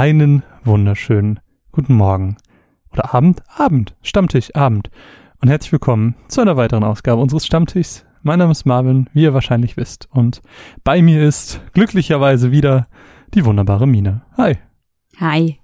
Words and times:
Einen 0.00 0.44
wunderschönen 0.64 1.40
guten 1.72 1.92
Morgen 1.92 2.38
oder 2.90 3.14
Abend, 3.14 3.42
Abend, 3.54 3.94
Stammtisch, 4.00 4.54
Abend 4.54 4.90
und 5.42 5.50
herzlich 5.50 5.72
willkommen 5.72 6.14
zu 6.26 6.40
einer 6.40 6.56
weiteren 6.56 6.84
Ausgabe 6.84 7.20
unseres 7.20 7.44
Stammtischs. 7.44 8.06
Mein 8.22 8.38
Name 8.38 8.52
ist 8.52 8.64
Marvin, 8.64 9.10
wie 9.12 9.24
ihr 9.24 9.34
wahrscheinlich 9.34 9.76
wisst, 9.76 10.08
und 10.10 10.40
bei 10.84 11.02
mir 11.02 11.22
ist 11.22 11.60
glücklicherweise 11.74 12.50
wieder 12.50 12.86
die 13.34 13.44
wunderbare 13.44 13.86
Mine. 13.86 14.22
Hi. 14.38 14.56
Hi. 15.18 15.58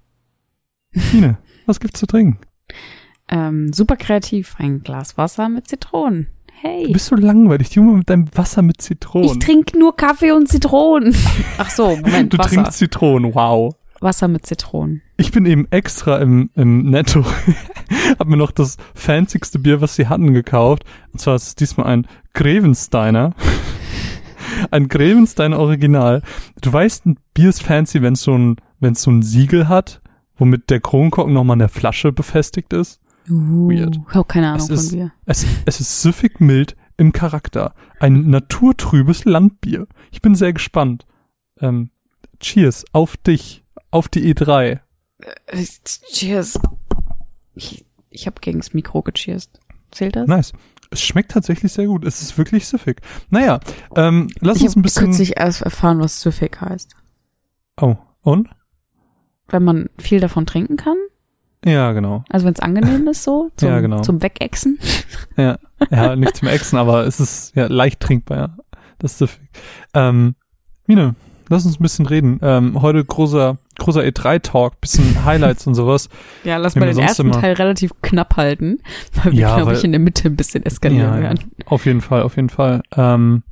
Mine, 1.13 1.39
was 1.65 1.79
gibt's 1.79 1.99
zu 1.99 2.05
trinken? 2.05 2.37
Ähm, 3.29 3.73
super 3.73 3.95
kreativ, 3.95 4.53
ein 4.59 4.83
Glas 4.83 5.17
Wasser 5.17 5.49
mit 5.49 5.67
Zitronen. 5.67 6.27
Hey. 6.61 6.83
Du 6.85 6.93
bist 6.93 7.07
so 7.07 7.15
langweilig, 7.15 7.71
Junge, 7.73 7.93
mit 7.97 8.09
deinem 8.11 8.27
Wasser 8.35 8.61
mit 8.61 8.81
Zitronen. 8.81 9.31
Ich 9.31 9.39
trinke 9.39 9.79
nur 9.79 9.95
Kaffee 9.95 10.31
und 10.31 10.47
Zitronen. 10.47 11.15
Ach 11.57 11.71
so, 11.71 11.95
Moment, 11.95 12.33
Du 12.33 12.37
Wasser. 12.37 12.49
trinkst 12.49 12.77
Zitronen, 12.77 13.33
wow. 13.33 13.73
Wasser 13.99 14.27
mit 14.27 14.45
Zitronen. 14.45 15.01
Ich 15.17 15.31
bin 15.31 15.45
eben 15.45 15.67
extra 15.71 16.17
im, 16.19 16.49
im 16.55 16.89
Netto, 16.89 17.25
hab 18.19 18.27
mir 18.27 18.37
noch 18.37 18.51
das 18.51 18.77
fancyste 18.93 19.59
Bier, 19.59 19.81
was 19.81 19.95
sie 19.95 20.07
hatten, 20.07 20.33
gekauft. 20.33 20.83
Und 21.11 21.19
zwar 21.19 21.35
ist 21.35 21.47
es 21.47 21.55
diesmal 21.55 21.87
ein 21.87 22.07
Grevensteiner. 22.33 23.33
ein 24.71 24.87
Grevensteiner 24.87 25.59
Original. 25.59 26.21
Du 26.61 26.71
weißt, 26.71 27.05
ein 27.05 27.17
Bier 27.33 27.49
ist 27.49 27.63
fancy, 27.63 28.01
wenn 28.01 28.13
es 28.13 28.21
so 28.21 28.37
ein, 28.37 28.57
wenn 28.79 28.93
es 28.93 29.01
so 29.01 29.11
ein 29.11 29.21
Siegel 29.23 29.67
hat, 29.67 30.01
womit 30.37 30.69
der 30.69 30.79
Kronkorken 30.79 31.33
nochmal 31.33 31.53
an 31.55 31.59
der 31.59 31.69
Flasche 31.69 32.11
befestigt 32.11 32.73
ist. 32.73 32.99
Uh, 33.29 33.69
Weird. 33.69 33.99
Ich 34.07 34.15
habe 34.15 34.25
keine 34.27 34.47
Ahnung 34.51 34.59
Es 34.61 34.69
ist- 34.69 34.89
von 34.91 34.97
Bier. 34.99 35.11
Es, 35.25 35.45
es 35.65 35.79
ist 35.81 36.01
süffig 36.01 36.39
mild 36.39 36.75
im 36.97 37.11
Charakter. 37.11 37.73
Ein 37.99 38.29
naturtrübes 38.29 39.25
Landbier. 39.25 39.87
Ich 40.11 40.21
bin 40.21 40.33
sehr 40.35 40.53
gespannt. 40.53 41.05
Ähm, 41.59 41.89
cheers 42.39 42.85
auf 42.93 43.17
dich, 43.17 43.63
auf 43.91 44.07
die 44.07 44.27
E 44.27 44.33
E3. 44.33 44.79
Äh, 45.19 45.65
Cheers. 46.11 46.59
Ich, 47.55 47.85
ich 48.09 48.27
habe 48.27 48.39
gegens 48.41 48.73
Mikro 48.73 49.01
gecheerst. 49.01 49.59
Zählt 49.91 50.15
das? 50.15 50.27
Nice. 50.27 50.53
Es 50.89 51.01
schmeckt 51.01 51.31
tatsächlich 51.31 51.71
sehr 51.73 51.87
gut. 51.87 52.05
Es 52.05 52.21
ist 52.21 52.37
wirklich 52.37 52.67
süffig. 52.67 53.01
Naja, 53.29 53.59
ähm, 53.95 54.29
lass 54.39 54.57
ich 54.57 54.63
uns 54.63 54.75
ein 54.75 54.81
bisschen. 54.81 55.05
kürzlich 55.05 55.37
erst 55.37 55.61
erfahren, 55.61 55.99
was 55.99 56.21
süffig 56.21 56.59
heißt. 56.61 56.95
Oh, 57.81 57.95
und? 58.21 58.49
Wenn 59.49 59.63
man 59.63 59.89
viel 59.97 60.19
davon 60.19 60.45
trinken 60.45 60.77
kann. 60.77 60.97
Ja, 61.65 61.91
genau. 61.91 62.23
Also 62.29 62.45
wenn 62.45 62.53
es 62.53 62.59
angenehm 62.59 63.07
ist 63.07 63.23
so. 63.23 63.49
Zum, 63.57 63.69
Ja, 63.69 63.79
genau. 63.81 64.01
Zum 64.01 64.21
Wegexen. 64.21 64.79
Ja, 65.37 65.59
ja 65.91 66.15
nicht 66.15 66.37
zum 66.37 66.47
Exen, 66.47 66.77
aber 66.79 67.05
es 67.05 67.19
ist 67.19 67.55
ja 67.55 67.67
leicht 67.67 67.99
trinkbar, 67.99 68.37
ja. 68.37 68.57
Das 68.97 69.11
ist 69.11 69.17
süffig. 69.19 69.49
Ähm, 69.93 70.33
Mine, 70.87 71.13
lass 71.49 71.65
uns 71.65 71.79
ein 71.79 71.83
bisschen 71.83 72.07
reden. 72.07 72.39
Ähm, 72.41 72.81
heute 72.81 73.05
großer, 73.05 73.57
großer 73.77 74.01
E3-Talk, 74.01 74.79
bisschen 74.81 75.23
Highlights 75.25 75.67
und 75.67 75.75
sowas. 75.75 76.09
Ja, 76.43 76.57
lass 76.57 76.75
mal 76.75 76.87
den 76.87 76.97
ersten 76.99 77.27
immer- 77.27 77.39
Teil 77.41 77.53
relativ 77.53 77.91
knapp 78.01 78.35
halten, 78.37 78.79
weil 79.13 79.31
wir, 79.33 79.39
Ja, 79.39 79.55
glaube 79.57 79.73
ich, 79.73 79.83
in 79.83 79.91
der 79.91 79.99
Mitte 79.99 80.27
ein 80.27 80.35
bisschen 80.35 80.65
eskalieren 80.65 81.15
ja. 81.15 81.19
werden. 81.21 81.51
Auf 81.65 81.85
jeden 81.85 82.01
Fall, 82.01 82.21
auf 82.23 82.35
jeden 82.35 82.49
Fall. 82.49 82.81
Ähm, 82.95 83.43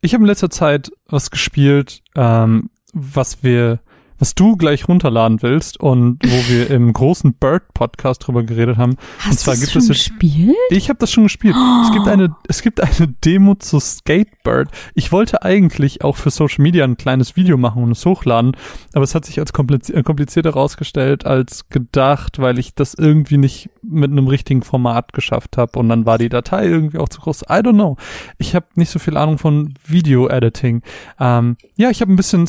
ich 0.00 0.14
habe 0.14 0.22
in 0.22 0.28
letzter 0.28 0.50
Zeit 0.50 0.90
was 1.08 1.30
gespielt, 1.30 2.02
ähm, 2.16 2.70
was 2.92 3.42
wir, 3.42 3.80
was 4.20 4.34
du 4.36 4.56
gleich 4.56 4.86
runterladen 4.86 5.42
willst 5.42 5.80
und 5.80 6.18
wo 6.22 6.48
wir 6.52 6.70
im 6.70 6.92
großen 6.92 7.32
Bird-Podcast 7.34 8.26
drüber 8.26 8.44
geredet 8.44 8.76
haben. 8.76 8.96
Hast 9.18 9.40
zwar 9.40 9.54
du 9.54 9.60
gibt 9.60 9.72
schon 9.72 9.82
es 9.82 9.88
jetzt- 9.88 9.96
gespielt? 10.18 10.54
Ich 10.70 10.88
habe 10.88 10.98
das 11.00 11.10
schon 11.10 11.24
gespielt. 11.24 11.56
Es 11.84 11.90
gibt 11.92 12.06
eine, 12.06 12.36
es 12.46 12.62
gibt 12.62 12.80
eine 12.80 13.08
Demo 13.24 13.54
zu 13.56 13.80
Skatebird. 13.80 14.68
Ich 14.94 15.10
wollte 15.10 15.42
eigentlich 15.42 16.04
auch 16.04 16.16
für 16.16 16.30
Social 16.30 16.62
Media 16.62 16.84
ein 16.84 16.96
kleines 16.96 17.34
Video 17.34 17.56
machen 17.56 17.82
und 17.82 17.90
es 17.92 18.04
hochladen, 18.06 18.56
aber 18.92 19.02
es 19.02 19.14
hat 19.14 19.24
sich 19.24 19.40
als 19.40 19.50
äh, 19.50 20.02
komplizierter 20.02 20.50
herausgestellt 20.50 21.24
als 21.26 21.68
gedacht, 21.70 22.38
weil 22.38 22.58
ich 22.58 22.74
das 22.74 22.94
irgendwie 22.94 23.38
nicht 23.38 23.70
mit 23.82 24.10
einem 24.10 24.28
richtigen 24.28 24.62
Format 24.62 25.14
geschafft 25.14 25.56
habe 25.56 25.78
und 25.78 25.88
dann 25.88 26.04
war 26.04 26.18
die 26.18 26.28
Datei 26.28 26.66
irgendwie 26.66 26.98
auch 26.98 27.08
zu 27.08 27.20
groß. 27.22 27.42
I 27.44 27.54
don't 27.62 27.72
know. 27.72 27.96
Ich 28.36 28.54
habe 28.54 28.66
nicht 28.74 28.90
so 28.90 28.98
viel 28.98 29.16
Ahnung 29.16 29.38
von 29.38 29.72
Video-Editing. 29.86 30.82
Ähm, 31.18 31.56
ja, 31.76 31.88
ich 31.88 32.02
habe 32.02 32.12
ein 32.12 32.16
bisschen 32.16 32.46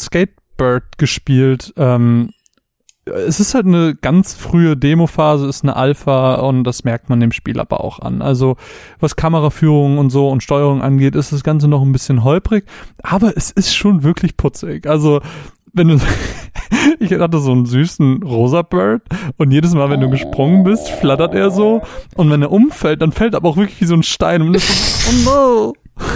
Skatebird 0.51 0.97
gespielt. 0.97 1.73
Ähm, 1.77 2.33
es 3.05 3.39
ist 3.39 3.55
halt 3.55 3.65
eine 3.65 3.95
ganz 3.95 4.35
frühe 4.35 4.77
Demo-Phase, 4.77 5.47
ist 5.47 5.63
eine 5.63 5.75
Alpha 5.75 6.35
und 6.35 6.63
das 6.63 6.83
merkt 6.83 7.09
man 7.09 7.19
dem 7.19 7.31
Spiel 7.31 7.59
aber 7.59 7.83
auch 7.83 7.99
an. 7.99 8.21
Also 8.21 8.57
was 8.99 9.15
Kameraführung 9.15 9.97
und 9.97 10.11
so 10.11 10.29
und 10.29 10.43
Steuerung 10.43 10.81
angeht, 10.81 11.15
ist 11.15 11.31
das 11.31 11.43
Ganze 11.43 11.67
noch 11.67 11.81
ein 11.81 11.91
bisschen 11.91 12.23
holprig, 12.23 12.65
aber 13.01 13.35
es 13.35 13.49
ist 13.49 13.75
schon 13.75 14.03
wirklich 14.03 14.37
putzig. 14.37 14.85
Also 14.85 15.21
wenn 15.73 15.87
du, 15.87 15.97
ich 16.99 17.11
hatte 17.13 17.39
so 17.39 17.51
einen 17.51 17.65
süßen 17.65 18.21
rosa 18.21 18.61
Bird 18.61 19.01
und 19.37 19.51
jedes 19.51 19.73
Mal, 19.73 19.89
wenn 19.89 20.01
du 20.01 20.09
gesprungen 20.09 20.63
bist, 20.63 20.89
flattert 20.89 21.33
er 21.33 21.49
so 21.49 21.81
und 22.15 22.29
wenn 22.29 22.43
er 22.43 22.51
umfällt, 22.51 23.01
dann 23.01 23.11
fällt 23.11 23.33
er 23.33 23.37
aber 23.37 23.49
auch 23.49 23.57
wirklich 23.57 23.81
wie 23.81 23.85
so 23.85 23.95
ein 23.95 24.03
Stein 24.03 24.43
und 24.43 24.53
ist 24.53 24.67
so, 25.05 25.09
oh 25.09 25.23
no. 25.25 25.73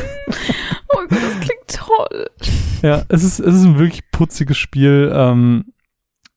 Oh 0.93 0.99
Gott, 1.09 1.11
das 1.11 1.39
klingt 1.41 1.54
toll. 1.67 2.29
Ja, 2.81 3.03
es 3.09 3.23
ist, 3.23 3.39
es 3.39 3.55
ist 3.55 3.63
ein 3.63 3.79
wirklich 3.79 4.09
putziges 4.11 4.57
Spiel. 4.57 5.11
Ähm, 5.13 5.73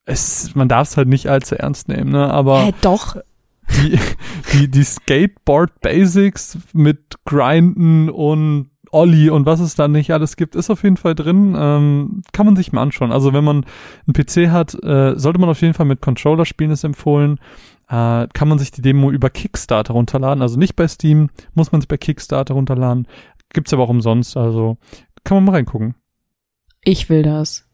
es, 0.05 0.55
man 0.55 0.67
darf 0.67 0.89
es 0.89 0.97
halt 0.97 1.07
nicht 1.07 1.27
allzu 1.27 1.55
ernst 1.55 1.87
nehmen, 1.87 2.11
ne? 2.11 2.31
Aber 2.31 2.65
Hä, 2.65 2.73
doch. 2.81 3.17
die, 3.77 3.99
die, 4.53 4.67
die 4.69 4.83
Skateboard 4.83 5.81
Basics 5.81 6.57
mit 6.73 7.15
Grinden 7.25 8.09
und 8.09 8.71
Olli 8.91 9.29
und 9.29 9.45
was 9.45 9.59
es 9.59 9.75
da 9.75 9.87
nicht 9.87 10.11
alles 10.11 10.35
gibt, 10.35 10.55
ist 10.55 10.69
auf 10.69 10.83
jeden 10.83 10.97
Fall 10.97 11.15
drin. 11.15 11.55
Ähm, 11.57 12.21
kann 12.31 12.45
man 12.45 12.55
sich 12.55 12.71
mal 12.71 12.81
anschauen. 12.81 13.11
Also 13.11 13.33
wenn 13.33 13.43
man 13.43 13.65
einen 14.07 14.13
PC 14.13 14.51
hat, 14.51 14.73
äh, 14.83 15.13
sollte 15.15 15.39
man 15.39 15.49
auf 15.49 15.61
jeden 15.61 15.73
Fall 15.73 15.85
mit 15.85 16.01
Controller 16.01 16.45
spielen, 16.45 16.71
ist 16.71 16.83
empfohlen. 16.83 17.39
Äh, 17.87 18.27
kann 18.33 18.47
man 18.47 18.59
sich 18.59 18.71
die 18.71 18.81
Demo 18.81 19.11
über 19.11 19.29
Kickstarter 19.29 19.93
runterladen. 19.93 20.41
Also 20.41 20.57
nicht 20.57 20.75
bei 20.75 20.87
Steam, 20.87 21.29
muss 21.53 21.71
man 21.71 21.81
sich 21.81 21.87
bei 21.87 21.97
Kickstarter 21.97 22.53
runterladen. 22.53 23.07
Gibt's 23.51 23.73
aber 23.73 23.83
auch 23.83 23.89
umsonst, 23.89 24.37
also 24.37 24.77
kann 25.23 25.37
man 25.37 25.45
mal 25.45 25.51
reingucken. 25.53 25.95
Ich 26.83 27.09
will 27.09 27.23
das. 27.23 27.65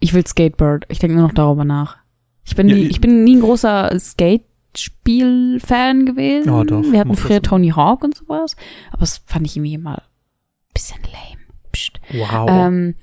Ich 0.00 0.14
will 0.14 0.26
Skatebird. 0.26 0.84
Ich 0.88 0.98
denke 0.98 1.16
nur 1.16 1.26
noch 1.28 1.34
darüber 1.34 1.64
nach. 1.64 1.98
Ich 2.44 2.54
bin, 2.56 2.68
Ja, 2.68 2.74
nie, 2.76 2.86
ich- 2.86 3.00
bin 3.00 3.24
nie 3.24 3.36
ein 3.36 3.40
großer 3.40 3.98
Skate-Spiel-Fan 3.98 6.06
gewesen. 6.06 6.48
Ja, 6.52 6.64
doch, 6.64 6.82
Wir 6.82 7.00
hatten 7.00 7.16
früher. 7.16 7.42
Tony 7.42 7.70
Hawk 7.70 8.04
und 8.04 8.16
sowas. 8.16 8.56
Aber 8.90 9.00
das 9.00 9.18
fand 9.26 9.46
ich 9.46 9.56
irgendwie 9.56 9.74
immer 9.74 9.98
ein 9.98 10.72
bisschen 10.74 11.00
lame. 11.02 11.42
Psst. 11.72 12.00
Wow. 12.12 12.48
Ähm, 12.50 12.94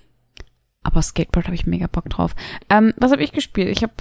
aber 0.83 1.01
Skateboard 1.01 1.45
habe 1.47 1.55
ich 1.55 1.65
mega 1.65 1.87
Bock 1.87 2.09
drauf. 2.09 2.35
Ähm, 2.69 2.93
was 2.97 3.11
habe 3.11 3.23
ich 3.23 3.31
gespielt? 3.31 3.69
Ich 3.69 3.83
habe 3.83 3.93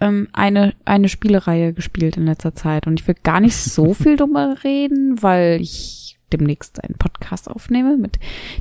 ähm, 0.00 0.28
eine, 0.32 0.74
eine 0.84 1.08
Spielereihe 1.08 1.72
gespielt 1.72 2.16
in 2.16 2.26
letzter 2.26 2.54
Zeit 2.54 2.86
und 2.86 3.00
ich 3.00 3.06
will 3.06 3.16
gar 3.22 3.40
nicht 3.40 3.56
so 3.56 3.94
viel 3.94 4.16
drüber 4.16 4.56
reden, 4.64 5.22
weil 5.22 5.60
ich 5.60 6.03
demnächst 6.32 6.82
einen 6.82 6.96
Podcast 6.96 7.50
aufnehme 7.50 7.96
mit 7.96 8.18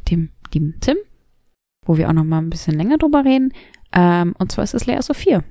dem 0.09 0.29
lieben 0.53 0.75
Tim, 0.81 0.97
wo 1.85 1.97
wir 1.97 2.09
auch 2.09 2.13
noch 2.13 2.23
mal 2.23 2.39
ein 2.39 2.49
bisschen 2.49 2.75
länger 2.75 2.97
drüber 2.97 3.25
reden. 3.25 3.53
Ähm, 3.91 4.35
und 4.37 4.51
zwar 4.51 4.63
ist 4.63 4.73
es 4.73 4.85
Layers 4.85 5.09
of 5.09 5.17
4. 5.17 5.43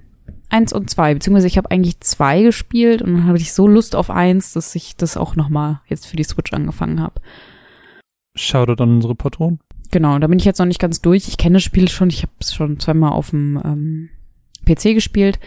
Eins 0.51 0.73
und 0.73 0.91
zwei, 0.91 1.15
beziehungsweise 1.15 1.47
ich 1.47 1.57
habe 1.57 1.71
eigentlich 1.71 2.01
zwei 2.01 2.43
gespielt 2.43 3.01
und 3.01 3.15
dann 3.15 3.27
hatte 3.27 3.39
ich 3.39 3.53
so 3.53 3.67
Lust 3.67 3.97
auf 3.97 4.11
eins, 4.11 4.53
dass 4.53 4.75
ich 4.75 4.97
das 4.97 5.17
auch 5.17 5.35
noch 5.35 5.49
mal 5.49 5.81
jetzt 5.87 6.07
für 6.07 6.17
die 6.17 6.25
Switch 6.25 6.53
angefangen 6.53 7.01
habe. 7.01 7.21
Shoutout 8.35 8.83
an 8.83 8.97
unsere 8.97 9.15
Patronen. 9.15 9.61
Genau, 9.91 10.19
da 10.19 10.27
bin 10.27 10.39
ich 10.39 10.45
jetzt 10.45 10.59
noch 10.59 10.67
nicht 10.67 10.81
ganz 10.81 11.01
durch. 11.03 11.29
Ich 11.29 11.37
kenne 11.37 11.55
das 11.55 11.63
Spiel 11.63 11.89
schon. 11.89 12.09
Ich 12.09 12.23
habe 12.23 12.33
es 12.41 12.55
schon 12.55 12.81
zweimal 12.81 13.13
auf 13.13 13.31
dem 13.31 13.61
ähm, 13.63 14.09
PC 14.65 14.95
gespielt. 14.95 15.39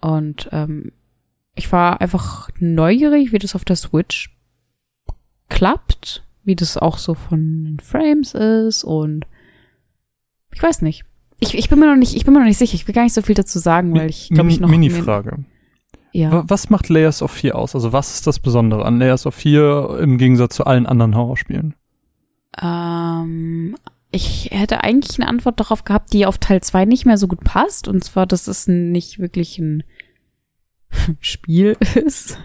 Und 0.00 0.48
ähm, 0.52 0.92
ich 1.56 1.70
war 1.72 2.00
einfach 2.00 2.48
neugierig, 2.60 3.32
wie 3.32 3.38
das 3.38 3.56
auf 3.56 3.64
der 3.64 3.76
Switch 3.76 4.30
klappt, 5.48 6.24
wie 6.44 6.56
das 6.56 6.76
auch 6.76 6.98
so 6.98 7.14
von 7.14 7.64
den 7.64 7.80
Frames 7.80 8.34
ist 8.34 8.84
und 8.84 9.24
ich 10.52 10.62
weiß 10.62 10.82
nicht. 10.82 11.04
Ich, 11.40 11.56
ich 11.56 11.68
bin 11.68 11.78
mir 11.78 11.86
noch 11.86 11.96
nicht, 11.96 12.16
ich 12.16 12.24
bin 12.24 12.34
mir 12.34 12.40
noch 12.40 12.46
nicht 12.46 12.58
sicher. 12.58 12.74
Ich 12.74 12.86
will 12.88 12.94
gar 12.94 13.04
nicht 13.04 13.14
so 13.14 13.22
viel 13.22 13.34
dazu 13.36 13.58
sagen, 13.58 13.94
weil 13.94 14.10
ich 14.10 14.28
glaube 14.30 14.50
ich 14.50 14.58
noch 14.60 14.68
Mini-Frage. 14.68 15.44
Ja. 16.12 16.32
Wa- 16.32 16.44
Was 16.48 16.68
macht 16.70 16.88
Layers 16.88 17.22
of 17.22 17.30
4 17.30 17.54
aus? 17.54 17.74
Also 17.76 17.92
was 17.92 18.14
ist 18.14 18.26
das 18.26 18.40
Besondere 18.40 18.84
an 18.84 18.98
Layers 18.98 19.24
of 19.26 19.34
4 19.36 19.98
im 20.02 20.18
Gegensatz 20.18 20.56
zu 20.56 20.64
allen 20.64 20.86
anderen 20.86 21.14
Horrorspielen? 21.14 21.74
Ähm, 22.60 23.76
ich 24.10 24.48
hätte 24.50 24.82
eigentlich 24.82 25.20
eine 25.20 25.28
Antwort 25.28 25.60
darauf 25.60 25.84
gehabt, 25.84 26.12
die 26.12 26.26
auf 26.26 26.38
Teil 26.38 26.60
2 26.62 26.86
nicht 26.86 27.04
mehr 27.06 27.18
so 27.18 27.28
gut 27.28 27.44
passt. 27.44 27.86
Und 27.88 28.02
zwar, 28.02 28.26
dass 28.26 28.48
es 28.48 28.66
nicht 28.66 29.18
wirklich 29.20 29.58
ein 29.58 29.84
Spiel 31.20 31.76
ist. 31.94 32.38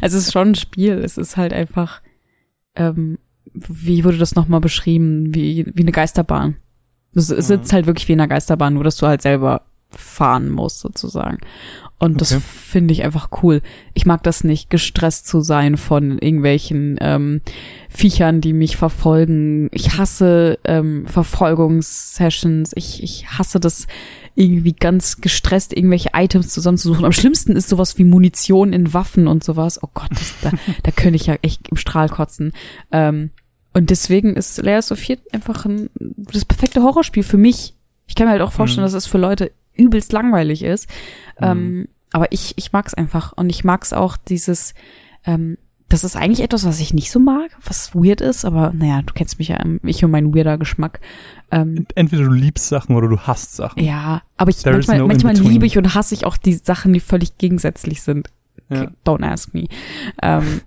also 0.00 0.16
es 0.18 0.26
ist 0.26 0.32
schon 0.32 0.48
ein 0.48 0.54
Spiel. 0.56 0.94
Es 0.94 1.16
ist 1.18 1.36
halt 1.36 1.52
einfach, 1.52 2.00
ähm, 2.76 3.18
wie 3.54 4.04
wurde 4.04 4.18
das 4.18 4.34
nochmal 4.34 4.60
beschrieben? 4.60 5.34
Wie, 5.34 5.66
wie 5.74 5.82
eine 5.82 5.92
Geisterbahn. 5.92 6.56
Es 7.14 7.30
es 7.30 7.48
Mhm. 7.48 7.54
sitzt 7.54 7.72
halt 7.72 7.86
wirklich 7.86 8.06
wie 8.08 8.12
in 8.12 8.20
einer 8.20 8.28
Geisterbahn, 8.28 8.74
nur 8.74 8.84
dass 8.84 8.96
du 8.98 9.06
halt 9.06 9.22
selber 9.22 9.62
fahren 9.90 10.50
muss, 10.50 10.80
sozusagen. 10.80 11.38
Und 11.98 12.20
das 12.20 12.32
Okay. 12.32 12.42
finde 12.42 12.92
ich 12.92 13.04
einfach 13.04 13.30
cool. 13.42 13.62
Ich 13.94 14.04
mag 14.04 14.22
das 14.22 14.44
nicht, 14.44 14.68
gestresst 14.68 15.26
zu 15.26 15.40
sein 15.40 15.78
von 15.78 16.18
irgendwelchen 16.18 16.98
ähm, 17.00 17.40
Viechern, 17.88 18.42
die 18.42 18.52
mich 18.52 18.76
verfolgen. 18.76 19.70
Ich 19.72 19.96
hasse 19.96 20.58
ähm, 20.64 21.06
Verfolgungssessions. 21.06 22.72
Ich, 22.74 23.02
ich 23.02 23.30
hasse 23.38 23.60
das 23.60 23.86
irgendwie 24.34 24.74
ganz 24.74 25.22
gestresst, 25.22 25.72
irgendwelche 25.74 26.10
Items 26.14 26.48
zusammenzusuchen. 26.48 27.04
Am 27.06 27.12
schlimmsten 27.12 27.56
ist 27.56 27.68
sowas 27.70 27.96
wie 27.98 28.04
Munition 28.04 28.72
in 28.72 28.92
Waffen 28.92 29.26
und 29.28 29.42
sowas. 29.42 29.82
Oh 29.82 29.88
Gott, 29.94 30.10
das, 30.10 30.34
da, 30.42 30.50
da 30.82 30.90
könnte 30.90 31.16
ich 31.16 31.26
ja 31.26 31.36
echt 31.42 31.68
im 31.68 31.76
Strahl 31.78 32.08
kotzen. 32.10 32.52
Ähm, 32.92 33.30
und 33.72 33.90
deswegen 33.90 34.36
ist 34.36 34.58
Layers 34.62 34.92
of 34.92 34.98
Fear 34.98 35.18
einfach 35.32 35.64
ein, 35.64 35.88
das 35.98 36.44
perfekte 36.44 36.82
Horrorspiel 36.82 37.22
für 37.22 37.38
mich. 37.38 37.74
Ich 38.06 38.14
kann 38.14 38.26
mir 38.26 38.32
halt 38.32 38.42
auch 38.42 38.52
vorstellen, 38.52 38.82
Mhm. 38.84 38.92
dass 38.92 38.94
es 38.94 39.06
für 39.06 39.18
Leute 39.18 39.50
übelst 39.76 40.12
langweilig 40.12 40.62
ist. 40.62 40.88
Ähm, 41.40 41.88
aber 42.12 42.32
ich, 42.32 42.54
ich 42.56 42.72
mag's 42.72 42.94
einfach. 42.94 43.32
Und 43.32 43.50
ich 43.50 43.64
mag's 43.64 43.92
auch 43.92 44.16
dieses, 44.16 44.74
ähm, 45.24 45.58
das 45.88 46.02
ist 46.02 46.16
eigentlich 46.16 46.42
etwas, 46.42 46.64
was 46.64 46.80
ich 46.80 46.94
nicht 46.94 47.10
so 47.10 47.20
mag, 47.20 47.50
was 47.64 47.94
weird 47.94 48.20
ist, 48.20 48.44
aber 48.44 48.72
naja, 48.74 49.02
du 49.02 49.12
kennst 49.14 49.38
mich 49.38 49.48
ja, 49.48 49.60
ähm, 49.60 49.80
ich 49.84 50.04
und 50.04 50.10
mein 50.10 50.34
weirder 50.34 50.58
Geschmack. 50.58 51.00
Ähm, 51.50 51.86
Entweder 51.94 52.24
du 52.24 52.32
liebst 52.32 52.68
Sachen 52.68 52.96
oder 52.96 53.08
du 53.08 53.18
hasst 53.20 53.54
Sachen. 53.54 53.82
ja, 53.82 54.22
aber 54.36 54.50
ich, 54.50 54.62
There 54.62 54.74
manchmal, 54.74 54.98
no 54.98 55.06
manchmal 55.06 55.36
liebe 55.36 55.66
ich 55.66 55.78
und 55.78 55.94
hasse 55.94 56.14
ich 56.14 56.26
auch 56.26 56.36
die 56.36 56.54
Sachen, 56.54 56.92
die 56.92 57.00
völlig 57.00 57.38
gegensätzlich 57.38 58.02
sind. 58.02 58.30
Ja. 58.68 58.90
Don't 59.04 59.24
ask 59.24 59.54
me. 59.54 59.66
Ähm, 60.22 60.62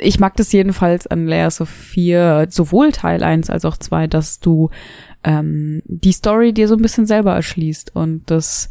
ich 0.00 0.20
mag 0.20 0.36
das 0.36 0.52
jedenfalls 0.52 1.08
an 1.08 1.26
Layers 1.26 1.60
of 1.60 1.68
4, 1.68 2.46
sowohl 2.48 2.92
Teil 2.92 3.24
1 3.24 3.50
als 3.50 3.64
auch 3.64 3.76
2, 3.76 4.06
dass 4.06 4.38
du 4.38 4.70
ähm, 5.24 5.82
die 5.86 6.12
Story 6.12 6.52
dir 6.52 6.68
so 6.68 6.76
ein 6.76 6.82
bisschen 6.82 7.06
selber 7.06 7.34
erschließt 7.34 7.94
und 7.96 8.30
dass 8.30 8.68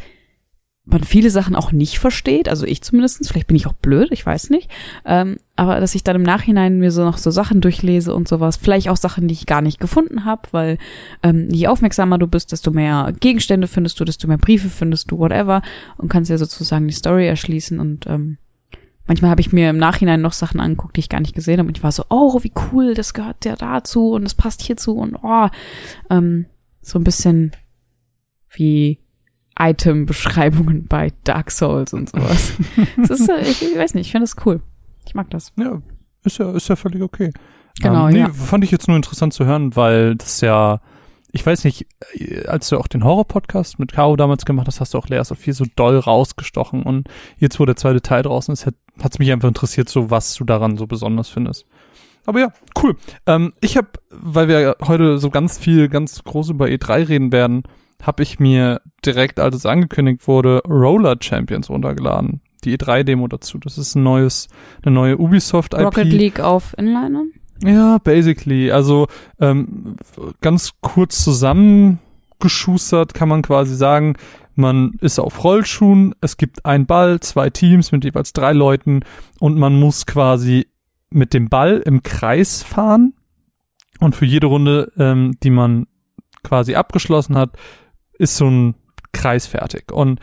man 0.85 1.03
viele 1.03 1.29
Sachen 1.29 1.55
auch 1.55 1.71
nicht 1.71 1.97
versteht, 1.97 2.49
also 2.49 2.65
ich 2.65 2.81
zumindestens, 2.81 3.29
vielleicht 3.29 3.47
bin 3.47 3.55
ich 3.55 3.67
auch 3.67 3.73
blöd, 3.73 4.09
ich 4.11 4.25
weiß 4.25 4.49
nicht, 4.49 4.69
ähm, 5.05 5.37
aber 5.55 5.79
dass 5.79 5.95
ich 5.95 6.03
dann 6.03 6.17
im 6.17 6.23
Nachhinein 6.23 6.77
mir 6.77 6.91
so 6.91 7.05
noch 7.05 7.17
so 7.17 7.31
Sachen 7.31 7.61
durchlese 7.61 8.13
und 8.13 8.27
sowas, 8.27 8.57
vielleicht 8.57 8.89
auch 8.89 8.97
Sachen, 8.97 9.29
die 9.29 9.33
ich 9.33 9.45
gar 9.45 9.61
nicht 9.61 9.79
gefunden 9.79 10.25
habe, 10.25 10.41
weil 10.51 10.77
ähm, 11.21 11.47
je 11.49 11.67
aufmerksamer 11.67 12.17
du 12.17 12.27
bist, 12.27 12.51
desto 12.51 12.71
mehr 12.71 13.13
Gegenstände 13.17 13.67
findest 13.67 13.97
du, 13.99 14.03
desto 14.03 14.27
mehr 14.27 14.37
Briefe 14.37 14.67
findest 14.67 15.09
du, 15.09 15.19
whatever, 15.19 15.61
und 15.97 16.09
kannst 16.09 16.29
ja 16.29 16.37
sozusagen 16.37 16.87
die 16.87 16.93
Story 16.93 17.27
erschließen 17.27 17.79
und 17.79 18.05
ähm, 18.07 18.37
manchmal 19.07 19.31
habe 19.31 19.41
ich 19.41 19.51
mir 19.51 19.69
im 19.69 19.77
Nachhinein 19.77 20.21
noch 20.21 20.33
Sachen 20.33 20.59
angeguckt, 20.59 20.95
die 20.95 21.01
ich 21.01 21.09
gar 21.09 21.19
nicht 21.19 21.35
gesehen 21.35 21.59
habe 21.59 21.67
und 21.67 21.77
ich 21.77 21.83
war 21.83 21.91
so, 21.91 22.05
oh, 22.09 22.39
wie 22.43 22.53
cool, 22.71 22.93
das 22.93 23.13
gehört 23.13 23.45
ja 23.45 23.55
dazu 23.55 24.11
und 24.11 24.23
das 24.23 24.35
passt 24.35 24.61
hierzu 24.61 24.95
und 24.95 25.17
oh, 25.21 25.47
ähm, 26.09 26.45
so 26.81 26.99
ein 26.99 27.03
bisschen 27.03 27.51
wie 28.49 28.99
Item-Beschreibungen 29.57 30.87
bei 30.87 31.11
Dark 31.23 31.51
Souls 31.51 31.93
und 31.93 32.09
sowas. 32.09 32.53
das 32.97 33.19
ist, 33.19 33.29
äh, 33.29 33.41
ich, 33.41 33.61
ich 33.61 33.77
weiß 33.77 33.93
nicht, 33.93 34.07
ich 34.07 34.11
finde 34.11 34.23
das 34.23 34.35
cool. 34.45 34.61
Ich 35.05 35.15
mag 35.15 35.29
das. 35.29 35.51
Ja, 35.57 35.81
ist 36.23 36.37
ja, 36.37 36.51
ist 36.51 36.69
ja 36.69 36.75
völlig 36.75 37.01
okay. 37.01 37.31
Genau, 37.81 38.07
ähm, 38.07 38.13
nee, 38.13 38.19
ja. 38.19 38.29
Fand 38.29 38.63
ich 38.63 38.71
jetzt 38.71 38.87
nur 38.87 38.97
interessant 38.97 39.33
zu 39.33 39.45
hören, 39.45 39.75
weil 39.75 40.15
das 40.15 40.41
ja, 40.41 40.79
ich 41.33 41.45
weiß 41.45 41.65
nicht, 41.65 41.87
äh, 42.13 42.45
als 42.45 42.69
du 42.69 42.77
auch 42.77 42.87
den 42.87 43.03
Horror-Podcast 43.03 43.79
mit 43.79 43.91
Caro 43.91 44.15
damals 44.15 44.45
gemacht 44.45 44.67
hast, 44.67 44.79
hast 44.79 44.93
du 44.93 44.99
auch 44.99 45.09
Layers 45.09 45.31
of 45.31 45.39
4 45.39 45.53
so 45.55 45.65
doll 45.75 45.97
rausgestochen 45.97 46.83
und 46.83 47.09
jetzt, 47.37 47.59
wo 47.59 47.65
der 47.65 47.75
zweite 47.75 48.01
Teil 48.01 48.21
draußen 48.21 48.53
ist, 48.53 48.65
hat 48.65 48.75
es 49.01 49.19
mich 49.19 49.31
einfach 49.31 49.47
interessiert, 49.47 49.89
so 49.89 50.11
was 50.11 50.35
du 50.35 50.45
daran 50.45 50.77
so 50.77 50.87
besonders 50.87 51.29
findest. 51.29 51.65
Aber 52.25 52.39
ja, 52.39 52.53
cool. 52.81 52.95
Ähm, 53.25 53.51
ich 53.59 53.75
habe, 53.75 53.89
weil 54.11 54.47
wir 54.47 54.77
heute 54.85 55.17
so 55.17 55.29
ganz 55.29 55.57
viel, 55.57 55.89
ganz 55.89 56.23
groß 56.23 56.51
über 56.51 56.67
E3 56.67 57.09
reden 57.09 57.31
werden, 57.31 57.63
habe 58.01 58.23
ich 58.23 58.39
mir 58.39 58.81
direkt, 59.03 59.39
als 59.39 59.55
es 59.55 59.65
angekündigt 59.65 60.27
wurde, 60.27 60.61
Roller 60.67 61.17
Champions 61.19 61.69
runtergeladen. 61.69 62.41
Die 62.63 62.77
E3-Demo 62.77 63.27
dazu. 63.27 63.57
Das 63.57 63.77
ist 63.77 63.95
ein 63.95 64.03
neues, 64.03 64.47
eine 64.83 64.93
neue 64.93 65.17
Ubisoft-IP. 65.17 65.83
Rocket 65.83 66.05
League 66.05 66.39
auf 66.39 66.75
Inliner? 66.77 67.23
Ja, 67.61 67.97
basically. 67.99 68.71
Also 68.71 69.07
ähm, 69.39 69.97
ganz 70.41 70.71
kurz 70.81 71.23
zusammengeschustert 71.23 73.13
kann 73.13 73.29
man 73.29 73.41
quasi 73.41 73.75
sagen, 73.75 74.15
man 74.55 74.93
ist 75.01 75.19
auf 75.19 75.43
Rollschuhen, 75.43 76.13
es 76.21 76.37
gibt 76.37 76.65
einen 76.65 76.85
Ball, 76.85 77.19
zwei 77.19 77.49
Teams 77.49 77.91
mit 77.91 78.03
jeweils 78.03 78.33
drei 78.33 78.53
Leuten 78.53 79.01
und 79.39 79.57
man 79.57 79.79
muss 79.79 80.05
quasi 80.05 80.67
mit 81.09 81.33
dem 81.33 81.49
Ball 81.49 81.81
im 81.85 82.03
Kreis 82.03 82.61
fahren 82.61 83.13
und 83.99 84.15
für 84.15 84.25
jede 84.25 84.47
Runde, 84.47 84.91
ähm, 84.97 85.37
die 85.43 85.49
man 85.49 85.87
quasi 86.43 86.75
abgeschlossen 86.75 87.37
hat, 87.37 87.57
ist 88.13 88.35
so 88.35 88.47
ein 88.47 88.75
Kreis 89.11 89.47
fertig. 89.47 89.91
Und 89.91 90.19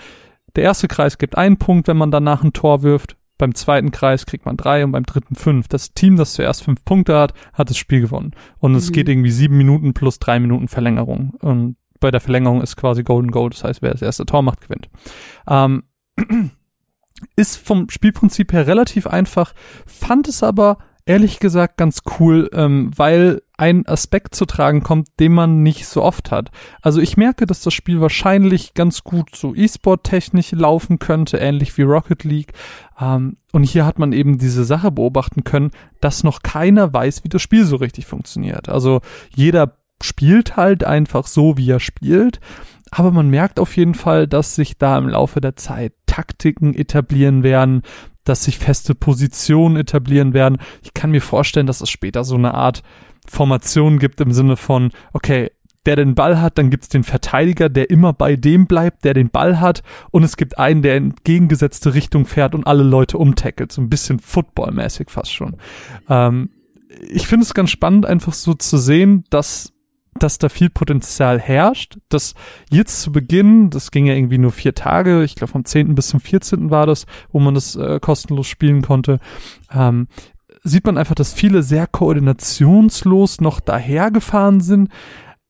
der 0.56 0.65
erste 0.65 0.88
Kreis 0.88 1.19
gibt 1.19 1.37
einen 1.37 1.56
Punkt, 1.56 1.88
wenn 1.88 1.97
man 1.97 2.11
danach 2.11 2.43
ein 2.43 2.53
Tor 2.53 2.82
wirft. 2.82 3.17
Beim 3.40 3.54
zweiten 3.54 3.90
Kreis 3.90 4.26
kriegt 4.26 4.44
man 4.44 4.58
drei 4.58 4.84
und 4.84 4.92
beim 4.92 5.04
dritten 5.04 5.34
fünf. 5.34 5.66
Das 5.66 5.94
Team, 5.94 6.16
das 6.16 6.34
zuerst 6.34 6.62
fünf 6.62 6.84
Punkte 6.84 7.16
hat, 7.19 7.32
hat 7.54 7.70
das 7.70 7.78
Spiel 7.78 8.02
gewonnen. 8.02 8.32
Und 8.58 8.75
es 8.75 8.90
Mhm. 8.90 8.92
geht 8.92 9.08
irgendwie 9.08 9.31
sieben 9.31 9.56
Minuten 9.56 9.94
plus 9.94 10.19
drei 10.19 10.38
Minuten 10.38 10.69
Verlängerung. 10.69 11.31
Und 11.40 11.76
bei 12.00 12.10
der 12.10 12.20
Verlängerung 12.20 12.60
ist 12.60 12.76
quasi 12.76 13.02
Golden 13.02 13.31
Goal. 13.31 13.48
Das 13.48 13.64
heißt, 13.64 13.81
wer 13.81 13.92
das 13.92 14.02
erste 14.02 14.26
Tor 14.26 14.42
macht, 14.42 14.60
gewinnt. 14.60 14.90
Ähm, 15.48 15.84
ist 17.37 17.56
vom 17.56 17.88
Spielprinzip 17.88 18.52
her 18.52 18.66
relativ 18.66 19.06
einfach, 19.06 19.54
fand 19.86 20.28
es 20.28 20.43
aber 20.43 20.76
ehrlich 21.06 21.38
gesagt 21.38 21.76
ganz 21.76 22.00
cool, 22.19 22.50
ähm, 22.52 22.90
weil 22.96 23.43
ein 23.60 23.86
Aspekt 23.86 24.34
zu 24.34 24.46
tragen 24.46 24.82
kommt, 24.82 25.08
den 25.20 25.32
man 25.32 25.62
nicht 25.62 25.86
so 25.86 26.02
oft 26.02 26.30
hat. 26.30 26.50
Also 26.80 27.00
ich 27.00 27.18
merke, 27.18 27.44
dass 27.44 27.60
das 27.60 27.74
Spiel 27.74 28.00
wahrscheinlich 28.00 28.72
ganz 28.72 29.04
gut 29.04 29.36
so 29.36 29.54
E-Sport-technisch 29.54 30.52
laufen 30.52 30.98
könnte, 30.98 31.36
ähnlich 31.36 31.76
wie 31.76 31.82
Rocket 31.82 32.24
League. 32.24 32.54
Ähm, 32.98 33.36
und 33.52 33.64
hier 33.64 33.84
hat 33.84 33.98
man 33.98 34.12
eben 34.12 34.38
diese 34.38 34.64
Sache 34.64 34.90
beobachten 34.90 35.44
können, 35.44 35.72
dass 36.00 36.24
noch 36.24 36.42
keiner 36.42 36.94
weiß, 36.94 37.22
wie 37.22 37.28
das 37.28 37.42
Spiel 37.42 37.66
so 37.66 37.76
richtig 37.76 38.06
funktioniert. 38.06 38.70
Also 38.70 39.02
jeder 39.34 39.76
spielt 40.02 40.56
halt 40.56 40.82
einfach 40.82 41.26
so, 41.26 41.58
wie 41.58 41.70
er 41.70 41.80
spielt. 41.80 42.40
Aber 42.90 43.10
man 43.10 43.28
merkt 43.28 43.60
auf 43.60 43.76
jeden 43.76 43.94
Fall, 43.94 44.26
dass 44.26 44.54
sich 44.54 44.78
da 44.78 44.96
im 44.96 45.08
Laufe 45.08 45.42
der 45.42 45.56
Zeit 45.56 45.92
Taktiken 46.06 46.74
etablieren 46.74 47.42
werden, 47.42 47.82
dass 48.31 48.44
sich 48.44 48.59
feste 48.59 48.94
Positionen 48.94 49.77
etablieren 49.77 50.32
werden. 50.35 50.59
Ich 50.82 50.94
kann 50.94 51.11
mir 51.11 51.21
vorstellen, 51.21 51.67
dass 51.67 51.81
es 51.81 51.91
später 51.91 52.23
so 52.23 52.37
eine 52.37 52.55
Art 52.55 52.82
Formation 53.27 53.99
gibt 53.99 54.21
im 54.21 54.32
Sinne 54.32 54.56
von, 54.56 54.93
okay, 55.12 55.50
der 55.85 55.97
den 55.97 56.15
Ball 56.15 56.41
hat, 56.41 56.56
dann 56.56 56.71
gibt's 56.71 56.88
den 56.88 57.03
Verteidiger, 57.03 57.69
der 57.69 57.91
immer 57.91 58.12
bei 58.12 58.37
dem 58.37 58.67
bleibt, 58.67 59.05
der 59.05 59.15
den 59.15 59.31
Ball 59.31 59.61
hat, 59.61 59.82
und 60.11 60.23
es 60.23 60.37
gibt 60.37 60.59
einen, 60.59 60.82
der 60.82 60.97
in 60.97 61.11
entgegengesetzte 61.11 61.94
Richtung 61.94 62.25
fährt 62.25 62.55
und 62.55 62.67
alle 62.67 62.85
Leute 62.85 63.19
umtackelt, 63.19 63.73
so 63.73 63.82
ein 63.82 63.91
bisschen 63.91 64.21
Football-mäßig 64.21 65.10
fast 65.10 65.32
schon. 65.32 65.56
Ähm, 66.08 66.51
ich 67.08 67.27
finde 67.27 67.44
es 67.44 67.55
ganz 67.55 67.70
spannend, 67.70 68.06
einfach 68.06 68.32
so 68.32 68.55
zu 68.55 68.79
sehen, 68.79 69.25
dass 69.31 69.72
dass 70.19 70.38
da 70.38 70.48
viel 70.48 70.70
Potenzial 70.70 71.38
herrscht, 71.38 71.98
dass 72.08 72.34
jetzt 72.70 73.00
zu 73.00 73.12
Beginn, 73.12 73.70
das 73.70 73.90
ging 73.90 74.06
ja 74.06 74.14
irgendwie 74.14 74.38
nur 74.38 74.52
vier 74.52 74.74
Tage, 74.74 75.22
ich 75.22 75.34
glaube 75.34 75.52
vom 75.52 75.64
10. 75.64 75.94
bis 75.94 76.08
zum 76.08 76.20
14. 76.20 76.70
war 76.70 76.86
das, 76.86 77.06
wo 77.31 77.38
man 77.38 77.55
das 77.55 77.76
äh, 77.76 78.00
kostenlos 78.00 78.48
spielen 78.48 78.82
konnte, 78.82 79.20
ähm, 79.72 80.08
sieht 80.62 80.84
man 80.84 80.98
einfach, 80.98 81.14
dass 81.14 81.32
viele 81.32 81.62
sehr 81.62 81.86
koordinationslos 81.86 83.40
noch 83.40 83.60
dahergefahren 83.60 84.60
sind, 84.60 84.90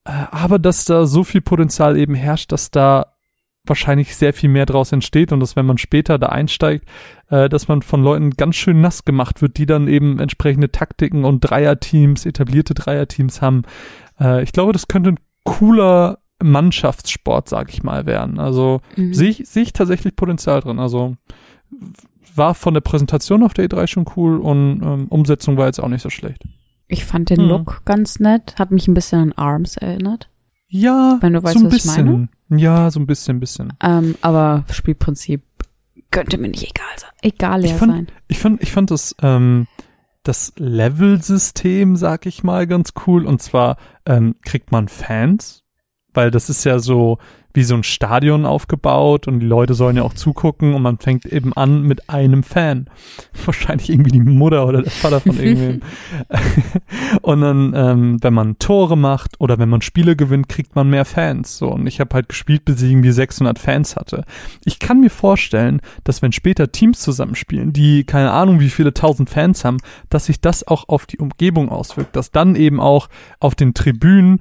äh, 0.05 0.13
aber 0.31 0.59
dass 0.59 0.85
da 0.85 1.07
so 1.07 1.25
viel 1.25 1.41
Potenzial 1.41 1.97
eben 1.97 2.15
herrscht, 2.15 2.53
dass 2.53 2.71
da 2.71 3.15
wahrscheinlich 3.67 4.17
sehr 4.17 4.33
viel 4.33 4.49
mehr 4.49 4.67
draus 4.67 4.93
entsteht 4.93 5.33
und 5.33 5.41
dass 5.41 5.55
wenn 5.55 5.67
man 5.67 5.79
später 5.79 6.19
da 6.19 6.29
einsteigt, 6.29 6.87
äh, 7.29 7.49
dass 7.49 7.69
man 7.69 7.83
von 7.83 8.03
Leuten 8.03 8.31
ganz 8.31 8.57
schön 8.57 8.81
nass 8.81 9.05
gemacht 9.05 9.43
wird, 9.43 9.59
die 9.59 9.67
dann 9.67 9.87
eben 9.87 10.19
entsprechende 10.19 10.73
Taktiken 10.73 11.25
und 11.25 11.41
Dreierteams, 11.41 12.27
etablierte 12.27 12.75
Dreierteams 12.75 13.43
haben. 13.43 13.63
Äh, 14.21 14.43
ich 14.43 14.53
glaube, 14.53 14.73
das 14.73 14.89
könnte 14.89 15.11
ein 15.13 15.19
cooler 15.45 16.19
Mannschaftssport, 16.43 17.49
sag 17.49 17.71
ich 17.73 17.83
mal, 17.83 18.07
werden. 18.07 18.39
Also 18.39 18.81
Mhm. 18.97 19.15
sehe 19.15 19.31
ich, 19.31 19.49
sehe 19.49 19.63
ich 19.63 19.73
tatsächlich 19.73 20.17
Potenzial 20.17 20.61
drin. 20.61 20.79
Also 20.79 21.17
war 22.35 22.55
von 22.55 22.75
der 22.75 22.81
Präsentation 22.81 23.43
auf 23.43 23.55
der 23.55 23.69
E3 23.69 23.87
schon 23.87 24.07
cool 24.17 24.39
und 24.39 24.81
ähm, 24.83 25.07
Umsetzung 25.09 25.57
war 25.57 25.67
jetzt 25.67 25.81
auch 25.81 25.89
nicht 25.89 26.03
so 26.03 26.11
schlecht. 26.11 26.43
Ich 26.89 27.05
fand 27.05 27.31
den 27.31 27.39
Hm. 27.41 27.49
Look 27.49 27.83
ganz 27.85 28.19
nett, 28.21 28.55
hat 28.59 28.71
mich 28.71 28.89
ein 28.89 28.95
bisschen 28.95 29.21
an 29.21 29.33
ARMS 29.33 29.77
erinnert. 29.77 30.29
Ja, 30.69 31.19
Wenn 31.21 31.33
du 31.33 31.43
weißt, 31.43 31.55
so 31.59 31.65
ein 31.65 31.67
was 31.67 31.77
ich 31.77 31.83
bisschen. 31.83 32.29
Ja, 32.49 32.91
so 32.91 33.01
ein 33.01 33.07
bisschen, 33.07 33.41
bisschen. 33.41 33.73
Ähm, 33.83 34.15
aber 34.23 34.65
Spielprinzip 34.71 35.43
könnte 36.11 36.39
mir 36.39 36.49
nicht 36.49 36.63
egal 36.63 36.87
sein. 36.97 37.11
Egal 37.23 37.65
Ich 37.65 37.73
fand- 37.75 37.93
sein. 37.93 38.07
Ich 38.29 38.39
fand, 38.39 38.63
ich 38.63 38.73
fand 38.73 38.91
das, 38.91 39.15
ähm, 39.23 39.67
das 40.23 40.53
Level-System, 40.57 41.97
sag 41.97 42.27
ich 42.27 42.43
mal, 42.43 42.67
ganz 42.67 42.93
cool. 43.07 43.27
Und 43.27 43.43
zwar 43.43 43.77
ähm, 44.07 44.37
kriegt 44.45 44.73
man 44.73 44.89
Fans, 44.89 45.65
weil 46.13 46.31
das 46.31 46.51
ist 46.51 46.65
ja 46.65 46.79
so 46.79 47.19
wie 47.53 47.65
so 47.65 47.75
ein 47.75 47.83
Stadion 47.83 48.45
aufgebaut 48.45 49.27
und 49.27 49.41
die 49.41 49.47
Leute 49.47 49.75
sollen 49.75 49.97
ja 49.97 50.03
auch 50.03 50.15
zugucken 50.15 50.75
und 50.75 50.83
man 50.83 50.99
fängt 50.99 51.27
eben 51.27 51.53
an 51.53 51.83
mit 51.83 52.09
einem 52.09 52.43
Fan. 52.43 52.89
Wahrscheinlich 53.45 53.91
irgendwie 53.91 54.13
die 54.13 54.21
Mutter 54.21 54.67
oder 54.67 54.83
der 54.83 54.91
Vater 54.91 55.21
von 55.21 55.39
irgendwem. 55.39 55.81
und 57.23 57.41
dann, 57.41 57.73
ähm, 57.75 58.19
wenn 58.21 58.35
man 58.35 58.59
Tore 58.59 58.97
macht 58.97 59.41
oder 59.41 59.59
wenn 59.59 59.69
man 59.69 59.83
Spiele 59.83 60.17
gewinnt, 60.17 60.49
kriegt 60.49 60.77
man 60.77 60.89
mehr 60.91 61.05
Fans. 61.05 61.59
So, 61.59 61.69
und 61.69 61.87
ich 61.87 62.01
habe 62.01 62.15
halt 62.15 62.29
gespielt, 62.29 62.65
bis 62.65 62.83
ich 62.83 62.91
irgendwie 62.91 63.13
600 63.13 63.59
Fans 63.59 63.97
hatte. 63.97 64.25
Ich 64.65 64.79
kann 64.79 65.01
mir 65.01 65.11
vorstellen, 65.11 65.81
dass 66.05 66.23
wenn 66.23 66.33
später 66.33 66.73
Teams 66.73 67.01
zusammenspielen, 67.01 67.73
die 67.73 68.05
keine 68.05 68.33
Ahnung 68.33 68.61
wie 68.61 68.71
viele 68.71 68.95
tausend 68.95 69.31
Fans 69.31 69.65
haben, 69.65 69.79
dass 70.09 70.27
sich 70.27 70.41
das 70.41 70.67
auch 70.67 70.89
auf 70.89 71.07
die 71.07 71.19
Umgebung 71.19 71.69
auswirkt, 71.69 72.17
dass 72.17 72.31
dann 72.31 72.57
eben 72.57 72.81
auch 72.81 73.09
auf 73.39 73.55
den 73.55 73.75
Tribünen 73.75 74.41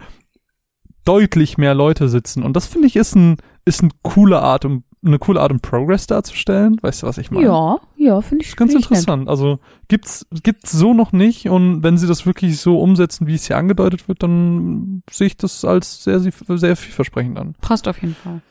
deutlich 1.09 1.57
mehr 1.57 1.73
Leute 1.73 2.07
sitzen. 2.07 2.43
Und 2.43 2.55
das 2.55 2.67
finde 2.67 2.87
ich 2.87 2.95
ist 2.95 3.15
ein, 3.15 3.37
ist 3.65 3.81
ein 3.81 3.91
coole 4.03 4.41
Art, 4.41 4.63
um 4.65 4.83
eine 5.03 5.17
coole 5.17 5.41
Art, 5.41 5.51
um 5.51 5.59
Progress 5.59 6.07
darzustellen. 6.07 6.77
Weißt 6.81 7.01
du, 7.01 7.07
was 7.07 7.17
ich 7.17 7.31
meine? 7.31 7.45
Ja, 7.45 7.79
ja, 7.95 8.21
finde 8.21 8.43
ich 8.43 8.55
Ganz 8.55 8.73
find 8.73 8.83
ich 8.83 8.91
interessant. 8.91 9.27
Also 9.29 9.59
gibt's 9.87 10.27
gibt's 10.43 10.71
so 10.71 10.93
noch 10.93 11.11
nicht 11.11 11.49
und 11.49 11.83
wenn 11.83 11.97
sie 11.97 12.05
das 12.05 12.25
wirklich 12.25 12.59
so 12.59 12.79
umsetzen, 12.79 13.25
wie 13.25 13.35
es 13.35 13.47
hier 13.47 13.57
angedeutet 13.57 14.07
wird, 14.07 14.21
dann 14.21 15.03
sehe 15.09 15.27
ich 15.27 15.37
das 15.37 15.65
als 15.65 16.03
sehr 16.03 16.19
sehr, 16.19 16.75
vielversprechend 16.75 17.39
an. 17.39 17.55
Passt 17.61 17.87
auf 17.87 18.01
jeden 18.01 18.15
Fall. 18.15 18.41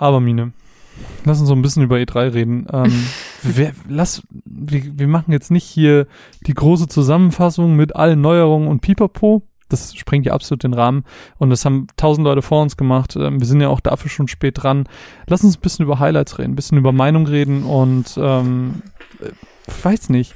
Aber 0.00 0.18
Mine, 0.18 0.52
lass 1.26 1.40
uns 1.40 1.48
so 1.48 1.54
ein 1.54 1.60
bisschen 1.60 1.82
über 1.82 1.96
E3 1.96 2.32
reden. 2.32 2.66
Ähm, 2.72 3.04
wer, 3.42 3.72
lass, 3.86 4.22
wir, 4.46 4.98
wir 4.98 5.08
machen 5.08 5.30
jetzt 5.30 5.50
nicht 5.50 5.64
hier 5.64 6.06
die 6.46 6.54
große 6.54 6.88
Zusammenfassung 6.88 7.76
mit 7.76 7.94
allen 7.94 8.20
Neuerungen 8.20 8.68
und 8.68 8.80
Pipapo. 8.80 9.42
Das 9.72 9.94
sprengt 9.94 10.26
ja 10.26 10.32
absolut 10.32 10.62
den 10.62 10.74
Rahmen. 10.74 11.04
Und 11.38 11.50
das 11.50 11.64
haben 11.64 11.86
tausend 11.96 12.24
Leute 12.24 12.42
vor 12.42 12.62
uns 12.62 12.76
gemacht. 12.76 13.16
Ähm, 13.16 13.40
wir 13.40 13.46
sind 13.46 13.60
ja 13.60 13.68
auch 13.68 13.80
dafür 13.80 14.10
schon 14.10 14.28
spät 14.28 14.62
dran. 14.62 14.84
Lass 15.26 15.44
uns 15.44 15.56
ein 15.56 15.60
bisschen 15.60 15.84
über 15.84 15.98
Highlights 15.98 16.38
reden, 16.38 16.52
ein 16.52 16.56
bisschen 16.56 16.78
über 16.78 16.92
Meinung 16.92 17.26
reden 17.26 17.64
und 17.64 18.18
ähm, 18.20 18.82
äh, 19.20 19.30
weiß 19.82 20.10
nicht. 20.10 20.34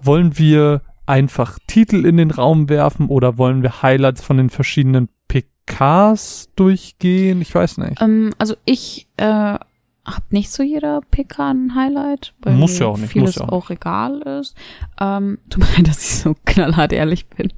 Wollen 0.00 0.38
wir 0.38 0.82
einfach 1.06 1.58
Titel 1.66 2.04
in 2.04 2.16
den 2.16 2.30
Raum 2.30 2.68
werfen 2.68 3.08
oder 3.08 3.38
wollen 3.38 3.62
wir 3.62 3.82
Highlights 3.82 4.22
von 4.22 4.36
den 4.36 4.50
verschiedenen 4.50 5.08
PKs 5.28 6.50
durchgehen? 6.56 7.40
Ich 7.40 7.54
weiß 7.54 7.78
nicht. 7.78 8.00
Ähm, 8.00 8.32
also 8.38 8.54
ich 8.64 9.08
äh, 9.16 9.58
habe 10.04 10.24
nicht 10.30 10.50
zu 10.52 10.62
jeder 10.64 11.00
PK 11.10 11.50
ein 11.50 11.74
Highlight, 11.74 12.34
weil 12.42 12.54
Muss 12.54 12.78
ja 12.78 12.86
auch 12.86 12.98
nicht, 12.98 13.10
vieles 13.12 13.36
muss 13.36 13.36
ja 13.36 13.48
auch 13.48 13.66
auch 13.66 13.70
egal 13.70 14.20
ist. 14.22 14.56
Ähm, 15.00 15.38
tut 15.50 15.62
mir 15.62 15.70
leid, 15.76 15.88
dass 15.88 16.02
ich 16.02 16.16
so 16.20 16.34
knallhart 16.44 16.92
ehrlich 16.92 17.26
bin. 17.28 17.52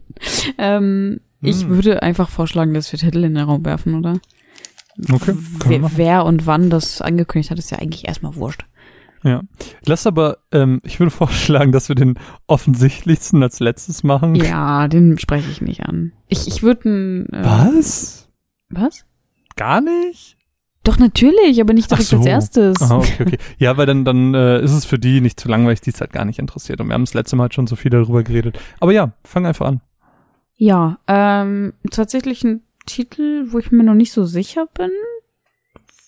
Ähm, 0.59 1.21
Ich 1.41 1.63
Hm. 1.63 1.69
würde 1.71 2.03
einfach 2.03 2.29
vorschlagen, 2.31 2.73
dass 2.75 2.91
wir 2.93 2.99
Titel 2.99 3.25
in 3.25 3.35
den 3.35 3.45
Raum 3.45 3.65
werfen, 3.65 3.95
oder? 3.95 4.19
Okay, 5.13 5.35
Wer, 5.67 5.97
wer 5.97 6.25
und 6.25 6.47
wann 6.47 6.71
das 6.71 7.01
angekündigt 7.03 7.51
hat, 7.51 7.59
ist 7.59 7.71
ja 7.71 7.79
eigentlich 7.79 8.07
erstmal 8.07 8.37
wurscht. 8.37 8.65
Ja. 9.25 9.41
Lass 9.87 10.07
aber, 10.07 10.39
ähm, 10.53 10.81
ich 10.85 11.01
würde 11.01 11.11
vorschlagen, 11.25 11.73
dass 11.73 11.89
wir 11.89 11.97
den 11.97 12.19
offensichtlichsten 12.47 13.43
als 13.43 13.59
letztes 13.61 14.05
machen. 14.05 14.35
Ja, 14.35 14.87
den 14.87 15.19
spreche 15.19 15.51
ich 15.51 15.61
nicht 15.63 15.81
an. 15.85 16.13
Ich, 16.29 16.47
ich 16.47 16.63
würde 16.63 16.89
ein. 16.91 17.29
Äh, 17.33 17.45
Was? 17.45 18.29
Was? 18.69 19.05
Gar 19.57 19.81
nicht? 19.81 20.37
Doch, 20.85 20.99
natürlich, 20.99 21.61
aber 21.61 21.73
nicht 21.73 21.91
direkt 21.91 22.07
so. 22.07 22.19
als 22.19 22.27
erstes. 22.27 22.83
Ah, 22.83 22.99
okay, 22.99 23.25
okay. 23.27 23.39
Ja, 23.59 23.77
weil 23.77 23.87
dann, 23.87 24.05
dann 24.05 24.35
äh, 24.35 24.61
ist 24.63 24.73
es 24.73 24.85
für 24.85 24.99
die 24.99 25.23
nicht 25.23 25.41
zu 25.41 25.49
langweilig, 25.49 25.81
die 25.81 25.91
es 25.91 26.01
halt 26.01 26.13
gar 26.13 26.27
nicht 26.27 26.39
interessiert. 26.39 26.81
Und 26.81 26.89
wir 26.89 26.95
haben 26.95 27.05
das 27.05 27.15
letzte 27.15 27.37
Mal 27.37 27.51
schon 27.51 27.67
so 27.67 27.75
viel 27.75 27.91
darüber 27.91 28.23
geredet. 28.23 28.59
Aber 28.81 28.93
ja, 28.93 29.13
fang 29.25 29.47
einfach 29.47 29.67
an. 29.67 29.81
Ja, 30.57 30.99
ähm, 31.09 31.73
tatsächlich 31.91 32.45
ein 32.45 32.61
Titel, 32.87 33.47
wo 33.51 33.59
ich 33.59 33.73
mir 33.73 33.83
noch 33.83 33.95
nicht 33.95 34.13
so 34.13 34.25
sicher 34.25 34.67
bin, 34.75 34.91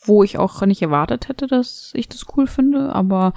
wo 0.05 0.23
ich 0.23 0.39
auch 0.39 0.61
nicht 0.63 0.83
erwartet 0.83 1.29
hätte, 1.29 1.47
dass 1.47 1.93
ich 1.95 2.09
das 2.09 2.27
cool 2.37 2.47
finde, 2.47 2.95
aber 2.95 3.33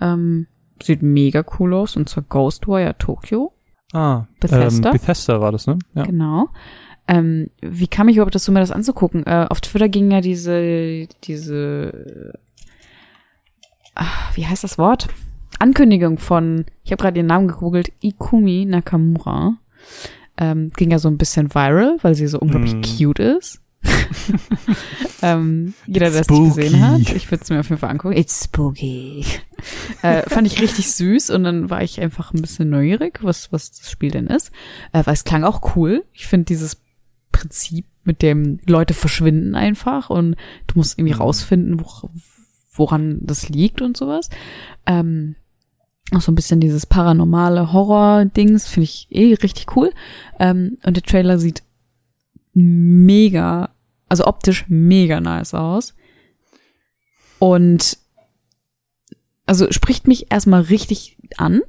ähm, 0.00 0.46
sieht 0.82 1.02
mega 1.02 1.44
cool 1.58 1.74
aus, 1.74 1.96
und 1.96 2.08
zwar 2.08 2.24
Ghostwire 2.24 2.96
Tokyo. 2.98 3.52
Ah, 3.92 4.26
Bethesda? 4.40 4.88
Ähm, 4.88 4.92
Bethesda 4.92 5.40
war 5.40 5.52
das, 5.52 5.66
ne? 5.66 5.78
Ja. 5.94 6.04
Genau. 6.04 6.48
Ähm, 7.08 7.48
wie 7.62 7.88
kam 7.88 8.08
ich 8.08 8.16
überhaupt 8.16 8.34
dazu, 8.34 8.52
mir 8.52 8.60
das 8.60 8.70
anzugucken? 8.70 9.26
Äh, 9.26 9.46
auf 9.48 9.60
Twitter 9.62 9.88
ging 9.88 10.10
ja 10.10 10.20
diese, 10.20 11.08
diese, 11.24 12.34
ach, 13.94 14.36
wie 14.36 14.46
heißt 14.46 14.62
das 14.62 14.76
Wort? 14.78 15.08
Ankündigung 15.58 16.18
von, 16.18 16.66
ich 16.84 16.92
habe 16.92 17.00
gerade 17.02 17.14
den 17.14 17.26
Namen 17.26 17.48
gegoogelt, 17.48 17.90
Ikumi 18.00 18.66
Nakamura. 18.66 19.56
Ähm, 20.36 20.70
ging 20.76 20.90
ja 20.90 20.98
so 20.98 21.08
ein 21.08 21.18
bisschen 21.18 21.52
viral, 21.52 21.96
weil 22.02 22.14
sie 22.14 22.28
so 22.28 22.38
unglaublich 22.38 22.74
Mm. 22.74 22.82
cute 22.82 23.18
ist. 23.20 23.60
ähm, 25.22 25.74
jeder, 25.86 26.10
der 26.10 26.20
es 26.20 26.28
nicht 26.28 26.54
gesehen 26.56 26.80
hat, 26.80 27.00
ich 27.14 27.30
würde 27.30 27.42
es 27.42 27.50
mir 27.50 27.60
auf 27.60 27.68
jeden 27.68 27.80
Fall 27.80 27.90
angucken. 27.90 28.16
It's 28.16 28.44
spooky. 28.44 29.24
äh, 30.02 30.22
fand 30.28 30.46
ich 30.46 30.60
richtig 30.60 30.92
süß 30.92 31.30
und 31.30 31.44
dann 31.44 31.70
war 31.70 31.82
ich 31.82 32.00
einfach 32.00 32.32
ein 32.32 32.40
bisschen 32.40 32.70
neugierig, 32.70 33.20
was, 33.22 33.50
was 33.52 33.70
das 33.70 33.90
Spiel 33.90 34.10
denn 34.10 34.26
ist. 34.26 34.52
Äh, 34.92 35.04
weil 35.06 35.14
es 35.14 35.24
klang 35.24 35.44
auch 35.44 35.74
cool. 35.76 36.04
Ich 36.12 36.26
finde 36.26 36.44
dieses 36.46 36.76
Prinzip, 37.38 37.86
mit 38.04 38.22
dem 38.22 38.58
Leute 38.66 38.94
verschwinden 38.94 39.54
einfach 39.54 40.08
und 40.10 40.36
du 40.66 40.74
musst 40.76 40.98
irgendwie 40.98 41.14
Mhm. 41.14 41.20
rausfinden, 41.20 41.80
wo, 41.80 42.08
woran 42.72 43.18
das 43.22 43.48
liegt 43.50 43.82
und 43.82 43.96
sowas. 43.96 44.30
Ähm, 44.86 45.36
auch 46.14 46.22
so 46.22 46.32
ein 46.32 46.34
bisschen 46.34 46.58
dieses 46.58 46.86
paranormale 46.86 47.72
Horror-Dings 47.72 48.66
finde 48.66 48.84
ich 48.84 49.08
eh 49.10 49.34
richtig 49.34 49.76
cool. 49.76 49.92
Ähm, 50.40 50.78
und 50.86 50.96
der 50.96 51.02
Trailer 51.02 51.38
sieht 51.38 51.62
mega, 52.54 53.70
also 54.08 54.26
optisch 54.26 54.64
mega 54.68 55.20
nice 55.20 55.52
aus. 55.54 55.94
Und 57.38 57.98
also 59.46 59.70
spricht 59.70 60.06
mich 60.08 60.30
erstmal 60.32 60.62
richtig 60.62 61.18
an, 61.36 61.60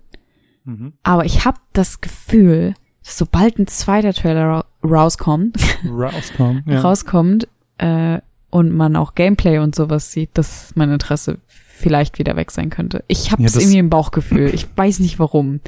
Mhm. 0.64 0.94
aber 1.04 1.26
ich 1.26 1.46
habe 1.46 1.60
das 1.74 2.00
Gefühl, 2.02 2.74
sobald 3.16 3.58
ein 3.60 3.68
zweiter 3.68 4.14
Trailer 4.14 4.46
ra 4.46 4.66
rauskommt, 4.84 5.56
Rauskommen. 5.86 6.64
Ja. 6.68 6.82
rauskommt 6.82 7.48
äh, 7.78 8.20
und 8.50 8.72
man 8.72 8.96
auch 8.96 9.16
Gameplay 9.16 9.60
und 9.60 9.76
sowas 9.76 10.12
sieht, 10.12 10.30
dass 10.34 10.72
mein 10.76 10.92
Interesse 10.92 11.38
vielleicht 11.48 12.20
wieder 12.20 12.36
weg 12.36 12.52
sein 12.52 12.70
könnte. 12.70 13.04
Ich 13.08 13.32
habe 13.32 13.44
Ja, 13.44 13.50
irgendwie 13.54 13.78
im 13.78 13.90
Bauchgefühl. 13.90 14.54
Ich 14.54 14.68
weiß 14.76 15.00
nicht 15.00 15.20
warum. 15.20 15.60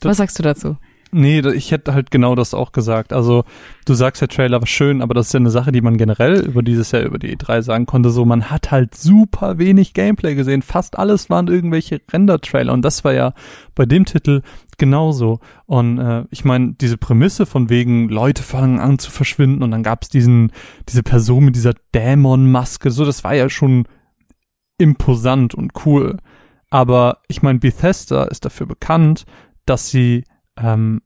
Das- 0.00 0.10
Was 0.10 0.16
sagst 0.18 0.38
du 0.38 0.42
dazu? 0.42 0.76
Nee, 1.18 1.40
ich 1.40 1.70
hätte 1.70 1.94
halt 1.94 2.10
genau 2.10 2.34
das 2.34 2.52
auch 2.52 2.72
gesagt. 2.72 3.14
Also, 3.14 3.44
du 3.86 3.94
sagst, 3.94 4.20
der 4.20 4.28
Trailer 4.28 4.60
war 4.60 4.66
schön, 4.66 5.00
aber 5.00 5.14
das 5.14 5.28
ist 5.28 5.32
ja 5.32 5.40
eine 5.40 5.48
Sache, 5.48 5.72
die 5.72 5.80
man 5.80 5.96
generell 5.96 6.40
über 6.40 6.62
dieses 6.62 6.92
Jahr, 6.92 7.04
über 7.04 7.18
die 7.18 7.34
E3 7.34 7.62
sagen 7.62 7.86
konnte. 7.86 8.10
So, 8.10 8.26
man 8.26 8.50
hat 8.50 8.70
halt 8.70 8.94
super 8.94 9.56
wenig 9.56 9.94
Gameplay 9.94 10.34
gesehen. 10.34 10.60
Fast 10.60 10.98
alles 10.98 11.30
waren 11.30 11.48
irgendwelche 11.48 12.02
Render-Trailer. 12.12 12.70
Und 12.70 12.82
das 12.82 13.02
war 13.02 13.14
ja 13.14 13.32
bei 13.74 13.86
dem 13.86 14.04
Titel 14.04 14.42
genauso. 14.76 15.40
Und 15.64 15.98
äh, 15.98 16.24
ich 16.30 16.44
meine, 16.44 16.74
diese 16.74 16.98
Prämisse 16.98 17.46
von 17.46 17.70
wegen, 17.70 18.10
Leute 18.10 18.42
fangen 18.42 18.78
an 18.78 18.98
zu 18.98 19.10
verschwinden 19.10 19.62
und 19.62 19.70
dann 19.70 19.82
gab's 19.82 20.10
diesen, 20.10 20.52
diese 20.86 21.02
Person 21.02 21.46
mit 21.46 21.56
dieser 21.56 21.72
Dämon-Maske, 21.94 22.90
so, 22.90 23.06
das 23.06 23.24
war 23.24 23.34
ja 23.34 23.48
schon 23.48 23.88
imposant 24.76 25.54
und 25.54 25.72
cool. 25.86 26.18
Aber 26.68 27.22
ich 27.28 27.40
meine, 27.40 27.58
Bethesda 27.58 28.24
ist 28.24 28.44
dafür 28.44 28.66
bekannt, 28.66 29.24
dass 29.64 29.88
sie 29.88 30.24
ähm, 30.58 31.00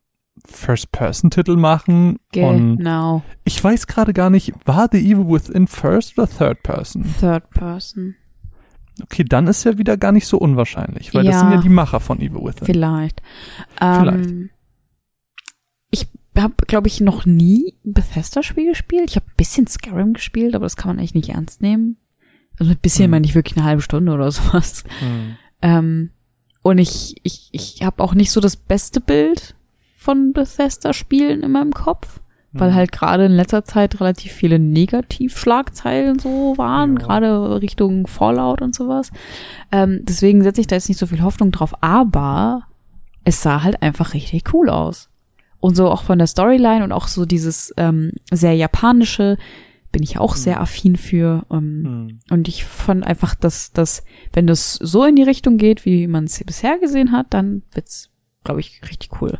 First-Person-Titel 0.50 1.56
machen. 1.56 2.18
Und 2.36 2.76
Genau. 2.78 3.22
ich 3.44 3.62
weiß 3.62 3.86
gerade 3.86 4.12
gar 4.12 4.30
nicht, 4.30 4.52
war 4.66 4.88
The 4.90 4.98
Evil 4.98 5.26
Within 5.28 5.66
First 5.66 6.18
oder 6.18 6.28
Third 6.28 6.62
Person? 6.62 7.04
Third 7.18 7.48
Person. 7.50 8.14
Okay, 9.02 9.24
dann 9.24 9.46
ist 9.46 9.64
ja 9.64 9.78
wieder 9.78 9.96
gar 9.96 10.12
nicht 10.12 10.26
so 10.26 10.36
unwahrscheinlich, 10.38 11.14
weil 11.14 11.24
das 11.24 11.34
Ja. 11.36 11.40
sind 11.40 11.52
ja 11.52 11.60
die 11.62 11.68
Macher 11.70 12.00
von 12.00 12.18
Evil 12.20 12.44
Within. 12.44 12.66
Vielleicht. 12.66 13.22
Vielleicht. 13.78 14.26
Ähm, 14.30 14.50
ich 15.90 16.06
habe, 16.36 16.54
glaube 16.66 16.88
ich, 16.88 17.00
noch 17.00 17.24
nie 17.26 17.74
ein 17.84 17.92
Bethesda-Spiel 17.94 18.68
gespielt. 18.70 19.08
Ich 19.10 19.16
habe 19.16 19.26
ein 19.26 19.36
bisschen 19.36 19.66
Skyrim 19.66 20.12
gespielt, 20.12 20.54
aber 20.54 20.66
das 20.66 20.76
kann 20.76 20.88
man 20.90 20.98
eigentlich 20.98 21.14
nicht 21.14 21.30
ernst 21.30 21.62
nehmen. 21.62 21.96
Also 22.58 22.70
mit 22.70 22.82
bisschen 22.82 23.04
Hm. 23.04 23.10
meine 23.12 23.24
ich 23.26 23.34
wirklich 23.34 23.56
eine 23.56 23.64
halbe 23.66 23.82
Stunde 23.82 24.12
oder 24.12 24.30
sowas. 24.32 24.84
Hm. 25.00 25.36
Ähm, 25.62 26.10
und 26.62 26.76
ich, 26.78 27.16
ich, 27.22 27.48
ich 27.52 27.82
habe 27.82 28.02
auch 28.02 28.14
nicht 28.14 28.30
so 28.30 28.40
das 28.40 28.56
beste 28.56 29.00
Bild 29.00 29.54
von 30.00 30.32
Bethesda-Spielen 30.32 31.42
in 31.42 31.52
meinem 31.52 31.72
Kopf, 31.74 32.20
weil 32.52 32.70
Hm. 32.70 32.74
halt 32.74 32.92
gerade 32.92 33.26
in 33.26 33.32
letzter 33.32 33.64
Zeit 33.66 34.00
relativ 34.00 34.32
viele 34.32 34.58
Negativschlagzeilen 34.58 36.18
so 36.18 36.54
waren, 36.56 36.94
Ja. 36.96 36.98
gerade 37.06 37.60
Richtung 37.60 38.06
Fallout 38.06 38.62
und 38.62 38.74
sowas. 38.74 39.10
Ähm, 39.70 40.00
deswegen 40.02 40.42
setze 40.42 40.60
ich 40.62 40.66
da 40.66 40.76
jetzt 40.76 40.88
nicht 40.88 40.98
so 40.98 41.06
viel 41.06 41.22
Hoffnung 41.22 41.50
drauf, 41.52 41.74
aber 41.82 42.62
es 43.24 43.42
sah 43.42 43.62
halt 43.62 43.82
einfach 43.82 44.14
richtig 44.14 44.54
cool 44.54 44.70
aus. 44.70 45.08
Und 45.60 45.76
so 45.76 45.90
auch 45.90 46.02
von 46.04 46.16
der 46.18 46.26
Storyline 46.26 46.82
und 46.82 46.92
auch 46.92 47.06
so 47.06 47.26
dieses 47.26 47.74
ähm, 47.76 48.12
sehr 48.32 48.54
japanische 48.54 49.36
bin 49.92 50.02
ich 50.02 50.18
auch 50.18 50.34
sehr 50.36 50.60
affin 50.60 50.96
für. 50.96 51.44
Ähm, 51.50 51.84
Hm. 51.84 52.20
und 52.30 52.48
ich 52.48 52.64
fand 52.64 53.04
einfach, 53.06 53.34
dass, 53.34 53.72
dass 53.72 54.02
wenn 54.32 54.46
das 54.46 54.74
so 54.74 55.04
in 55.04 55.16
die 55.16 55.24
Richtung 55.24 55.58
geht, 55.58 55.84
wie 55.84 56.06
man 56.06 56.24
es 56.24 56.42
bisher 56.44 56.78
gesehen 56.78 57.12
hat, 57.12 57.26
dann 57.30 57.62
wird's, 57.72 58.08
glaube 58.44 58.60
ich, 58.60 58.80
richtig 58.88 59.10
cool. 59.20 59.38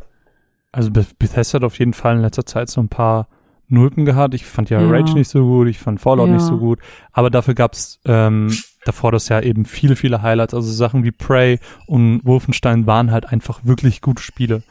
Also 0.72 0.90
Beth- 0.90 1.18
Bethesda 1.18 1.56
hat 1.56 1.64
auf 1.64 1.78
jeden 1.78 1.92
Fall 1.94 2.16
in 2.16 2.22
letzter 2.22 2.46
Zeit 2.46 2.68
so 2.70 2.80
ein 2.80 2.88
paar 2.88 3.28
Nulpen 3.68 4.04
gehabt. 4.04 4.34
Ich 4.34 4.44
fand 4.46 4.68
ja, 4.70 4.80
Ja. 4.80 4.88
Rage 4.90 5.14
nicht 5.14 5.28
so 5.28 5.44
gut, 5.44 5.68
ich 5.68 5.78
fand 5.78 6.00
Fallout 6.00 6.28
Ja. 6.28 6.34
nicht 6.34 6.44
so 6.44 6.58
gut. 6.58 6.80
Aber 7.12 7.30
dafür 7.30 7.54
gab's 7.54 8.00
ähm, 8.04 8.52
davor 8.84 9.12
das 9.12 9.28
Jahr 9.28 9.42
eben 9.44 9.64
viele, 9.64 9.94
viele 9.94 10.22
Highlights. 10.22 10.54
Also 10.54 10.72
Sachen 10.72 11.04
wie 11.04 11.12
Prey 11.12 11.58
und 11.86 12.24
Wolfenstein 12.24 12.86
waren 12.86 13.10
halt 13.12 13.26
einfach 13.26 13.60
wirklich 13.64 14.00
gute 14.00 14.22
Spiele. 14.22 14.62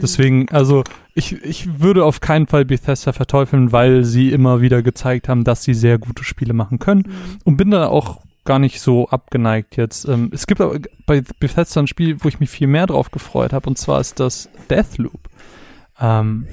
Deswegen, 0.00 0.48
also 0.50 0.84
ich, 1.14 1.32
ich 1.44 1.80
würde 1.80 2.04
auf 2.04 2.20
keinen 2.20 2.46
Fall 2.46 2.64
Bethesda 2.64 3.12
verteufeln, 3.12 3.72
weil 3.72 4.04
sie 4.04 4.30
immer 4.32 4.60
wieder 4.60 4.82
gezeigt 4.82 5.28
haben, 5.28 5.44
dass 5.44 5.62
sie 5.64 5.74
sehr 5.74 5.98
gute 5.98 6.24
Spiele 6.24 6.52
machen 6.54 6.78
können. 6.78 7.10
Und 7.44 7.56
bin 7.56 7.70
da 7.70 7.86
auch 7.88 8.20
gar 8.44 8.58
nicht 8.58 8.80
so 8.80 9.08
abgeneigt 9.08 9.76
jetzt. 9.76 10.06
Ähm, 10.08 10.30
es 10.32 10.46
gibt 10.46 10.60
aber 10.60 10.78
bei 11.06 11.22
Bethesda 11.40 11.80
ein 11.80 11.86
Spiel, 11.86 12.16
wo 12.22 12.28
ich 12.28 12.40
mich 12.40 12.50
viel 12.50 12.66
mehr 12.66 12.86
drauf 12.86 13.10
gefreut 13.10 13.52
habe, 13.52 13.68
und 13.68 13.78
zwar 13.78 14.00
ist 14.00 14.18
das 14.20 14.48
Deathloop. 14.70 15.28
Ähm, 16.00 16.46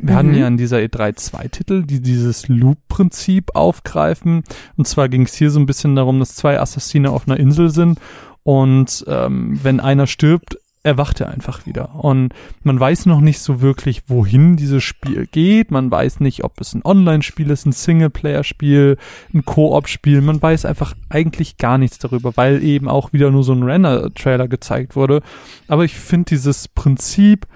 wir 0.00 0.14
Mhm. 0.14 0.16
hatten 0.18 0.34
ja 0.34 0.46
in 0.46 0.56
dieser 0.56 0.78
E3 0.78 1.14
zwei 1.16 1.48
Titel, 1.48 1.82
die 1.84 2.00
dieses 2.00 2.46
Loop-Prinzip 2.48 3.54
aufgreifen. 3.56 4.44
Und 4.76 4.86
zwar 4.86 5.08
ging 5.08 5.22
es 5.22 5.34
hier 5.34 5.50
so 5.50 5.58
ein 5.58 5.66
bisschen 5.66 5.96
darum, 5.96 6.20
dass 6.20 6.36
zwei 6.36 6.60
Assassine 6.60 7.10
auf 7.10 7.26
einer 7.26 7.38
Insel 7.38 7.70
sind 7.70 7.98
und 8.44 9.04
ähm, 9.08 9.58
wenn 9.62 9.80
einer 9.80 10.06
stirbt, 10.06 10.56
erwacht 10.82 11.20
er 11.20 11.28
einfach 11.28 11.66
wieder. 11.66 11.94
Und 11.96 12.32
man 12.62 12.78
weiß 12.78 13.06
noch 13.06 13.20
nicht 13.20 13.40
so 13.40 13.60
wirklich, 13.60 14.02
wohin 14.08 14.56
dieses 14.56 14.82
Spiel 14.84 15.26
geht. 15.26 15.70
Man 15.70 15.90
weiß 15.90 16.20
nicht, 16.20 16.44
ob 16.44 16.60
es 16.60 16.74
ein 16.74 16.84
Online-Spiel 16.84 17.50
ist, 17.50 17.66
ein 17.66 17.72
Singleplayer-Spiel, 17.72 18.96
ein 19.34 19.44
Koop-Spiel. 19.44 20.20
Man 20.20 20.40
weiß 20.40 20.64
einfach 20.64 20.94
eigentlich 21.08 21.56
gar 21.56 21.78
nichts 21.78 21.98
darüber, 21.98 22.36
weil 22.36 22.62
eben 22.62 22.88
auch 22.88 23.12
wieder 23.12 23.30
nur 23.30 23.44
so 23.44 23.52
ein 23.52 23.62
Render-Trailer 23.62 24.48
gezeigt 24.48 24.96
wurde. 24.96 25.22
Aber 25.66 25.84
ich 25.84 25.94
finde 25.94 26.30
dieses 26.30 26.68
Prinzip 26.68 27.46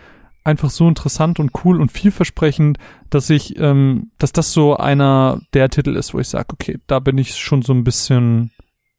einfach 0.45 0.71
so 0.71 0.89
interessant 0.89 1.39
und 1.39 1.53
cool 1.65 1.81
und 1.81 1.93
vielversprechend, 1.93 2.79
dass 3.11 3.31
ich, 3.31 3.59
ähm, 3.59 4.11
dass 4.19 4.33
das 4.33 4.53
so 4.53 4.77
einer 4.77 5.41
der 5.55 5.69
Titel 5.69 5.97
ist, 5.97 6.15
wo 6.15 6.19
ich 6.19 6.29
sage, 6.29 6.49
okay, 6.53 6.79
da 6.87 6.99
bin 6.99 7.19
ich 7.19 7.37
schon 7.37 7.63
so 7.63 7.73
ein 7.73 7.85
bisschen 7.85 8.51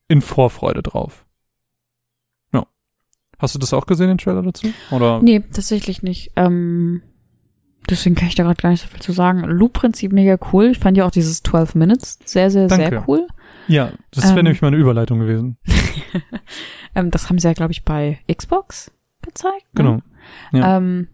in 0.07 0.21
Vorfreude 0.21 0.81
drauf. 0.81 1.22
Hast 3.43 3.55
du 3.55 3.59
das 3.59 3.73
auch 3.73 3.85
gesehen, 3.85 4.07
den 4.07 4.17
Trailer 4.17 4.41
dazu? 4.41 4.67
Oder? 4.89 5.21
Nee, 5.21 5.41
tatsächlich 5.41 6.01
nicht. 6.01 6.31
Ähm, 6.37 7.01
deswegen 7.89 8.15
kann 8.15 8.29
ich 8.29 8.35
da 8.35 8.43
gerade 8.43 8.61
gar 8.61 8.69
nicht 8.69 8.81
so 8.81 8.87
viel 8.87 9.01
zu 9.01 9.11
sagen. 9.11 9.41
Loop-Prinzip 9.43 10.13
mega 10.13 10.37
cool. 10.53 10.67
Ich 10.71 10.79
fand 10.79 10.95
ja 10.95 11.05
auch 11.05 11.11
dieses 11.11 11.43
12 11.43 11.75
Minutes 11.75 12.19
sehr, 12.23 12.49
sehr, 12.49 12.69
sehr 12.69 12.89
Danke. 12.89 13.03
cool. 13.05 13.27
Ja, 13.67 13.91
das 14.11 14.23
wäre 14.29 14.39
Ähm. 14.39 14.45
nämlich 14.45 14.61
meine 14.61 14.77
Überleitung 14.77 15.19
gewesen. 15.19 15.57
Ähm, 16.95 17.09
das 17.09 17.27
haben 17.27 17.39
sie 17.39 17.47
ja, 17.47 17.53
glaube 17.55 17.71
ich, 17.71 17.83
bei 17.83 18.19
Xbox 18.31 18.91
gezeigt. 19.23 19.65
Ne? 19.73 19.73
Genau. 19.73 19.99
Ja. 20.51 20.77
Ähm, 20.77 21.07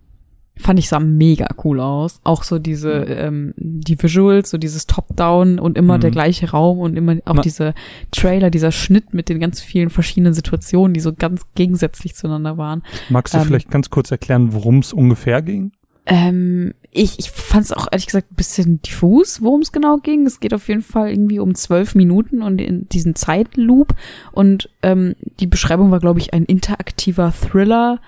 fand 0.62 0.78
ich 0.78 0.90
sah 0.90 1.00
mega 1.00 1.48
cool 1.64 1.80
aus. 1.80 2.20
Auch 2.24 2.44
so 2.44 2.60
diese, 2.60 2.92
ähm, 2.92 3.54
die 3.58 4.02
Visuals, 4.02 4.50
so 4.50 4.58
dieses 4.58 4.86
Top-Down 4.88 5.58
und 5.58 5.78
immer 5.78 5.98
Mhm. 5.98 6.02
der 6.02 6.12
gleiche 6.12 6.52
Raum 6.52 6.80
und 6.80 6.96
immer 6.98 7.16
auch 7.26 7.36
Ma- 7.36 7.42
diese 7.42 7.74
Trailer, 8.12 8.50
dieser 8.50 8.72
Schnitt 8.72 9.14
mit 9.14 9.30
den 9.30 9.40
ganz 9.40 9.62
vielen 9.62 9.90
verschiedenen 9.90 10.34
Situationen, 10.34 10.94
die 10.94 11.00
so 11.00 11.14
ganz 11.14 11.42
gegensätzlich 11.56 12.14
zueinander 12.16 12.58
waren. 12.58 12.84
Magst 13.10 13.34
du 13.34 13.38
ähm, 13.40 13.46
vielleicht 13.46 13.72
ganz 13.72 13.90
kurz 13.90 14.12
erklären, 14.12 14.54
worum 14.54 14.80
es 14.80 14.92
ungefähr 14.94 15.42
ging? 15.42 15.72
Ähm, 16.06 16.74
ich 16.92 17.20
ich 17.20 17.30
fand 17.30 17.66
es 17.66 17.72
auch 17.72 17.88
ehrlich 17.92 18.08
gesagt 18.08 18.32
ein 18.32 18.36
bisschen 18.36 18.82
diffus, 18.82 19.44
worum 19.44 19.62
es 19.62 19.72
genau 19.72 19.98
ging. 19.98 20.26
Es 20.26 20.40
geht 20.40 20.54
auf 20.56 20.68
jeden 20.68 20.82
Fall 20.82 21.12
irgendwie 21.12 21.38
um 21.40 21.54
zwölf 21.54 21.94
Minuten 21.94 22.42
und 22.42 22.60
in 22.60 22.90
diesen 22.90 23.16
Zeitloop. 23.16 23.94
Und 24.32 24.70
ähm, 24.82 25.16
die 25.40 25.46
Beschreibung 25.48 25.92
war, 25.92 26.00
glaube 26.00 26.20
ich, 26.20 26.34
ein 26.34 26.46
interaktiver 26.46 27.32
Thriller 27.32 28.00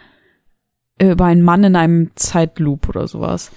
über 0.99 1.25
einen 1.25 1.41
Mann 1.43 1.63
in 1.63 1.75
einem 1.75 2.11
Zeitloop 2.15 2.89
oder 2.89 3.07
sowas. 3.07 3.51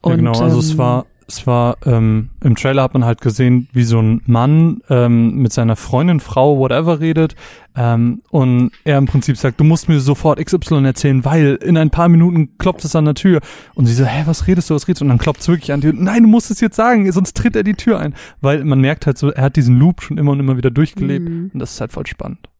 Und, 0.00 0.10
ja, 0.12 0.16
genau, 0.16 0.40
also 0.40 0.58
es 0.58 0.72
ähm, 0.72 0.78
war, 0.78 1.06
es 1.26 1.46
war, 1.46 1.78
ähm, 1.86 2.28
im 2.42 2.54
Trailer 2.54 2.82
hat 2.82 2.92
man 2.92 3.06
halt 3.06 3.22
gesehen, 3.22 3.68
wie 3.72 3.84
so 3.84 3.98
ein 3.98 4.20
Mann 4.26 4.80
ähm, 4.90 5.36
mit 5.36 5.54
seiner 5.54 5.74
Freundin, 5.74 6.20
Frau, 6.20 6.58
whatever 6.58 7.00
redet 7.00 7.34
ähm, 7.74 8.20
und 8.28 8.70
er 8.84 8.98
im 8.98 9.06
Prinzip 9.06 9.38
sagt, 9.38 9.58
du 9.58 9.64
musst 9.64 9.88
mir 9.88 10.00
sofort 10.00 10.38
XY 10.44 10.84
erzählen, 10.84 11.24
weil 11.24 11.54
in 11.62 11.78
ein 11.78 11.88
paar 11.88 12.10
Minuten 12.10 12.58
klopft 12.58 12.84
es 12.84 12.94
an 12.94 13.06
der 13.06 13.14
Tür 13.14 13.40
und 13.74 13.86
sie 13.86 13.94
so, 13.94 14.04
hä, 14.04 14.24
was 14.26 14.46
redest 14.46 14.68
du, 14.68 14.74
was 14.74 14.86
redest 14.86 15.00
du? 15.00 15.06
Und 15.06 15.08
dann 15.08 15.18
klopft 15.18 15.40
es 15.40 15.48
wirklich 15.48 15.72
an 15.72 15.80
die 15.80 15.90
Tür, 15.90 15.98
nein, 15.98 16.24
du 16.24 16.28
musst 16.28 16.50
es 16.50 16.60
jetzt 16.60 16.76
sagen, 16.76 17.10
sonst 17.10 17.34
tritt 17.34 17.56
er 17.56 17.62
die 17.62 17.72
Tür 17.74 17.98
ein, 17.98 18.14
weil 18.42 18.62
man 18.62 18.80
merkt 18.82 19.06
halt 19.06 19.16
so, 19.16 19.30
er 19.30 19.44
hat 19.44 19.56
diesen 19.56 19.78
Loop 19.78 20.02
schon 20.02 20.18
immer 20.18 20.32
und 20.32 20.40
immer 20.40 20.58
wieder 20.58 20.70
durchgelebt 20.70 21.26
Mhm. 21.26 21.50
und 21.54 21.58
das 21.58 21.72
ist 21.72 21.80
halt 21.80 21.92
voll 21.92 22.06
spannend. 22.06 22.50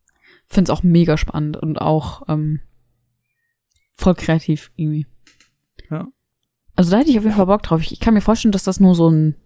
Finde 0.49 0.73
es 0.73 0.79
auch 0.79 0.83
mega 0.83 1.19
spannend 1.19 1.59
und 1.59 1.81
auch 1.83 2.23
ähm, 2.29 2.61
voll 3.97 4.15
kreativ 4.15 4.71
irgendwie. 4.77 5.07
Ja. 5.91 6.09
Also 6.77 6.91
da 6.91 6.99
hätte 6.99 7.11
ich 7.11 7.19
auf 7.19 7.25
jeden 7.25 7.37
Fall 7.37 7.47
Bock 7.47 7.63
drauf. 7.63 7.81
Ich, 7.81 7.93
ich 7.93 8.01
kann 8.01 8.15
mir 8.15 8.21
vorstellen, 8.21 8.53
dass 8.53 8.65
das 8.65 8.81
nur 8.81 8.95
so 8.95 9.09
ein 9.11 9.37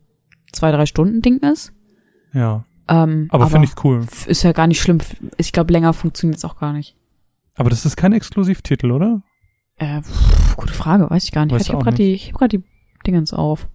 zwei, 0.52 0.70
drei 0.72 0.86
Stunden 0.86 1.20
Ding 1.22 1.38
ist. 1.38 1.72
Ja, 2.32 2.64
Ähm, 2.88 3.28
aber, 3.30 3.48
finde 3.48 3.66
ich 3.68 3.84
cool. 3.84 4.06
Ist 4.26 4.42
ja 4.42 4.52
gar 4.52 4.66
nicht 4.66 4.80
schlimm. 4.80 4.98
Ich 5.36 5.52
glaube, 5.52 5.72
länger 5.72 5.92
funktioniert 5.92 6.38
es 6.38 6.44
auch 6.44 6.58
gar 6.58 6.72
nicht. 6.72 6.96
Aber 7.54 7.70
das 7.70 7.84
ist 7.84 7.96
kein 7.96 8.12
Exklusivtitel, 8.12 8.90
oder? 8.92 9.22
Äh, 9.76 10.00
pff, 10.02 10.56
gute 10.56 10.72
Frage, 10.72 11.08
weiß 11.10 11.24
ich 11.24 11.32
gar 11.32 11.44
nicht. 11.44 11.54
Weiß 11.54 11.62
ich 11.62 11.72
habe 11.72 11.82
gerade 11.84 11.96
die, 11.96 12.12
ich 12.14 12.28
hab 12.28 12.38
grad 12.38 12.52
die 12.52 12.62
Dingens 13.06 13.32
auf. 13.32 13.68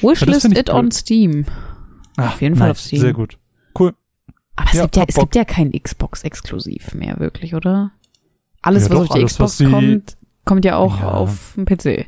Wishlist 0.00 0.44
Ja, 0.52 0.58
it 0.60 0.68
cool. 0.70 0.74
on 0.76 0.90
Steam. 0.92 1.46
Ah, 2.16 2.28
Auf 2.28 2.40
jeden 2.42 2.56
Fall 2.56 2.70
auf 2.70 2.76
nice, 2.78 2.86
Steam. 2.86 3.00
Sehr 3.00 3.12
gut. 3.12 3.38
Cool. 3.78 3.94
Aber 4.56 4.68
es, 4.70 4.74
Ja, 4.76 4.82
gibt, 4.84 4.96
ja, 4.96 5.04
es 5.08 5.14
gibt 5.16 5.34
ja 5.36 5.44
kein 5.44 5.72
Xbox-Exklusiv 5.72 6.94
mehr, 6.94 7.18
wirklich, 7.18 7.54
oder? 7.54 7.92
Alles, 8.66 8.84
Ja, 8.84 8.90
was 8.90 8.96
doch, 8.98 9.02
auf 9.10 9.14
die 9.14 9.20
alles, 9.20 9.32
Xbox 9.32 9.58
sie- 9.58 9.70
kommt, 9.70 10.16
kommt 10.44 10.64
ja 10.64 10.76
auch 10.76 11.00
Ja. 11.00 11.10
auf 11.12 11.54
dem 11.56 11.64
PC. 11.64 12.06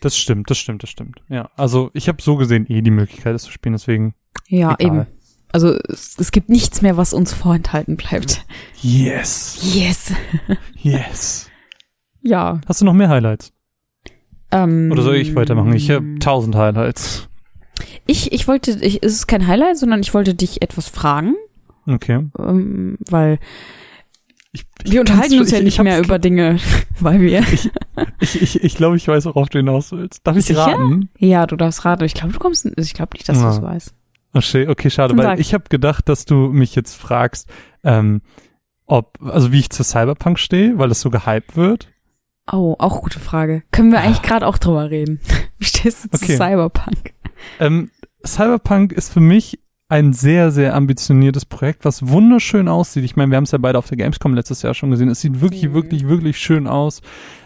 Das 0.00 0.16
stimmt, 0.16 0.50
das 0.50 0.58
stimmt, 0.58 0.82
das 0.82 0.90
stimmt. 0.90 1.20
Ja, 1.28 1.50
also 1.56 1.90
ich 1.94 2.08
habe 2.08 2.20
so 2.20 2.36
gesehen 2.36 2.66
eh 2.68 2.82
die 2.82 2.90
Möglichkeit, 2.90 3.34
das 3.34 3.44
zu 3.44 3.52
spielen, 3.52 3.72
deswegen. 3.74 4.14
Ja, 4.48 4.74
Egal. 4.78 4.86
eben. 4.86 5.06
Also 5.52 5.74
es, 5.88 6.16
es 6.18 6.32
gibt 6.32 6.48
nichts 6.48 6.82
mehr, 6.82 6.96
was 6.96 7.12
uns 7.12 7.32
vorenthalten 7.32 7.96
bleibt. 7.96 8.44
Yes. 8.80 9.58
Yes. 9.74 10.12
Yes. 10.76 11.48
Ja. 12.24 12.60
Hast 12.66 12.80
du 12.80 12.84
noch 12.84 12.92
mehr 12.94 13.08
Highlights? 13.08 13.52
Ähm, 14.52 14.90
Oder 14.92 15.02
soll 15.02 15.16
ich 15.16 15.34
weitermachen? 15.34 15.72
Ich 15.74 15.90
habe 15.90 16.18
tausend 16.20 16.54
Highlights. 16.54 17.28
ich, 18.06 18.30
ich 18.32 18.46
wollte, 18.46 18.78
ich, 18.80 19.02
es 19.02 19.12
ist 19.14 19.26
kein 19.26 19.46
Highlight, 19.48 19.76
sondern 19.78 20.00
ich 20.00 20.14
wollte 20.14 20.32
dich 20.34 20.62
etwas 20.62 20.88
fragen, 20.88 21.34
Okay. 21.88 22.28
ähm, 22.38 22.96
weil 23.10 23.40
Ich, 24.54 24.64
wir 24.84 25.00
unterhalten 25.00 25.38
uns 25.38 25.50
ja 25.50 25.58
ich, 25.58 25.64
nicht 25.64 25.78
ich 25.78 25.82
mehr 25.82 25.98
über 25.98 26.18
Dinge, 26.18 26.58
weil 27.00 27.20
wir. 27.20 27.42
Ich, 28.20 28.40
ich, 28.42 28.62
ich 28.62 28.74
glaube, 28.74 28.96
ich 28.96 29.08
weiß, 29.08 29.24
worauf 29.24 29.48
du 29.48 29.58
hinaus 29.58 29.92
willst. 29.92 30.26
Darf 30.26 30.36
ich 30.36 30.44
Sicher? 30.44 30.66
raten? 30.66 31.08
Ja, 31.18 31.46
du 31.46 31.56
darfst 31.56 31.84
raten. 31.86 32.04
Ich 32.04 32.14
glaube, 32.14 32.32
du 32.34 32.38
kommst. 32.38 32.68
Ich 32.76 32.92
glaube 32.92 33.14
nicht, 33.14 33.28
dass 33.28 33.38
du 33.38 33.44
Ja. 33.44 33.50
es 33.50 33.62
weißt. 33.62 33.94
Okay, 34.34 34.68
okay, 34.68 34.90
schade, 34.90 35.16
weil 35.16 35.38
ich 35.40 35.52
habe 35.52 35.64
gedacht, 35.68 36.08
dass 36.08 36.24
du 36.24 36.34
mich 36.48 36.74
jetzt 36.74 36.94
fragst, 36.94 37.50
ähm, 37.84 38.22
ob, 38.86 39.18
also 39.22 39.52
wie 39.52 39.58
ich 39.60 39.70
zu 39.70 39.84
Cyberpunk 39.84 40.38
stehe, 40.38 40.78
weil 40.78 40.88
das 40.88 41.00
so 41.02 41.10
gehypt 41.10 41.56
wird. 41.56 41.88
Oh, 42.50 42.74
auch 42.78 43.02
gute 43.02 43.20
Frage. 43.20 43.62
Können 43.72 43.92
wir 43.92 44.00
eigentlich 44.00 44.22
gerade 44.22 44.46
auch 44.46 44.58
drüber 44.58 44.90
reden? 44.90 45.20
Wie 45.58 45.64
stehst 45.64 46.04
du 46.04 46.10
zu 46.10 46.24
Okay. 46.24 46.36
Cyberpunk? 46.36 47.14
Ähm, 47.60 47.90
Cyberpunk 48.26 48.92
ist 48.92 49.12
für 49.12 49.20
mich 49.20 49.60
ein 49.92 50.14
sehr, 50.14 50.50
sehr 50.50 50.74
ambitioniertes 50.74 51.44
Projekt, 51.44 51.84
was 51.84 52.08
wunderschön 52.08 52.66
aussieht. 52.66 53.04
Ich 53.04 53.14
meine, 53.14 53.30
wir 53.30 53.36
haben 53.36 53.44
es 53.44 53.50
ja 53.50 53.58
beide 53.58 53.76
auf 53.78 53.88
der 53.88 53.98
Gamescom 53.98 54.32
letztes 54.34 54.62
Jahr 54.62 54.72
schon 54.72 54.90
gesehen. 54.90 55.10
Es 55.10 55.20
sieht 55.20 55.42
wirklich, 55.42 55.64
Mhm. 55.68 55.74
wirklich, 55.74 56.08
wirklich 56.08 56.38
schön 56.38 56.66
aus. 56.66 57.02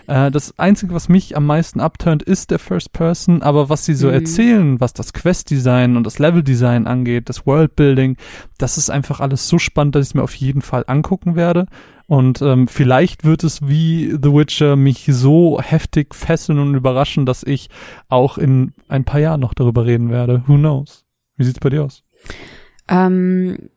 Äh, 0.06 0.30
das 0.30 0.56
Einzige, 0.56 0.94
was 0.94 1.08
mich 1.08 1.36
am 1.36 1.44
meisten 1.44 1.80
abturnt, 1.80 2.22
ist 2.22 2.52
der 2.52 2.60
First 2.60 2.92
Person. 2.92 3.42
Aber 3.42 3.68
was 3.68 3.84
sie 3.84 3.94
so 3.94 4.06
Mhm. 4.06 4.14
erzählen, 4.14 4.80
was 4.80 4.92
das 4.92 5.12
Quest-Design 5.12 5.96
und 5.96 6.04
das 6.04 6.20
Level-Design 6.20 6.86
angeht, 6.86 7.28
das 7.28 7.46
Worldbuilding, 7.46 8.16
das 8.58 8.78
ist 8.78 8.90
einfach 8.90 9.18
alles 9.18 9.48
so 9.48 9.58
spannend, 9.58 9.96
dass 9.96 10.04
ich 10.04 10.10
es 10.10 10.14
mir 10.14 10.22
auf 10.22 10.34
jeden 10.36 10.62
Fall 10.62 10.84
angucken 10.86 11.34
werde. 11.34 11.66
Und 12.06 12.40
ähm, 12.42 12.68
vielleicht 12.68 13.24
wird 13.24 13.42
es 13.42 13.66
wie 13.66 14.10
The 14.22 14.32
Witcher 14.32 14.76
mich 14.76 15.06
so 15.10 15.60
heftig 15.60 16.14
fesseln 16.14 16.60
und 16.60 16.76
überraschen, 16.76 17.26
dass 17.26 17.42
ich 17.42 17.70
auch 18.08 18.38
in 18.38 18.72
ein 18.88 19.04
paar 19.04 19.18
Jahren 19.18 19.40
noch 19.40 19.52
darüber 19.54 19.84
reden 19.84 20.10
werde. 20.10 20.44
Who 20.46 20.54
knows? 20.54 21.04
Wie 21.36 21.42
sieht's 21.44 21.58
bei 21.58 21.70
dir 21.70 21.82
aus? 21.84 22.04
Ähm, 22.88 23.70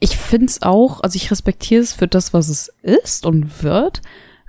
ich 0.00 0.16
find's 0.16 0.62
auch, 0.62 1.00
also 1.00 1.16
ich 1.16 1.30
respektiere 1.30 1.82
es 1.82 1.92
für 1.92 2.08
das, 2.08 2.34
was 2.34 2.48
es 2.48 2.72
ist 2.82 3.24
und 3.24 3.62
wird. 3.62 4.02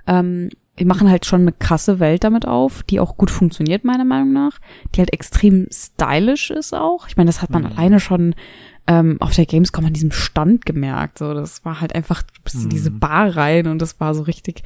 Ähm, 0.06 0.50
wir 0.76 0.86
machen 0.86 1.08
halt 1.08 1.24
schon 1.24 1.42
eine 1.42 1.52
krasse 1.52 2.00
Welt 2.00 2.24
damit 2.24 2.48
auf, 2.48 2.82
die 2.82 2.98
auch 2.98 3.16
gut 3.16 3.30
funktioniert, 3.30 3.84
meiner 3.84 4.04
Meinung 4.04 4.32
nach. 4.32 4.58
Die 4.94 4.98
halt 5.00 5.12
extrem 5.12 5.68
stylisch 5.70 6.50
ist 6.50 6.74
auch. 6.74 7.06
Ich 7.06 7.16
meine, 7.16 7.28
das 7.28 7.40
hat 7.42 7.50
man 7.50 7.62
Mhm. 7.62 7.68
alleine 7.68 8.00
schon 8.00 8.34
ähm, 8.88 9.16
auf 9.20 9.34
der 9.34 9.46
Gamescom 9.46 9.86
an 9.86 9.92
diesem 9.92 10.10
Stand 10.10 10.66
gemerkt. 10.66 11.18
So, 11.18 11.32
das 11.32 11.64
war 11.64 11.80
halt 11.80 11.94
einfach, 11.94 12.22
du 12.22 12.42
bist 12.42 12.56
in 12.64 12.68
diese 12.70 12.90
Mhm. 12.90 12.98
Bar 12.98 13.36
rein 13.36 13.68
und 13.68 13.80
das 13.80 14.00
war 14.00 14.14
so 14.14 14.22
richtig, 14.22 14.64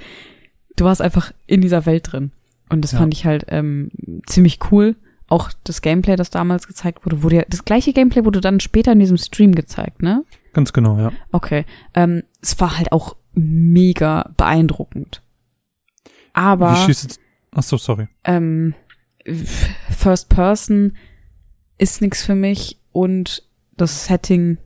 du 0.77 0.87
warst 0.87 1.03
einfach 1.03 1.33
in 1.47 1.61
dieser 1.61 1.85
Welt 1.85 2.11
drin. 2.11 2.33
Und 2.71 2.83
das 2.83 2.93
Ja. 2.93 2.99
fand 3.01 3.13
ich 3.13 3.27
halt 3.27 3.45
ähm, 3.49 3.91
ziemlich 4.27 4.59
cool. 4.73 4.97
Auch 5.29 5.51
das 5.65 5.83
Gameplay, 5.83 6.17
das 6.17 6.31
damals 6.31 6.67
gezeigt 6.67 7.05
wurde, 7.05 7.23
wurde 7.23 7.37
ja, 7.37 7.43
das 7.49 7.65
gleiche 7.65 7.93
Gameplay 7.93 8.25
wurde 8.25 8.41
dann 8.41 8.61
später 8.61 8.93
in 8.93 8.99
diesem 8.99 9.19
Stream 9.19 9.55
gezeigt, 9.55 10.03
ne? 10.03 10.25
Ganz 10.55 10.73
genau, 10.73 10.97
ja. 10.99 11.13
Okay. 11.33 11.65
Ähm, 11.95 12.23
es 12.41 12.59
war 12.61 12.79
halt 12.79 12.93
auch 12.93 13.15
mega 13.35 14.31
beeindruckend. 14.37 15.23
Aber 16.33 16.73
Wie 16.73 16.77
schießt 16.87 17.03
jetzt? 17.05 17.21
Ach 17.53 17.63
so, 17.63 17.77
sorry. 17.77 18.09
ähm, 18.25 18.75
First 19.91 20.29
Person 20.31 20.97
ist 21.77 22.01
nichts 22.01 22.23
für 22.23 22.35
mich 22.35 22.79
und 22.93 23.43
das 23.77 24.07
Setting 24.07 24.59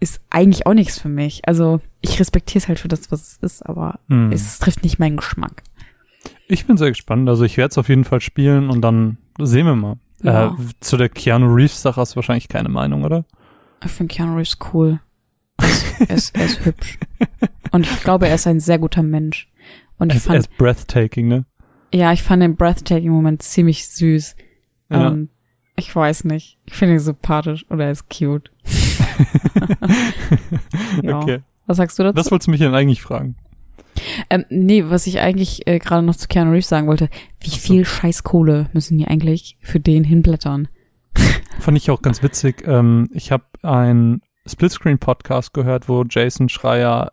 ist 0.00 0.20
eigentlich 0.30 0.66
auch 0.66 0.74
nichts 0.74 0.98
für 0.98 1.08
mich. 1.08 1.46
Also 1.48 1.80
ich 2.00 2.20
respektiere 2.20 2.58
es 2.62 2.68
halt 2.68 2.78
für 2.78 2.88
das, 2.88 3.10
was 3.10 3.22
es 3.22 3.36
ist, 3.38 3.62
aber 3.66 4.00
Hm. 4.08 4.30
es 4.32 4.58
trifft 4.58 4.82
nicht 4.82 4.98
meinen 4.98 5.16
Geschmack. 5.16 5.62
Ich 6.48 6.66
bin 6.66 6.76
sehr 6.76 6.90
gespannt. 6.90 7.28
Also 7.28 7.44
ich 7.44 7.56
werde 7.56 7.70
es 7.70 7.78
auf 7.78 7.88
jeden 7.88 8.04
Fall 8.04 8.20
spielen 8.20 8.70
und 8.70 8.80
dann 8.82 9.18
sehen 9.38 9.66
wir 9.66 9.76
mal. 9.76 9.96
Ja. 10.22 10.48
Äh, 10.48 10.52
zu 10.80 10.96
der 10.96 11.08
Keanu 11.08 11.52
Reeves 11.52 11.82
Sache 11.82 12.00
hast 12.00 12.12
du 12.12 12.16
wahrscheinlich 12.16 12.48
keine 12.48 12.68
Meinung, 12.68 13.04
oder? 13.04 13.24
Ich 13.84 13.90
finde 13.90 14.14
Keanu 14.14 14.36
Reeves 14.36 14.58
cool. 14.72 15.00
Er 15.58 15.68
ist, 16.16 16.36
er 16.36 16.44
ist, 16.46 16.58
er 16.60 16.66
hübsch. 16.66 16.98
Und 17.70 17.86
ich 17.86 18.00
glaube, 18.02 18.28
er 18.28 18.34
ist 18.34 18.46
ein 18.46 18.60
sehr 18.60 18.78
guter 18.78 19.02
Mensch. 19.02 19.48
Und 19.98 20.10
Er 20.10 20.16
ich 20.16 20.22
ist, 20.22 20.26
er 20.26 20.32
fand, 20.34 20.38
ist 20.40 20.56
breathtaking, 20.58 21.28
ne? 21.28 21.44
ja, 21.92 22.12
ich 22.12 22.22
fand 22.22 22.42
den 22.42 22.56
Breathtaking-Moment 22.56 23.42
ziemlich 23.42 23.86
süß. 23.88 24.36
Ja. 24.90 25.08
Ähm, 25.08 25.28
ich 25.76 25.94
weiß 25.94 26.24
nicht. 26.24 26.58
Ich 26.66 26.74
finde 26.74 26.94
ihn 26.94 27.00
sympathisch 27.00 27.64
oder 27.70 27.84
er 27.84 27.90
ist 27.92 28.08
cute. 28.10 28.50
Ja. 31.02 31.20
Okay. 31.20 31.40
Was 31.66 31.78
sagst 31.78 31.98
du 31.98 32.02
dazu? 32.02 32.16
Was 32.16 32.30
wolltest 32.30 32.46
du 32.46 32.50
mich 32.50 32.60
denn 32.60 32.74
eigentlich 32.74 33.02
fragen? 33.02 33.36
Ähm, 34.30 34.44
nee, 34.48 34.84
was 34.86 35.06
ich 35.06 35.20
eigentlich 35.20 35.66
äh, 35.66 35.78
gerade 35.78 36.04
noch 36.04 36.16
zu 36.16 36.28
Keanu 36.28 36.52
Reeves 36.52 36.68
sagen 36.68 36.86
wollte, 36.86 37.08
wie 37.40 37.50
viel 37.50 37.84
Scheißkohle 37.84 38.70
müssen 38.72 38.98
die 38.98 39.06
eigentlich 39.06 39.56
für 39.60 39.80
den 39.80 40.04
hinblättern? 40.04 40.68
Fand 41.58 41.76
ich 41.76 41.90
auch 41.90 42.02
ganz 42.02 42.22
witzig. 42.22 42.66
Ähm, 42.66 43.08
ich 43.12 43.32
habe 43.32 43.44
einen 43.62 44.22
Splitscreen-Podcast 44.46 45.54
gehört, 45.54 45.88
wo 45.88 46.04
Jason 46.08 46.48
Schreier 46.48 47.12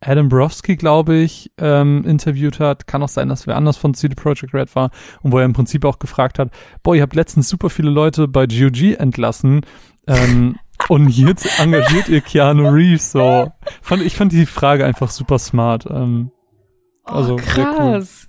Adam 0.00 0.28
Brofsky, 0.28 0.76
glaube 0.76 1.16
ich, 1.16 1.50
ähm, 1.58 2.04
interviewt 2.04 2.60
hat. 2.60 2.86
Kann 2.86 3.02
auch 3.02 3.08
sein, 3.08 3.28
dass 3.28 3.46
wer 3.46 3.56
anders 3.56 3.76
von 3.76 3.94
CD 3.94 4.14
Projekt 4.14 4.52
Red 4.52 4.74
war. 4.76 4.90
Und 5.22 5.32
wo 5.32 5.38
er 5.38 5.44
im 5.44 5.54
Prinzip 5.54 5.84
auch 5.84 5.98
gefragt 5.98 6.38
hat, 6.38 6.50
boah, 6.82 6.94
ihr 6.94 7.02
habt 7.02 7.14
letztens 7.14 7.48
super 7.48 7.70
viele 7.70 7.90
Leute 7.90 8.28
bei 8.28 8.46
GOG 8.46 8.98
entlassen. 8.98 9.62
Ähm, 10.06 10.56
und 10.88 11.08
jetzt 11.08 11.58
engagiert 11.60 12.08
ihr 12.08 12.20
Keanu 12.20 12.68
Reeves 12.68 13.12
so. 13.12 13.50
Fand, 13.82 14.02
ich 14.02 14.16
fand 14.16 14.32
die 14.32 14.46
Frage 14.46 14.84
einfach 14.84 15.10
super 15.10 15.38
smart. 15.38 15.86
Ähm, 15.90 16.30
Also, 17.04 17.34
oh, 17.34 17.38
sehr 17.38 17.66
cool. 17.68 17.74
krass. 17.76 18.28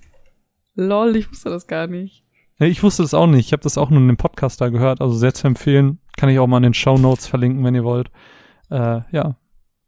Lol, 0.74 1.16
ich 1.16 1.30
wusste 1.30 1.50
das 1.50 1.66
gar 1.66 1.86
nicht. 1.86 2.22
Ja, 2.58 2.66
ich 2.66 2.82
wusste 2.82 3.02
das 3.02 3.14
auch 3.14 3.26
nicht. 3.26 3.46
Ich 3.46 3.52
habe 3.52 3.62
das 3.62 3.78
auch 3.78 3.90
nur 3.90 4.00
in 4.00 4.08
dem 4.08 4.16
Podcast 4.16 4.60
da 4.60 4.68
gehört. 4.68 5.00
Also 5.00 5.14
sehr 5.14 5.34
zu 5.34 5.46
empfehlen. 5.46 5.98
Kann 6.16 6.28
ich 6.28 6.38
auch 6.38 6.46
mal 6.46 6.58
in 6.58 6.62
den 6.64 6.74
Show 6.74 6.96
Notes 6.98 7.26
verlinken, 7.26 7.64
wenn 7.64 7.74
ihr 7.74 7.84
wollt. 7.84 8.10
Äh, 8.70 9.00
ja. 9.12 9.36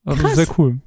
Also 0.04 0.22
Krass. 0.22 0.37
sehr 0.37 0.46
cool. 0.59 0.81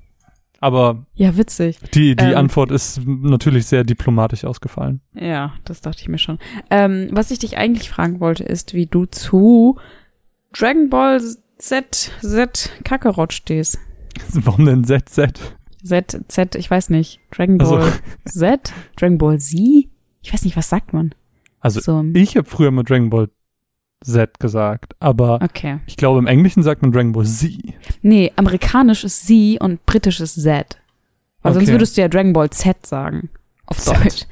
Aber 0.59 1.05
Ja, 1.15 1.35
witzig. 1.37 1.79
die, 1.95 2.15
die 2.15 2.23
Ähm. 2.23 2.37
Antwort 2.37 2.69
ist 2.69 3.01
natürlich 3.05 3.65
sehr 3.65 3.83
diplomatisch 3.83 4.45
ausgefallen. 4.45 5.01
Ja, 5.15 5.53
das 5.65 5.81
dachte 5.81 6.01
ich 6.01 6.07
mir 6.07 6.19
schon. 6.19 6.37
Ähm, 6.69 7.09
was 7.11 7.31
ich 7.31 7.39
dich 7.39 7.57
eigentlich 7.57 7.89
fragen 7.89 8.19
wollte, 8.19 8.43
ist, 8.43 8.75
wie 8.75 8.85
du 8.85 9.05
zu 9.05 9.79
Dragon 10.53 10.89
Ball 10.91 11.19
Z, 11.61 12.11
Z 12.21 12.71
Kakarot 12.83 13.33
stehst. 13.33 13.77
Warum 14.33 14.65
denn 14.65 14.83
ZZ? 14.83 15.29
Z, 15.83 16.23
Z, 16.27 16.55
ich 16.55 16.69
weiß 16.71 16.89
nicht. 16.89 17.19
Dragon 17.31 17.59
Also- 17.61 17.77
Ball 17.77 17.93
Z? 18.25 18.73
Dragon 18.97 19.17
Ball 19.19 19.39
Z? 19.39 19.59
Ich 20.23 20.33
weiß 20.33 20.43
nicht, 20.43 20.57
was 20.57 20.69
sagt 20.69 20.93
man? 20.93 21.13
Also 21.59 21.79
So, 21.79 22.03
ich 22.15 22.35
habe 22.35 22.49
früher 22.49 22.71
mal 22.71 22.83
Dragon 22.83 23.09
Ball 23.11 23.29
Z 24.03 24.39
gesagt, 24.39 24.95
aber 24.99 25.39
okay. 25.43 25.79
ich 25.85 25.95
glaube 25.95 26.17
im 26.17 26.25
Englischen 26.25 26.63
sagt 26.63 26.81
man 26.81 26.91
Dragon 26.91 27.11
Ball 27.11 27.25
Z. 27.25 27.51
Nee, 28.01 28.31
amerikanisch 28.35 29.03
ist 29.03 29.27
sie 29.27 29.59
und 29.59 29.85
britisch 29.85 30.19
ist 30.19 30.41
Z. 30.41 30.79
Weil 31.43 31.53
sonst 31.53 31.65
Okay. 31.67 31.73
würdest 31.73 31.97
du 31.97 32.01
ja 32.01 32.07
Dragon 32.07 32.33
Ball 32.33 32.49
Z 32.49 32.83
sagen. 32.87 33.29
Auf 33.67 33.77
Z. 33.79 33.95
Deutsch. 34.03 34.25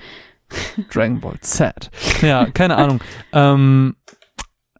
Dragon 0.92 1.20
Ball 1.20 1.40
Z. 1.42 1.92
Ja, 2.24 2.50
keine 2.50 2.76
Ahnung. 2.78 3.00
Ähm, 3.34 3.96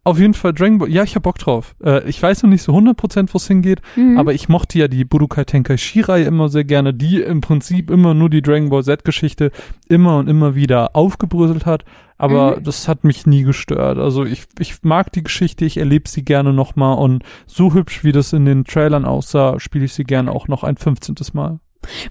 auf 0.04 0.18
jeden 0.18 0.34
Fall 0.34 0.52
Dragon 0.54 0.78
Ball. 0.78 0.90
Ja, 0.90 1.02
ich 1.02 1.14
hab 1.14 1.22
Bock 1.24 1.38
drauf. 1.38 1.74
Äh, 1.84 2.08
ich 2.08 2.22
weiß 2.22 2.42
noch 2.42 2.50
nicht 2.50 2.62
so 2.62 2.72
100%, 2.72 3.32
wo 3.32 3.36
es 3.36 3.46
hingeht, 3.46 3.80
Mhm. 3.96 4.18
aber 4.18 4.32
ich 4.32 4.48
mochte 4.48 4.78
ja 4.78 4.88
die 4.88 5.04
Budokai 5.04 5.44
Tenkaichi-Reihe 5.44 6.24
immer 6.24 6.48
sehr 6.48 6.64
gerne, 6.64 6.94
die 6.94 7.20
im 7.20 7.40
Prinzip 7.40 7.90
immer 7.90 8.14
nur 8.14 8.30
die 8.30 8.42
Dragon 8.42 8.70
Ball 8.70 8.82
Z-Geschichte 8.82 9.50
immer 9.88 10.16
und 10.18 10.28
immer 10.28 10.54
wieder 10.54 10.96
aufgebröselt 10.96 11.66
hat. 11.66 11.84
Aber 12.16 12.56
Mhm. 12.58 12.64
das 12.64 12.88
hat 12.88 13.04
mich 13.04 13.26
nie 13.26 13.42
gestört. 13.42 13.98
Also 13.98 14.24
ich, 14.24 14.44
ich 14.58 14.82
mag 14.82 15.12
die 15.12 15.22
Geschichte, 15.22 15.64
ich 15.64 15.76
erlebe 15.78 16.08
sie 16.08 16.24
gerne 16.24 16.52
nochmal 16.52 16.98
und 16.98 17.22
so 17.46 17.72
hübsch, 17.74 18.04
wie 18.04 18.12
das 18.12 18.32
in 18.32 18.44
den 18.44 18.64
Trailern 18.64 19.04
aussah, 19.04 19.58
spiele 19.60 19.84
ich 19.86 19.94
sie 19.94 20.04
gerne 20.04 20.30
auch 20.32 20.48
noch 20.48 20.62
ein 20.64 20.76
15. 20.76 21.14
Mal. 21.34 21.60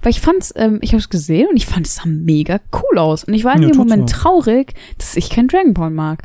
Weil 0.02 0.10
ich 0.10 0.20
fand's, 0.20 0.52
ähm, 0.56 0.80
ich 0.82 0.92
habe 0.94 1.00
es 1.00 1.10
gesehen 1.10 1.48
und 1.52 1.56
ich 1.58 1.68
fand 1.68 1.86
es 1.86 1.96
sah 1.98 2.04
mega 2.08 2.60
cool 2.74 2.98
aus. 2.98 3.24
Und 3.24 3.36
ich 3.36 3.44
war 3.44 3.56
in 3.56 3.62
Ja, 3.62 3.68
dem 3.70 3.78
Moment 3.78 4.04
auch. 4.06 4.18
traurig, 4.18 4.74
dass 4.98 5.16
ich 5.16 5.30
kein 5.30 5.48
Dragon 5.48 5.76
Ball 5.76 5.92
mag. 5.92 6.24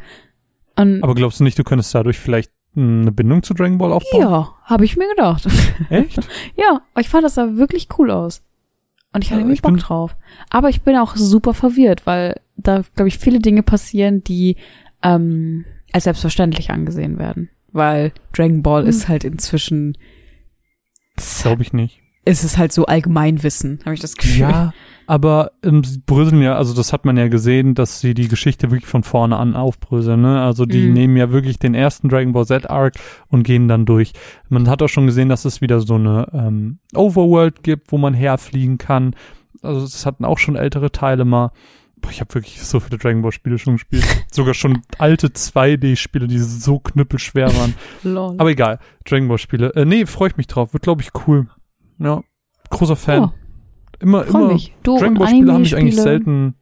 Und 0.76 1.02
Aber 1.02 1.14
glaubst 1.14 1.40
du 1.40 1.44
nicht, 1.44 1.58
du 1.58 1.64
könntest 1.64 1.94
dadurch 1.94 2.18
vielleicht 2.18 2.50
mh, 2.74 3.02
eine 3.02 3.12
Bindung 3.12 3.42
zu 3.42 3.54
Dragon 3.54 3.78
Ball 3.78 3.92
aufbauen? 3.92 4.20
ja, 4.20 4.54
habe 4.64 4.84
ich 4.84 4.96
mir 4.96 5.08
gedacht. 5.08 5.46
Echt? 5.90 6.18
ja, 6.56 6.80
aber 6.92 7.00
ich 7.00 7.08
fand 7.08 7.24
das 7.24 7.34
sah 7.34 7.54
wirklich 7.56 7.88
cool 7.98 8.10
aus. 8.10 8.42
Und 9.12 9.22
ich 9.22 9.30
hatte 9.30 9.40
Ja, 9.42 9.46
irgendwie 9.46 9.60
Bock 9.60 9.78
drauf. 9.78 10.16
Aber 10.50 10.68
ich 10.70 10.82
bin 10.82 10.96
auch 10.96 11.14
super 11.14 11.54
verwirrt, 11.54 12.04
weil 12.06 12.40
da, 12.56 12.82
glaube 12.96 13.08
ich, 13.08 13.18
viele 13.18 13.38
Dinge 13.38 13.62
passieren, 13.62 14.24
die 14.24 14.56
ähm, 15.02 15.64
als 15.92 16.04
selbstverständlich 16.04 16.70
angesehen 16.70 17.18
werden. 17.18 17.48
Weil 17.70 18.12
Dragon 18.32 18.62
Ball 18.62 18.82
Hm. 18.82 18.88
ist 18.88 19.08
halt 19.08 19.22
inzwischen, 19.22 19.96
Glaube 21.42 21.62
ich 21.62 21.72
nicht. 21.72 22.00
Ist 22.24 22.42
es 22.44 22.56
halt 22.58 22.72
so 22.72 22.86
Allgemeinwissen, 22.86 23.80
habe 23.84 23.94
ich 23.94 24.00
das 24.00 24.16
Gefühl. 24.16 24.40
Ja, 24.40 24.72
aber 25.06 25.52
ähm, 25.62 25.84
sie 25.84 25.98
bröseln 26.04 26.40
ja, 26.40 26.56
also 26.56 26.74
das 26.74 26.92
hat 26.92 27.04
man 27.04 27.16
ja 27.18 27.28
gesehen, 27.28 27.74
dass 27.74 28.00
sie 28.00 28.14
die 28.14 28.28
Geschichte 28.28 28.70
wirklich 28.70 28.88
von 28.88 29.02
vorne 29.02 29.36
an 29.36 29.54
aufbröseln. 29.54 30.22
Ne? 30.22 30.40
Also 30.40 30.64
die 30.64 30.86
Mhm. 30.88 30.92
nehmen 30.94 31.16
ja 31.18 31.30
wirklich 31.30 31.58
den 31.58 31.74
ersten 31.74 32.08
Dragon 32.08 32.32
Ball 32.32 32.46
Z 32.46 32.70
Arc 32.70 32.94
und 33.28 33.42
gehen 33.42 33.68
dann 33.68 33.84
durch. 33.84 34.12
Man 34.48 34.68
hat 34.68 34.80
auch 34.82 34.88
schon 34.88 35.06
gesehen, 35.06 35.28
dass 35.28 35.44
es 35.44 35.60
wieder 35.60 35.80
so 35.80 35.96
eine 35.96 36.28
ähm, 36.32 36.78
Overworld 36.94 37.62
gibt, 37.62 37.92
wo 37.92 37.98
man 37.98 38.14
herfliegen 38.14 38.78
kann. 38.78 39.14
Also 39.62 39.82
das 39.82 40.06
hatten 40.06 40.24
auch 40.24 40.38
schon 40.38 40.56
ältere 40.56 40.90
Teile 40.90 41.24
mal. 41.26 41.50
Boah, 42.00 42.10
ich 42.10 42.20
habe 42.20 42.34
wirklich 42.34 42.62
so 42.62 42.80
viele 42.80 42.98
Dragon 42.98 43.20
Ball 43.22 43.32
Spiele 43.32 43.58
schon 43.58 43.74
gespielt. 43.74 44.04
Sogar 44.30 44.54
schon 44.54 44.80
alte 44.98 45.28
2D-Spiele, 45.28 46.26
die 46.26 46.38
so 46.38 46.78
knüppelschwer 46.78 47.50
waren. 47.54 47.74
Aber 48.38 48.50
egal, 48.50 48.78
Dragon 49.04 49.28
Ball 49.28 49.38
Spiele. 49.38 49.74
Äh, 49.74 49.84
nee, 49.84 50.06
freue 50.06 50.28
ich 50.30 50.36
mich 50.38 50.46
drauf. 50.46 50.72
Wird, 50.72 50.82
glaube 50.84 51.02
ich, 51.02 51.10
cool. 51.26 51.48
Ja, 51.98 52.22
großer 52.70 52.96
Fan. 52.96 53.22
Ja, 53.22 53.34
immer, 54.00 54.24
freu 54.24 54.38
immer. 54.38 54.52
mich. 54.52 54.74
Du 54.82 54.98
Dragon 54.98 55.14
Ball 55.14 55.28
Spiele 55.28 55.52
haben 55.52 55.60
mich 55.62 55.76
eigentlich 55.76 55.96
selten. 55.96 56.54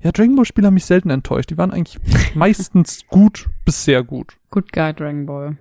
Ja, 0.00 0.12
Dragon 0.12 0.36
Ball 0.36 0.44
Spiele 0.44 0.66
haben 0.66 0.74
mich 0.74 0.84
selten 0.84 1.10
enttäuscht. 1.10 1.50
Die 1.50 1.58
waren 1.58 1.70
eigentlich 1.72 1.98
meistens 2.34 3.06
gut 3.08 3.48
bis 3.64 3.84
sehr 3.84 4.02
gut. 4.02 4.36
Good 4.50 4.72
Guy 4.72 4.94
Dragon 4.94 5.26
Ball. 5.26 5.56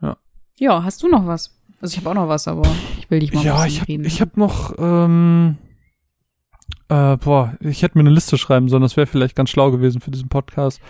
Ja. 0.00 0.16
Ja, 0.58 0.82
hast 0.82 1.02
du 1.02 1.08
noch 1.08 1.26
was? 1.26 1.52
Also 1.80 1.94
ich 1.94 1.98
habe 1.98 2.10
auch 2.10 2.22
noch 2.22 2.28
was, 2.28 2.48
aber 2.48 2.62
ich 2.98 3.10
will 3.10 3.20
dich 3.20 3.32
mal 3.32 3.40
ein 3.40 3.46
ja, 3.46 3.64
bisschen 3.64 3.68
ich 3.68 3.80
habe 3.80 3.88
reden. 3.88 4.04
ich 4.04 4.20
hab 4.20 4.36
noch. 4.36 4.74
Ähm, 4.78 5.58
äh, 6.88 7.16
boah, 7.16 7.54
ich 7.60 7.82
hätte 7.82 7.98
mir 7.98 8.02
eine 8.02 8.14
Liste 8.14 8.38
schreiben 8.38 8.68
sollen. 8.68 8.82
Das 8.82 8.96
wäre 8.96 9.06
vielleicht 9.06 9.36
ganz 9.36 9.50
schlau 9.50 9.70
gewesen 9.70 10.00
für 10.00 10.10
diesen 10.10 10.28
Podcast. 10.28 10.80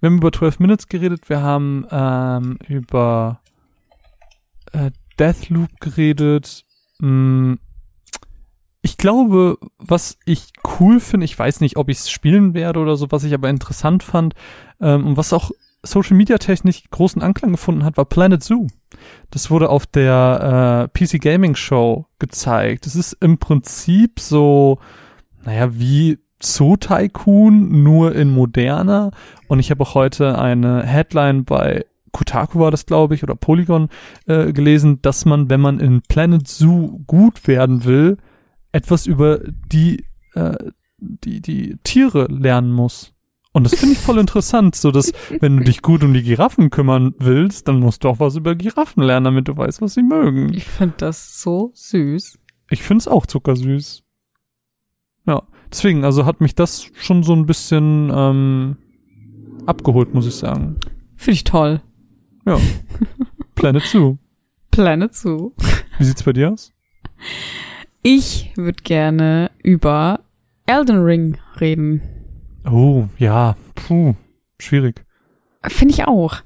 Wir 0.00 0.08
haben 0.08 0.18
über 0.18 0.32
12 0.32 0.58
Minutes 0.58 0.88
geredet. 0.88 1.28
Wir 1.28 1.42
haben 1.42 1.86
ähm, 1.90 2.58
über 2.68 3.40
äh, 4.72 4.90
Deathloop 5.18 5.80
geredet. 5.80 6.64
Mm, 6.98 7.54
ich 8.82 8.98
glaube, 8.98 9.56
was 9.78 10.18
ich 10.26 10.52
cool 10.78 11.00
finde, 11.00 11.24
ich 11.24 11.38
weiß 11.38 11.60
nicht, 11.60 11.76
ob 11.76 11.88
ich 11.88 11.98
es 11.98 12.10
spielen 12.10 12.52
werde 12.52 12.80
oder 12.80 12.96
so, 12.96 13.10
was 13.10 13.24
ich 13.24 13.32
aber 13.32 13.48
interessant 13.48 14.02
fand 14.02 14.34
ähm, 14.80 15.06
und 15.06 15.16
was 15.16 15.32
auch 15.32 15.50
Social 15.82 16.16
Media 16.16 16.38
technisch 16.38 16.82
großen 16.90 17.22
Anklang 17.22 17.52
gefunden 17.52 17.84
hat, 17.84 17.96
war 17.96 18.04
Planet 18.04 18.42
Zoo. 18.42 18.66
Das 19.30 19.50
wurde 19.50 19.68
auf 19.68 19.86
der 19.86 20.90
äh, 20.94 21.06
PC 21.06 21.20
Gaming 21.20 21.54
Show 21.54 22.06
gezeigt. 22.18 22.86
Es 22.86 22.96
ist 22.96 23.14
im 23.20 23.38
Prinzip 23.38 24.20
so, 24.20 24.78
naja, 25.44 25.78
wie 25.78 26.18
Zoo 26.42 26.76
Tycoon, 26.76 27.82
nur 27.82 28.14
in 28.14 28.30
moderner. 28.30 29.12
Und 29.48 29.60
ich 29.60 29.70
habe 29.70 29.82
auch 29.82 29.94
heute 29.94 30.38
eine 30.38 30.82
Headline 30.82 31.44
bei 31.44 31.84
Kotaku 32.14 32.60
war 32.60 32.70
das, 32.70 32.86
glaube 32.86 33.14
ich, 33.14 33.22
oder 33.22 33.34
Polygon 33.34 33.88
äh, 34.26 34.52
gelesen, 34.52 35.02
dass 35.02 35.26
man, 35.26 35.50
wenn 35.50 35.60
man 35.60 35.80
in 35.80 36.00
Planet 36.00 36.46
Zoo 36.48 37.00
gut 37.06 37.46
werden 37.46 37.84
will, 37.84 38.16
etwas 38.72 39.06
über 39.06 39.40
die, 39.70 40.06
äh, 40.34 40.56
die, 40.98 41.42
die 41.42 41.76
Tiere 41.84 42.26
lernen 42.30 42.72
muss. 42.72 43.12
Und 43.52 43.64
das 43.64 43.74
finde 43.74 43.94
ich 43.94 44.00
voll 44.00 44.18
interessant, 44.18 44.74
so 44.74 44.90
dass, 44.90 45.12
wenn 45.40 45.58
du 45.58 45.64
dich 45.64 45.82
gut 45.82 46.02
um 46.02 46.12
die 46.12 46.22
Giraffen 46.22 46.70
kümmern 46.70 47.14
willst, 47.18 47.68
dann 47.68 47.78
musst 47.78 48.02
du 48.02 48.08
auch 48.08 48.18
was 48.18 48.36
über 48.36 48.54
Giraffen 48.54 49.02
lernen, 49.02 49.24
damit 49.24 49.46
du 49.46 49.56
weißt, 49.56 49.80
was 49.80 49.94
sie 49.94 50.02
mögen. 50.02 50.52
Ich 50.54 50.64
finde 50.64 50.94
das 50.98 51.40
so 51.40 51.70
süß. 51.74 52.38
Ich 52.70 52.82
find's 52.82 53.06
auch 53.06 53.26
zuckersüß. 53.26 54.02
Ja, 55.26 55.42
deswegen, 55.70 56.04
also 56.04 56.26
hat 56.26 56.40
mich 56.40 56.54
das 56.54 56.86
schon 56.94 57.22
so 57.22 57.32
ein 57.32 57.46
bisschen 57.46 58.10
ähm, 58.12 58.76
abgeholt, 59.66 60.14
muss 60.14 60.26
ich 60.26 60.34
sagen. 60.34 60.76
Finde 61.16 61.34
ich 61.34 61.44
toll. 61.44 61.80
Ja. 62.46 62.58
Planet 63.54 63.82
Zoo. 63.84 64.16
Planet 64.70 65.14
Zoo. 65.14 65.52
Wie 65.98 66.04
sieht's 66.04 66.22
bei 66.22 66.32
dir 66.32 66.52
aus? 66.52 66.72
Ich 68.02 68.52
würde 68.56 68.82
gerne 68.82 69.50
über 69.62 70.20
Elden 70.66 71.02
Ring 71.04 71.38
reden. 71.60 72.02
Oh, 72.70 73.04
ja. 73.18 73.56
Puh, 73.74 74.14
schwierig. 74.58 75.04
Finde 75.66 75.94
ich 75.94 76.06
auch. 76.06 76.36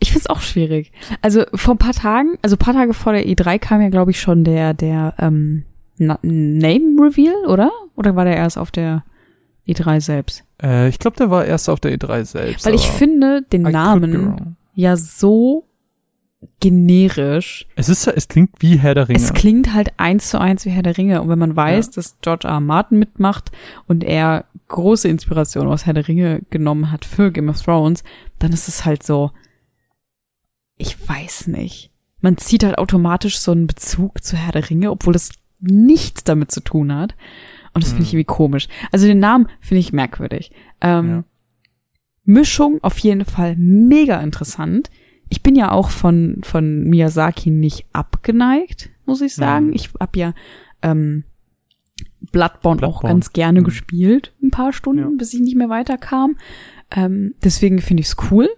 Ich 0.00 0.12
find's 0.12 0.26
auch 0.28 0.40
schwierig. 0.40 0.92
Also 1.22 1.44
vor 1.54 1.74
ein 1.74 1.78
paar 1.78 1.92
Tagen, 1.94 2.36
also 2.42 2.56
ein 2.56 2.58
paar 2.58 2.74
Tage 2.74 2.94
vor 2.94 3.12
der 3.12 3.26
E3 3.26 3.58
kam 3.58 3.80
ja, 3.80 3.88
glaube 3.88 4.10
ich, 4.10 4.20
schon 4.20 4.44
der, 4.44 4.74
der 4.74 5.14
ähm, 5.18 5.64
Na- 5.98 6.18
Name 6.22 7.00
Reveal, 7.00 7.46
oder? 7.46 7.70
Oder 7.96 8.16
war 8.16 8.24
der 8.24 8.36
erst 8.36 8.58
auf 8.58 8.70
der 8.70 9.04
E3 9.66 10.00
selbst? 10.00 10.44
Äh, 10.62 10.88
ich 10.88 10.98
glaube, 10.98 11.16
der 11.16 11.30
war 11.30 11.44
erst 11.44 11.68
auf 11.70 11.80
der 11.80 11.96
E3 11.96 12.24
selbst. 12.24 12.66
Weil 12.66 12.74
ich 12.74 12.86
finde 12.88 13.42
den 13.42 13.66
I 13.66 13.72
Namen. 13.72 14.56
Ja 14.74 14.96
so 14.96 15.66
generisch. 16.60 17.66
Es 17.76 17.88
ist, 17.88 18.06
es 18.06 18.28
klingt 18.28 18.50
wie 18.60 18.78
Herr 18.78 18.94
der 18.94 19.08
Ringe. 19.08 19.18
Es 19.18 19.32
klingt 19.32 19.72
halt 19.72 19.92
eins 19.98 20.28
zu 20.30 20.38
eins 20.40 20.64
wie 20.66 20.70
Herr 20.70 20.82
der 20.82 20.96
Ringe. 20.98 21.22
Und 21.22 21.28
wenn 21.28 21.38
man 21.38 21.56
weiß, 21.56 21.90
dass 21.90 22.18
George 22.20 22.46
R. 22.46 22.54
R. 22.54 22.60
Martin 22.60 22.98
mitmacht 22.98 23.50
und 23.86 24.04
er 24.04 24.44
große 24.68 25.08
Inspiration 25.08 25.68
aus 25.68 25.86
Herr 25.86 25.94
der 25.94 26.06
Ringe 26.08 26.42
genommen 26.50 26.90
hat 26.90 27.04
für 27.04 27.32
Game 27.32 27.48
of 27.48 27.62
Thrones, 27.62 28.04
dann 28.38 28.52
ist 28.52 28.68
es 28.68 28.84
halt 28.84 29.02
so, 29.02 29.30
ich 30.76 31.08
weiß 31.08 31.46
nicht. 31.48 31.90
Man 32.20 32.36
zieht 32.36 32.64
halt 32.64 32.78
automatisch 32.78 33.38
so 33.38 33.52
einen 33.52 33.66
Bezug 33.66 34.22
zu 34.22 34.36
Herr 34.36 34.52
der 34.52 34.68
Ringe, 34.68 34.90
obwohl 34.90 35.12
das 35.12 35.30
nichts 35.60 36.24
damit 36.24 36.50
zu 36.50 36.60
tun 36.60 36.94
hat. 36.94 37.14
Und 37.74 37.82
das 37.84 37.90
finde 37.90 38.04
ich 38.04 38.10
Hm. 38.12 38.18
irgendwie 38.18 38.34
komisch. 38.34 38.68
Also 38.92 39.06
den 39.06 39.18
Namen 39.18 39.48
finde 39.60 39.80
ich 39.80 39.92
merkwürdig. 39.92 40.52
Ähm, 40.80 41.08
Ja. 41.08 41.24
Mischung 42.24 42.78
auf 42.82 42.98
jeden 42.98 43.24
Fall 43.24 43.54
mega 43.56 44.20
interessant. 44.20 44.90
Ich 45.28 45.42
bin 45.42 45.54
ja 45.56 45.70
auch 45.72 45.90
von, 45.90 46.38
von 46.42 46.84
Miyazaki 46.84 47.50
nicht 47.50 47.86
abgeneigt, 47.92 48.90
muss 49.06 49.20
ich 49.20 49.34
sagen. 49.34 49.68
Mhm. 49.68 49.72
Ich 49.74 49.90
hab 49.98 50.16
ja 50.16 50.32
ähm, 50.82 51.24
Bloodborne, 52.32 52.78
auch 52.78 53.00
Bloodborne. 53.00 53.14
ganz 53.14 53.32
gerne 53.32 53.60
Mhm. 53.60 53.64
gespielt, 53.64 54.32
ein 54.42 54.50
paar 54.50 54.72
Stunden, 54.72 55.02
Ja. 55.02 55.10
bis 55.16 55.34
ich 55.34 55.40
nicht 55.40 55.56
mehr 55.56 55.68
weiterkam. 55.68 56.36
Ähm, 56.90 57.34
deswegen 57.42 57.80
finde 57.80 58.02
ich 58.02 58.08
es 58.08 58.16
cool. 58.30 58.48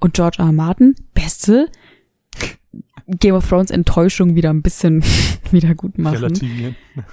Und 0.00 0.14
George 0.14 0.38
R. 0.40 0.46
R. 0.46 0.52
Martin, 0.52 0.94
beste 1.14 1.68
Game 3.06 3.34
of 3.34 3.48
Thrones 3.48 3.70
Enttäuschung 3.70 4.34
wieder 4.36 4.50
ein 4.50 4.62
bisschen 4.62 5.02
wieder 5.50 5.74
gut 5.74 5.98
machen. 5.98 6.32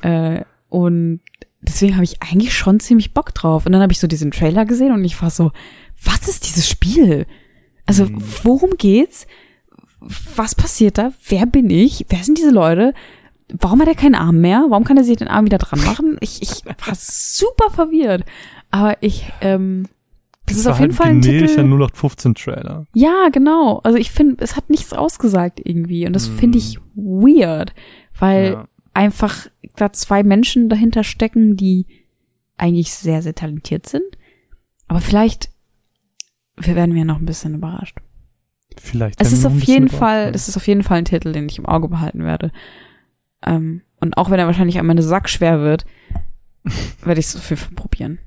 Äh, 0.02 0.44
und 0.70 1.22
deswegen 1.62 1.96
habe 1.96 2.04
ich 2.04 2.22
eigentlich 2.22 2.54
schon 2.54 2.80
ziemlich 2.80 3.14
Bock 3.14 3.34
drauf. 3.34 3.66
Und 3.66 3.72
dann 3.74 3.82
habe 3.82 3.92
ich 3.92 4.00
so 4.00 4.08
diesen 4.08 4.32
Trailer 4.32 4.66
gesehen 4.66 4.92
und 4.94 5.04
ich 5.04 5.22
war 5.22 5.30
so, 5.30 5.52
was 6.04 6.28
ist 6.28 6.46
dieses 6.46 6.68
Spiel? 6.70 7.26
Also, 7.86 8.06
Mhm. 8.06 8.22
worum 8.44 8.72
geht's? 8.78 9.28
Was 10.36 10.56
passiert 10.56 10.98
da? 10.98 11.12
Wer 11.28 11.46
bin 11.46 11.70
ich? 11.70 12.06
Wer 12.10 12.24
sind 12.24 12.38
diese 12.38 12.52
Leute? 12.52 12.94
Warum 13.50 13.82
hat 13.82 13.88
er 13.88 13.96
keinen 13.96 14.16
Arm 14.16 14.40
mehr? 14.40 14.66
Warum 14.70 14.84
kann 14.84 14.98
er 14.98 15.04
sich 15.04 15.18
den 15.18 15.28
Arm 15.28 15.46
wieder 15.46 15.58
dran 15.58 15.84
machen? 15.84 16.18
Ich, 16.22 16.42
ich 16.42 16.64
war 16.66 16.94
super 16.96 17.70
verwirrt. 17.72 18.24
Aber 18.72 18.96
ich, 19.02 19.26
ähm, 19.42 19.88
das, 20.46 20.58
ist 20.58 20.66
war 20.66 20.74
auf 20.74 20.80
jeden 20.80 20.92
halt 20.92 20.98
Fall 20.98 21.10
ein 21.16 21.22
generischer 21.22 21.56
Titel. 21.64 21.68
0815 21.74 22.36
Trailer. 22.36 22.86
Ja, 22.94 23.30
genau. 23.32 23.80
Also 23.84 23.98
ich 23.98 24.12
finde, 24.12 24.44
es 24.44 24.56
hat 24.56 24.70
nichts 24.70 24.94
ausgesagt 24.94 25.60
irgendwie. 25.64 26.06
Und 26.06 26.14
das 26.14 26.28
finde 26.28 26.60
ich 26.60 26.80
weird, 26.96 27.74
weil 28.18 28.52
Ja. 28.54 28.68
einfach 28.94 29.48
da 29.76 29.92
zwei 29.92 30.24
Menschen 30.24 30.70
dahinter 30.70 31.04
stecken, 31.04 31.58
die 31.58 31.88
eigentlich 32.58 32.94
sehr, 32.94 33.22
sehr 33.22 33.36
talentiert 33.36 33.88
sind. 33.88 34.04
Aber 34.88 35.02
vielleicht 35.02 35.50
wir 36.60 36.76
werden 36.76 36.96
wir 36.96 37.06
noch 37.06 37.18
ein 37.20 37.26
bisschen 37.26 37.56
überrascht. 37.56 37.98
Vielleicht. 38.78 39.20
Es 39.22 39.34
ist 39.34 39.46
auf 39.46 39.62
jeden 39.64 39.90
Fall, 39.90 40.32
das 40.32 40.48
ist 40.48 40.56
auf 40.58 40.68
jeden 40.68 40.84
Fall 40.84 41.00
ein 41.00 41.06
Titel, 41.06 41.32
den 41.32 41.48
ich 41.50 41.58
im 41.58 41.66
Auge 41.66 41.88
behalten 41.90 42.24
werde. 42.24 42.52
Ähm, 43.46 43.82
und 44.00 44.18
auch 44.18 44.30
wenn 44.30 44.40
er 44.40 44.46
wahrscheinlich 44.46 44.80
am 44.80 44.90
Ende 44.90 45.04
sackschwer 45.04 45.60
wird, 45.62 45.86
werde 47.04 47.20
ich 47.20 47.28
es 47.28 47.36
auf 47.36 47.50
jeden 47.50 47.62
Fall 47.62 47.76
probieren. 47.76 48.20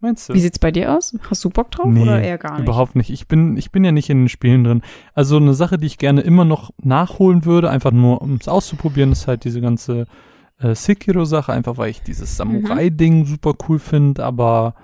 Meinst 0.00 0.28
du? 0.28 0.34
Wie 0.34 0.40
sieht's 0.40 0.58
bei 0.58 0.72
dir 0.72 0.96
aus? 0.96 1.16
Hast 1.30 1.44
du 1.44 1.50
Bock 1.50 1.70
drauf 1.70 1.86
Nee, 1.86 2.02
oder 2.02 2.20
eher 2.20 2.36
gar 2.38 2.54
nicht? 2.54 2.62
Überhaupt 2.62 2.96
nicht. 2.96 3.10
Ich 3.10 3.28
bin, 3.28 3.56
ich 3.56 3.70
bin 3.70 3.84
ja 3.84 3.92
nicht 3.92 4.10
in 4.10 4.22
den 4.22 4.28
Spielen 4.28 4.64
drin. 4.64 4.82
Also 5.14 5.36
eine 5.36 5.54
Sache, 5.54 5.78
die 5.78 5.86
ich 5.86 5.96
gerne 5.96 6.22
immer 6.22 6.44
noch 6.44 6.70
nachholen 6.82 7.44
würde, 7.44 7.70
einfach 7.70 7.92
nur 7.92 8.20
um 8.20 8.34
es 8.34 8.48
auszuprobieren, 8.48 9.12
ist 9.12 9.28
halt 9.28 9.44
diese 9.44 9.60
ganze 9.60 10.06
äh, 10.58 10.74
Sekiro-Sache, 10.74 11.52
einfach 11.52 11.76
weil 11.78 11.90
ich 11.90 12.00
Mhm. 12.00 12.04
dieses 12.06 12.36
Samurai-Ding 12.36 13.26
super 13.26 13.54
cool 13.68 13.78
finde, 13.78 14.24
aber 14.24 14.74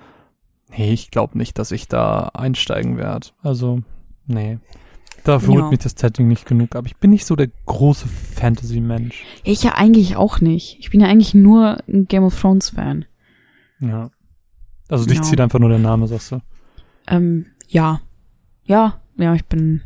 nee, 0.71 0.93
ich 0.93 1.11
glaube 1.11 1.37
nicht, 1.39 1.59
dass 1.59 1.71
ich 1.73 1.89
da 1.89 2.31
einsteigen 2.35 2.97
werde. 2.97 3.29
Also, 3.43 3.81
nee. 4.27 4.59
Dafür 5.25 5.55
Ja. 5.55 5.61
holt 5.63 5.71
mich 5.73 5.81
das 5.81 5.95
Setting 5.97 6.29
nicht 6.29 6.47
genug 6.47 6.75
ab. 6.77 6.85
Ich 6.87 6.97
bin 6.97 7.11
nicht 7.11 7.27
so 7.27 7.37
der 7.37 7.49
große 7.67 8.07
Fantasy-Mensch. 8.09 9.25
Ja, 9.45 9.53
ich 9.53 9.63
ja 9.63 9.75
eigentlich 9.75 10.17
auch 10.17 10.41
nicht. 10.41 10.79
Ich 10.79 10.91
bin 10.91 11.01
ja 11.01 11.09
eigentlich 11.09 11.35
nur 11.35 11.79
ein 11.89 12.07
Game 12.07 12.25
of 12.25 12.41
Thrones 12.41 12.71
Fan. 12.71 13.05
Ja. 13.81 14.11
Also 14.89 15.05
dich 15.07 15.17
Ja. 15.19 15.23
zieht 15.23 15.41
einfach 15.41 15.59
nur 15.59 15.69
der 15.69 15.79
Name, 15.81 16.07
sagst 16.07 16.33
du. 16.33 16.41
Ähm, 17.09 17.47
ja. 17.69 18.01
Ja, 18.65 19.01
ja, 19.17 19.35
ich 19.35 19.45
bin, 19.47 19.83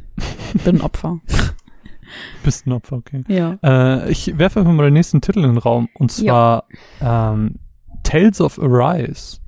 bin 0.64 0.76
ein 0.76 0.80
Opfer. 0.82 1.20
Bist 2.44 2.66
ein 2.66 2.72
Opfer, 2.72 2.96
okay. 2.96 3.22
Ja. 3.26 3.58
Äh, 3.62 4.10
ich 4.12 4.36
werfe 4.38 4.60
einfach 4.60 4.72
mal 4.72 4.84
den 4.84 4.92
nächsten 4.92 5.20
Titel 5.22 5.38
in 5.40 5.50
den 5.50 5.58
Raum. 5.58 5.88
Und 5.94 6.12
zwar 6.12 6.64
ähm, 7.00 7.54
Tales 8.02 8.40
of 8.40 8.60
Arise. 8.60 9.38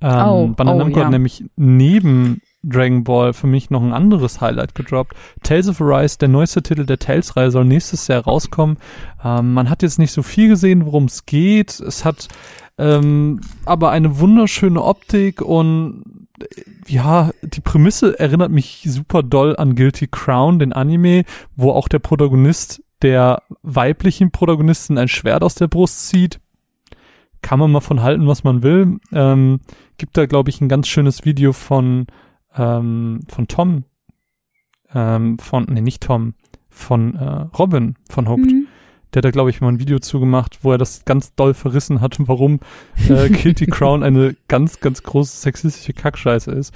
Ähm, 0.00 0.26
Oh, 0.26 0.48
Bandai 0.48 0.74
oh, 0.74 0.78
Namco 0.78 0.98
ja. 0.98 1.04
hat 1.04 1.12
nämlich 1.12 1.44
neben 1.56 2.40
Dragon 2.62 3.04
Ball 3.04 3.32
für 3.32 3.46
mich 3.46 3.70
noch 3.70 3.82
ein 3.82 3.92
anderes 3.92 4.40
Highlight 4.40 4.74
gedroppt. 4.74 5.14
Tales 5.42 5.68
of 5.68 5.80
Arise, 5.80 6.18
der 6.18 6.28
neueste 6.28 6.62
Titel 6.62 6.84
der 6.84 6.98
Tales-Reihe, 6.98 7.50
soll 7.50 7.64
nächstes 7.64 8.06
Jahr 8.08 8.24
rauskommen. 8.24 8.76
Ähm, 9.24 9.54
man 9.54 9.70
hat 9.70 9.82
jetzt 9.82 9.98
nicht 9.98 10.12
so 10.12 10.22
viel 10.22 10.48
gesehen, 10.48 10.84
worum 10.84 11.04
es 11.06 11.26
geht. 11.26 11.80
Es 11.80 12.04
hat 12.04 12.28
ähm, 12.78 13.40
aber 13.66 13.90
eine 13.90 14.18
wunderschöne 14.20 14.82
Optik 14.82 15.42
und 15.42 16.02
äh, 16.40 16.46
ja, 16.86 17.30
die 17.42 17.60
Prämisse 17.60 18.18
erinnert 18.18 18.50
mich 18.50 18.82
super 18.86 19.22
doll 19.22 19.54
an 19.56 19.74
Guilty 19.74 20.08
Crown, 20.10 20.58
den 20.58 20.72
Anime, 20.72 21.24
wo 21.56 21.72
auch 21.72 21.88
der 21.88 21.98
Protagonist 21.98 22.82
der 23.02 23.42
weiblichen 23.62 24.30
Protagonistin 24.30 24.98
ein 24.98 25.08
Schwert 25.08 25.42
aus 25.42 25.54
der 25.54 25.68
Brust 25.68 26.08
zieht. 26.08 26.40
Kann 27.42 27.58
man 27.58 27.72
mal 27.72 27.80
von 27.80 28.02
halten, 28.02 28.26
was 28.26 28.44
man 28.44 28.62
will. 28.62 28.98
Ähm, 29.12 29.60
gibt 29.98 30.16
da, 30.16 30.26
glaube 30.26 30.50
ich, 30.50 30.60
ein 30.60 30.68
ganz 30.68 30.88
schönes 30.88 31.24
Video 31.24 31.52
von, 31.52 32.06
ähm, 32.56 33.20
von 33.28 33.48
Tom. 33.48 33.84
Ähm, 34.94 35.38
von, 35.38 35.66
nee, 35.70 35.80
nicht 35.80 36.02
Tom, 36.02 36.34
von 36.68 37.14
äh, 37.14 37.46
Robin 37.56 37.96
von 38.08 38.28
Hooked. 38.28 38.50
Mhm. 38.50 38.66
Der 39.12 39.18
hat 39.18 39.24
da, 39.24 39.30
glaube 39.30 39.50
ich, 39.50 39.60
mal 39.60 39.68
ein 39.68 39.80
Video 39.80 39.98
zugemacht, 39.98 40.58
wo 40.62 40.70
er 40.72 40.78
das 40.78 41.04
ganz 41.04 41.34
doll 41.34 41.54
verrissen 41.54 42.00
hat, 42.00 42.16
warum 42.28 42.60
äh, 43.08 43.28
Guilty 43.30 43.66
Crown 43.66 44.02
eine 44.02 44.36
ganz, 44.48 44.80
ganz 44.80 45.02
große 45.02 45.36
sexistische 45.36 45.92
Kackscheiße 45.92 46.50
ist. 46.52 46.74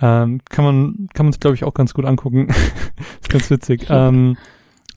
Ähm, 0.00 0.40
kann 0.48 0.64
man, 0.64 1.08
kann 1.14 1.26
man 1.26 1.32
sich, 1.32 1.40
glaube 1.40 1.54
ich, 1.54 1.64
auch 1.64 1.74
ganz 1.74 1.94
gut 1.94 2.04
angucken. 2.04 2.48
ist 3.20 3.28
ganz 3.28 3.50
witzig. 3.50 3.86
Ähm, 3.88 4.36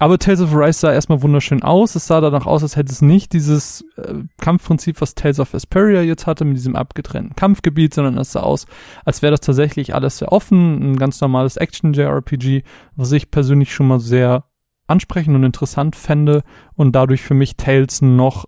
aber 0.02 0.18
Tales 0.18 0.42
of 0.42 0.52
Arise 0.56 0.80
sah 0.80 0.92
erstmal 0.92 1.22
wunderschön 1.22 1.62
aus. 1.62 1.94
Es 1.94 2.08
sah 2.08 2.22
danach 2.22 2.48
aus, 2.48 2.64
als 2.64 2.76
hätte 2.76 2.92
es 2.92 3.04
nicht 3.04 3.34
dieses 3.34 3.86
äh, 3.98 4.16
Kampfprinzip, 4.40 5.00
was 5.00 5.14
Tales 5.14 5.40
of 5.40 5.54
Asperia 5.54 6.02
jetzt 6.02 6.26
hatte, 6.26 6.44
mit 6.44 6.58
diesem 6.58 6.76
abgetrennten 6.76 7.36
Kampfgebiet, 7.36 7.94
sondern 7.94 8.18
es 8.18 8.32
sah 8.32 8.40
aus, 8.40 8.66
als 9.06 9.22
wäre 9.22 9.30
das 9.30 9.42
tatsächlich 9.42 9.94
alles 9.94 10.18
sehr 10.18 10.32
offen, 10.32 10.94
ein 10.94 10.96
ganz 10.96 11.22
normales 11.22 11.56
Action-JRPG, 11.56 12.64
was 12.96 13.12
ich 13.12 13.30
persönlich 13.30 13.76
schon 13.76 13.90
mal 13.90 14.00
sehr 14.00 14.46
ansprechend 14.88 15.36
und 15.36 15.44
interessant 15.44 15.96
fände 15.96 16.42
und 16.74 16.96
dadurch 16.96 17.22
für 17.22 17.36
mich 17.36 17.56
Tales 17.56 18.02
noch 18.02 18.46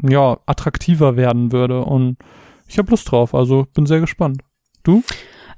ja, 0.00 0.38
attraktiver 0.46 1.16
werden 1.16 1.50
würde. 1.50 1.84
Und 1.84 2.18
ich 2.68 2.78
habe 2.78 2.92
Lust 2.92 3.10
drauf, 3.10 3.34
also 3.34 3.66
bin 3.74 3.86
sehr 3.86 3.98
gespannt. 3.98 4.42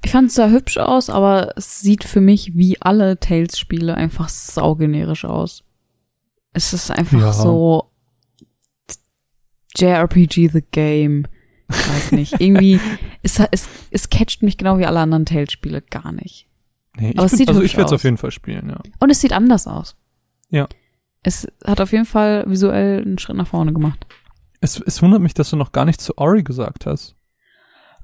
Ich 0.05 0.11
fand 0.11 0.29
es 0.29 0.35
sah 0.35 0.49
hübsch 0.49 0.79
aus, 0.79 1.11
aber 1.11 1.53
es 1.57 1.81
sieht 1.81 2.05
für 2.05 2.21
mich 2.21 2.57
wie 2.57 2.81
alle 2.81 3.19
Tales-Spiele 3.19 3.95
einfach 3.95 4.29
saugenerisch 4.29 5.25
aus. 5.25 5.65
Es 6.53 6.73
ist 6.73 6.91
einfach 6.91 7.19
Ja. 7.21 7.33
so 7.33 7.91
JRPG 9.77 10.49
The 10.49 10.63
Game. 10.71 11.27
Ich 11.69 11.89
weiß 11.89 12.13
nicht. 12.13 12.41
Irgendwie, 12.41 12.81
es, 13.23 13.41
es, 13.51 13.69
es 13.91 14.09
catcht 14.09 14.43
mich 14.43 14.57
genau 14.57 14.79
wie 14.79 14.87
alle 14.87 15.01
anderen 15.01 15.27
Tales-Spiele 15.27 15.83
gar 15.83 16.13
nicht. 16.13 16.47
Nee, 16.99 17.13
Aber 17.17 17.25
es 17.27 17.33
bin, 17.33 17.39
sieht 17.39 17.49
also 17.49 17.63
ich 17.63 17.77
werde 17.77 17.89
es 17.89 17.93
auf 17.93 18.05
jeden 18.05 18.17
Fall 18.17 18.31
spielen, 18.31 18.71
ja. 18.71 18.81
Und 19.01 19.11
es 19.11 19.21
sieht 19.21 19.33
anders 19.33 19.67
aus. 19.67 19.97
Ja. 20.49 20.69
Es 21.23 21.47
hat 21.65 21.81
auf 21.81 21.93
jeden 21.93 22.07
Fall 22.07 22.45
visuell 22.47 23.03
einen 23.03 23.19
Schritt 23.19 23.37
nach 23.37 23.49
vorne 23.49 23.73
gemacht. 23.73 24.07
Es, 24.61 24.81
es 24.81 25.03
wundert 25.03 25.21
mich, 25.21 25.35
dass 25.35 25.51
du 25.51 25.57
noch 25.57 25.73
gar 25.73 25.85
nichts 25.85 26.05
zu 26.05 26.17
Ori 26.17 26.43
gesagt 26.43 26.87
hast. 26.87 27.16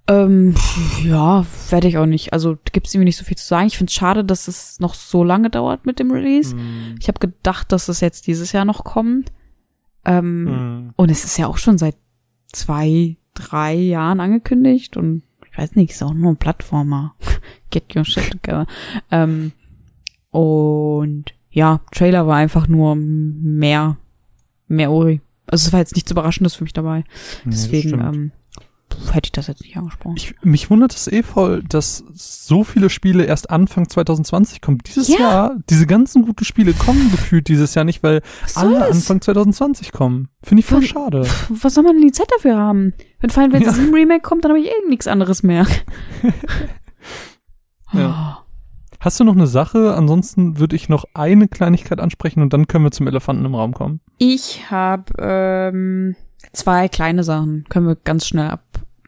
Ähm, 0.08 0.54
ja, 1.04 1.46
werde 1.70 1.88
ich 1.88 1.96
auch 1.98 2.06
nicht. 2.06 2.32
Also 2.32 2.58
gibt 2.72 2.86
es 2.88 2.94
irgendwie 2.94 3.06
nicht 3.06 3.16
so 3.16 3.24
viel 3.24 3.36
zu 3.36 3.46
sagen. 3.46 3.68
Ich 3.68 3.78
finde 3.78 3.90
es 3.90 3.94
schade, 3.94 4.24
dass 4.24 4.48
es 4.48 4.80
noch 4.80 4.94
so 4.94 5.22
lange 5.22 5.48
dauert 5.48 5.86
mit 5.86 5.98
dem 5.98 6.10
Release. 6.10 6.56
Hm. 6.56 6.96
Ich 7.00 7.08
habe 7.08 7.20
gedacht, 7.20 7.70
dass 7.72 7.88
es 7.88 8.00
jetzt 8.00 8.26
dieses 8.26 8.52
Jahr 8.52 8.64
noch 8.64 8.84
kommt. 8.84 9.32
Ähm, 10.04 10.46
Hm. 10.48 10.92
Und 10.96 11.10
es 11.10 11.24
ist 11.24 11.38
ja 11.38 11.46
auch 11.46 11.58
schon 11.58 11.78
seit 11.78 11.96
zwei, 12.52 13.16
drei 13.34 13.74
Jahren 13.74 14.18
angekündigt 14.20 14.96
und 14.96 15.22
ich 15.50 15.56
weiß 15.56 15.76
nicht, 15.76 15.92
ist 15.92 16.02
auch 16.02 16.14
nur 16.14 16.30
ein 16.32 16.36
Plattformer. 16.36 17.14
Get 17.70 17.94
your 17.94 18.04
shit 18.04 18.30
together. 18.30 18.66
ähm, 19.10 19.52
und 20.30 21.26
ja, 21.50 21.80
Trailer 21.92 22.26
war 22.26 22.36
einfach 22.36 22.66
nur 22.68 22.96
mehr, 22.96 23.98
mehr 24.66 24.90
Ori. 24.90 25.20
Also 25.46 25.66
es 25.66 25.72
war 25.72 25.80
jetzt 25.80 25.94
nichts 25.94 26.10
Überraschendes 26.10 26.54
für 26.54 26.64
mich 26.64 26.72
dabei. 26.72 27.00
Nee, 27.44 27.50
Deswegen, 27.52 27.88
stimmt. 27.90 28.16
ähm, 28.16 28.32
hätte 29.12 29.26
ich 29.26 29.32
das 29.32 29.46
jetzt 29.46 29.62
nicht 29.62 29.76
angesprochen. 29.76 30.16
Ich, 30.16 30.34
mich 30.42 30.70
wundert 30.70 30.94
es 30.94 31.06
eh 31.08 31.22
voll, 31.22 31.62
dass 31.68 32.04
so 32.14 32.64
viele 32.64 32.90
Spiele 32.90 33.24
erst 33.24 33.50
Anfang 33.50 33.88
2020 33.88 34.60
kommen. 34.60 34.78
Dieses 34.86 35.08
Ja. 35.08 35.18
Jahr, 35.18 35.56
diese 35.70 35.86
ganzen 35.86 36.22
guten 36.22 36.44
Spiele 36.44 36.72
kommen 36.72 37.10
gefühlt 37.10 37.48
dieses 37.48 37.74
Jahr 37.74 37.84
nicht, 37.84 38.02
weil 38.02 38.22
Was 38.42 38.56
alle 38.56 38.78
das? 38.80 38.90
Anfang 38.96 39.20
2020 39.20 39.92
kommen. 39.92 40.28
Finde 40.42 40.60
ich 40.60 40.66
voll 40.66 40.78
Wann- 40.80 40.86
schade. 40.86 41.26
Was 41.48 41.74
soll 41.74 41.84
man 41.84 41.94
denn 41.96 42.06
die 42.06 42.12
Zeit 42.12 42.28
dafür 42.36 42.56
haben? 42.56 42.94
Wenn 43.20 43.30
Final 43.30 43.50
Fantasy 43.52 43.78
Ja. 43.80 43.84
7 43.86 43.94
Remake 43.94 44.22
kommt, 44.22 44.44
dann 44.44 44.52
habe 44.52 44.60
ich 44.60 44.68
eh 44.68 44.88
nichts 44.88 45.06
anderes 45.06 45.42
mehr. 45.42 45.66
Ja. 47.92 48.41
Hast 49.02 49.18
du 49.18 49.24
noch 49.24 49.34
eine 49.34 49.48
Sache? 49.48 49.94
Ansonsten 49.96 50.60
würde 50.60 50.76
ich 50.76 50.88
noch 50.88 51.04
eine 51.12 51.48
Kleinigkeit 51.48 51.98
ansprechen 51.98 52.40
und 52.40 52.52
dann 52.52 52.68
können 52.68 52.84
wir 52.84 52.92
zum 52.92 53.08
Elefanten 53.08 53.44
im 53.44 53.56
Raum 53.56 53.74
kommen. 53.74 54.00
Ich 54.18 54.70
habe 54.70 55.12
ähm, 55.18 56.14
zwei 56.52 56.86
kleine 56.86 57.24
Sachen. 57.24 57.64
Können 57.68 57.88
wir 57.88 57.96
ganz 57.96 58.28
schnell 58.28 58.48
ab. 58.48 58.62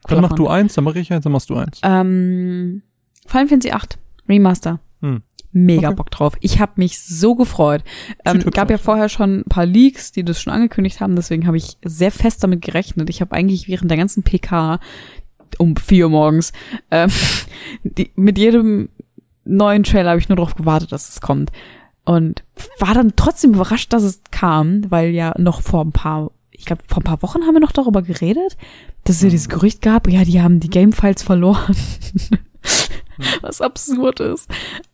Dann 0.08 0.20
mach 0.20 0.32
du 0.32 0.48
eins, 0.48 0.74
dann 0.74 0.82
mache 0.82 0.98
ich 0.98 1.12
eins, 1.12 1.22
dann 1.22 1.32
machst 1.32 1.48
du 1.48 1.54
eins. 1.54 1.80
Ähm, 1.84 2.82
Final 3.24 3.46
Fantasy 3.46 3.70
8 3.70 3.98
Remaster. 4.28 4.80
Hm. 5.00 5.22
Mega 5.52 5.90
Okay. 5.90 5.96
Bock 5.96 6.10
drauf. 6.10 6.34
Ich 6.40 6.58
habe 6.58 6.72
mich 6.74 7.00
so 7.00 7.36
gefreut. 7.36 7.84
Ähm, 8.24 8.40
gab 8.50 8.70
ja 8.70 8.78
vorher 8.78 9.08
schon 9.08 9.42
ein 9.42 9.44
paar 9.44 9.64
Leaks, 9.64 10.10
die 10.10 10.24
das 10.24 10.42
schon 10.42 10.52
angekündigt 10.52 11.00
haben, 11.00 11.14
deswegen 11.14 11.46
habe 11.46 11.56
ich 11.56 11.78
sehr 11.84 12.10
fest 12.10 12.42
damit 12.42 12.62
gerechnet. 12.62 13.10
Ich 13.10 13.20
habe 13.20 13.30
eigentlich 13.30 13.68
während 13.68 13.92
der 13.92 13.98
ganzen 13.98 14.24
PK 14.24 14.80
um 15.58 15.76
vier 15.76 16.06
Uhr 16.06 16.10
morgens 16.10 16.52
ähm, 16.90 17.10
die, 17.84 18.10
mit 18.16 18.38
jedem 18.38 18.88
neuen 19.44 19.82
Trailer 19.82 20.10
habe 20.10 20.20
ich 20.20 20.28
nur 20.28 20.36
darauf 20.36 20.54
gewartet, 20.54 20.92
dass 20.92 21.08
es 21.08 21.20
kommt. 21.20 21.50
Und 22.04 22.44
war 22.78 22.94
dann 22.94 23.14
trotzdem 23.16 23.54
überrascht, 23.54 23.92
dass 23.92 24.02
es 24.02 24.20
kam, 24.30 24.90
weil 24.90 25.10
ja 25.10 25.34
noch 25.38 25.62
vor 25.62 25.82
ein 25.84 25.92
paar, 25.92 26.32
ich 26.50 26.66
glaube, 26.66 26.82
vor 26.86 26.98
ein 26.98 27.04
paar 27.04 27.22
Wochen 27.22 27.42
haben 27.42 27.54
wir 27.54 27.60
noch 27.60 27.72
darüber 27.72 28.02
geredet, 28.02 28.56
dass 29.04 29.16
es 29.16 29.22
ja 29.22 29.30
dieses 29.30 29.48
Gerücht 29.48 29.80
gab, 29.80 30.08
ja, 30.08 30.24
die 30.24 30.42
haben 30.42 30.60
die 30.60 30.70
Gamefiles 30.70 31.22
verloren. 31.22 31.74
Was 33.40 33.60
absurd 33.60 34.20
ist. 34.20 34.50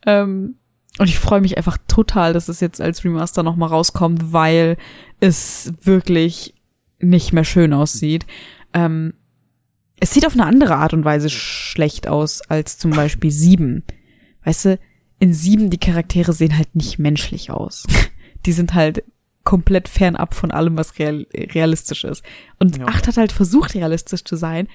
Ähm, 0.07 0.57
und 0.99 1.09
ich 1.09 1.19
freue 1.19 1.41
mich 1.41 1.57
einfach 1.57 1.79
total, 1.89 2.33
dass 2.33 2.49
es 2.49 2.61
jetzt 2.61 2.81
als 2.81 3.05
Remaster 3.05 3.43
nochmal 3.43 3.71
rauskommt, 3.71 4.33
weil 4.33 4.77
es 5.19 5.73
wirklich 5.83 6.55
nicht 6.99 7.33
mehr 7.33 7.45
schön 7.45 7.73
aussieht. 7.73 8.27
Ähm, 8.75 9.15
es 9.99 10.13
sieht 10.13 10.27
auf 10.27 10.35
eine 10.35 10.47
andere 10.47 10.77
Art 10.77 10.93
und 10.93 11.05
Weise 11.05 11.31
schlecht 11.31 12.09
aus 12.09 12.43
als 12.43 12.79
zum 12.79 12.91
Beispiel 12.91 13.31
sieben. 13.31 13.85
Weißt 14.45 14.65
du, 14.67 14.79
in 15.19 15.33
sieben 15.35 15.71
die 15.71 15.79
Charaktere 15.79 16.33
sehen 16.33 16.57
halt 16.57 16.75
nicht 16.75 16.99
menschlich 16.99 17.51
aus. 17.51 17.87
Die 18.47 18.53
sind 18.53 18.73
halt 18.75 19.05
komplett 19.45 19.87
fernab 19.89 20.33
von 20.35 20.51
allem, 20.51 20.77
was 20.79 20.99
real, 20.99 21.27
realistisch 21.35 22.05
ist. 22.05 22.23
Und 22.59 22.79
Ja. 22.79 22.87
acht 22.87 23.07
hat 23.07 23.17
halt 23.19 23.33
versucht, 23.33 23.75
realistisch 23.75 24.25
zu 24.25 24.37
sein, 24.37 24.67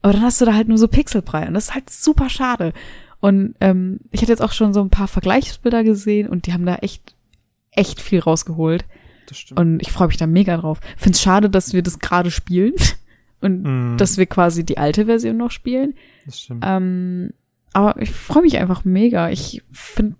aber 0.00 0.12
dann 0.14 0.22
hast 0.22 0.40
du 0.40 0.44
da 0.44 0.54
halt 0.54 0.66
nur 0.68 0.78
so 0.78 0.88
Pixelbrei 0.88 1.46
und 1.46 1.54
das 1.54 1.66
ist 1.68 1.74
halt 1.74 1.88
super 1.90 2.28
schade. 2.28 2.72
Und 3.20 3.54
ähm, 3.60 4.00
ich 4.10 4.20
hatte 4.22 4.32
jetzt 4.32 4.42
auch 4.42 4.50
schon 4.52 4.74
so 4.74 4.80
ein 4.80 4.90
paar 4.90 5.06
Vergleichsbilder 5.06 5.84
gesehen 5.84 6.28
und 6.28 6.46
die 6.46 6.52
haben 6.52 6.66
da 6.66 6.74
echt, 6.76 7.14
echt 7.70 8.00
viel 8.00 8.18
rausgeholt. 8.18 8.84
Das 9.28 9.38
stimmt. 9.38 9.60
Und 9.60 9.80
ich 9.80 9.92
freue 9.92 10.08
mich 10.08 10.16
da 10.16 10.26
mega 10.26 10.56
drauf. 10.56 10.80
Find's 10.96 11.22
schade, 11.22 11.48
dass 11.48 11.72
wir 11.72 11.82
das 11.82 12.00
gerade 12.00 12.32
spielen 12.32 12.74
und 13.40 13.62
Mhm. 13.62 13.96
dass 13.98 14.18
wir 14.18 14.26
quasi 14.26 14.64
die 14.64 14.78
alte 14.78 15.06
Version 15.06 15.36
noch 15.36 15.52
spielen. 15.52 15.94
das 16.26 16.40
stimmt. 16.40 16.64
Ähm, 16.66 17.32
aber 17.72 18.00
ich 18.00 18.10
freue 18.10 18.42
mich 18.42 18.58
einfach 18.58 18.84
mega. 18.84 19.30
Ich 19.30 19.62
finde 19.72 20.16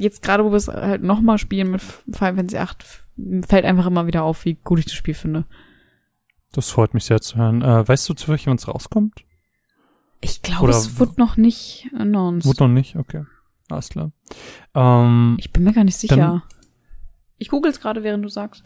jetzt 0.00 0.22
gerade, 0.22 0.44
wo 0.44 0.50
wir 0.50 0.56
es 0.56 0.68
halt 0.68 1.02
nochmal 1.02 1.38
spielen 1.38 1.70
mit 1.70 1.82
Final 1.82 2.36
Fantasy 2.36 2.56
8, 2.58 2.84
fällt 3.46 3.64
einfach 3.64 3.86
immer 3.86 4.06
wieder 4.06 4.22
auf, 4.24 4.44
wie 4.44 4.54
gut 4.54 4.78
ich 4.78 4.84
das 4.86 4.94
Spiel 4.94 5.14
finde. 5.14 5.44
Das 6.52 6.70
freut 6.70 6.94
mich 6.94 7.04
sehr 7.04 7.20
zu 7.20 7.36
hören. 7.36 7.62
Äh, 7.62 7.86
weißt 7.86 8.08
du, 8.08 8.14
zu 8.14 8.28
welchem 8.28 8.52
es 8.54 8.68
rauskommt? 8.68 9.24
Ich 10.20 10.40
glaube, 10.42 10.70
es 10.70 10.98
wird 10.98 11.18
noch 11.18 11.36
nicht 11.36 11.90
announced. 11.96 12.46
Wurde 12.46 12.64
noch 12.64 12.72
nicht? 12.72 12.96
Okay. 12.96 13.24
Alles 13.68 13.88
klar. 13.88 14.12
Ähm, 14.74 15.36
Ich 15.38 15.52
bin 15.52 15.64
mir 15.64 15.72
gar 15.72 15.84
nicht 15.84 15.96
sicher. 15.96 16.16
Dann- 16.16 16.42
ich 17.38 17.48
google 17.48 17.70
es 17.70 17.80
gerade, 17.80 18.02
während 18.02 18.24
du 18.24 18.28
sagst. 18.28 18.62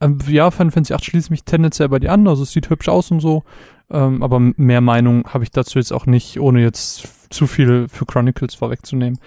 ähm, 0.00 0.18
ja, 0.28 0.50
Final 0.50 0.70
Fantasy 0.70 0.94
8 0.94 1.04
schließt 1.04 1.30
mich 1.30 1.44
tendenziell 1.44 1.88
bei 1.90 1.98
dir 1.98 2.10
an. 2.12 2.26
Also 2.26 2.42
es 2.44 2.52
sieht 2.52 2.70
hübsch 2.70 2.88
aus 2.88 3.10
und 3.10 3.20
so. 3.20 3.44
Ähm, 3.90 4.22
aber 4.22 4.38
mehr 4.40 4.80
Meinung 4.80 5.24
habe 5.28 5.44
ich 5.44 5.50
dazu 5.50 5.78
jetzt 5.78 5.92
auch 5.92 6.06
nicht, 6.06 6.40
ohne 6.40 6.60
jetzt 6.60 7.08
zu 7.30 7.46
viel 7.46 7.88
für 7.88 8.06
Chronicles 8.06 8.54
vorwegzunehmen. 8.54 9.18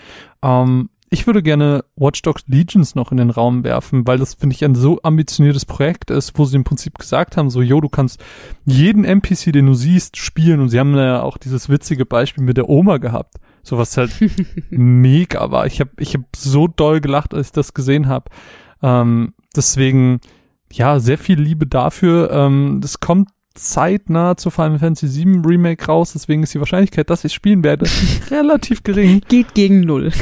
Ähm, 0.41 0.89
ich 1.13 1.27
würde 1.27 1.43
gerne 1.43 1.85
Watch 1.95 2.23
Dogs 2.23 2.43
Legions 2.47 2.95
noch 2.95 3.11
in 3.11 3.17
den 3.17 3.29
Raum 3.29 3.63
werfen, 3.63 4.07
weil 4.07 4.17
das, 4.17 4.33
finde 4.33 4.55
ich, 4.55 4.65
ein 4.65 4.73
so 4.73 4.99
ambitioniertes 5.03 5.63
Projekt 5.63 6.09
ist, 6.09 6.39
wo 6.39 6.45
sie 6.45 6.55
im 6.55 6.63
Prinzip 6.63 6.97
gesagt 6.97 7.37
haben, 7.37 7.51
so, 7.51 7.61
jo, 7.61 7.79
du 7.81 7.87
kannst 7.87 8.19
jeden 8.65 9.05
NPC, 9.05 9.53
den 9.53 9.67
du 9.67 9.75
siehst, 9.75 10.17
spielen. 10.17 10.59
Und 10.59 10.69
sie 10.69 10.79
haben 10.79 10.95
ja 10.95 11.21
auch 11.21 11.37
dieses 11.37 11.69
witzige 11.69 12.07
Beispiel 12.07 12.43
mit 12.43 12.57
der 12.57 12.67
Oma 12.67 12.97
gehabt. 12.97 13.35
So 13.61 13.77
was 13.77 13.95
halt 13.95 14.11
mega 14.71 15.51
war. 15.51 15.67
Ich 15.67 15.79
habe 15.79 15.91
ich 15.99 16.15
hab 16.15 16.23
so 16.35 16.67
doll 16.67 16.99
gelacht, 16.99 17.35
als 17.35 17.47
ich 17.47 17.53
das 17.53 17.75
gesehen 17.75 18.07
habe. 18.07 18.31
Ähm, 18.81 19.35
deswegen, 19.55 20.19
ja, 20.71 20.99
sehr 20.99 21.19
viel 21.19 21.39
Liebe 21.39 21.67
dafür. 21.67 22.31
Ähm, 22.31 22.79
das 22.81 22.99
kommt 23.01 23.29
zeitnah 23.53 24.35
zu 24.35 24.49
Final 24.49 24.79
Fantasy 24.79 25.25
VII 25.25 25.41
Remake 25.45 25.85
raus, 25.85 26.13
deswegen 26.13 26.43
ist 26.43 26.53
die 26.53 26.59
Wahrscheinlichkeit, 26.59 27.09
dass 27.09 27.23
ich 27.23 27.33
spielen 27.33 27.63
werde, 27.63 27.85
relativ 28.31 28.83
gering. 28.83 29.21
Geht 29.27 29.53
gegen 29.53 29.81
null. 29.81 30.11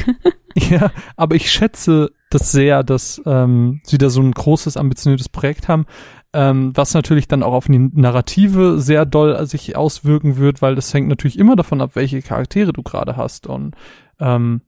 Ja, 0.53 0.91
aber 1.15 1.35
ich 1.35 1.49
schätze 1.49 2.11
das 2.29 2.51
sehr, 2.51 2.83
dass 2.83 3.21
ähm, 3.25 3.79
sie 3.85 3.97
da 3.97 4.09
so 4.09 4.21
ein 4.21 4.33
großes, 4.33 4.75
ambitioniertes 4.75 5.29
Projekt 5.29 5.69
haben, 5.69 5.85
ähm, 6.33 6.71
was 6.75 6.93
natürlich 6.93 7.27
dann 7.27 7.43
auch 7.43 7.53
auf 7.53 7.67
die 7.67 7.79
Narrative 7.79 8.79
sehr 8.79 9.05
doll 9.05 9.45
sich 9.45 9.75
auswirken 9.75 10.37
wird, 10.37 10.61
weil 10.61 10.75
das 10.75 10.93
hängt 10.93 11.07
natürlich 11.07 11.39
immer 11.39 11.55
davon 11.55 11.81
ab, 11.81 11.91
welche 11.93 12.21
Charaktere 12.21 12.73
du 12.73 12.83
gerade 12.83 13.17
hast. 13.17 13.47
Und 13.47 13.75
ähm, 14.19 14.61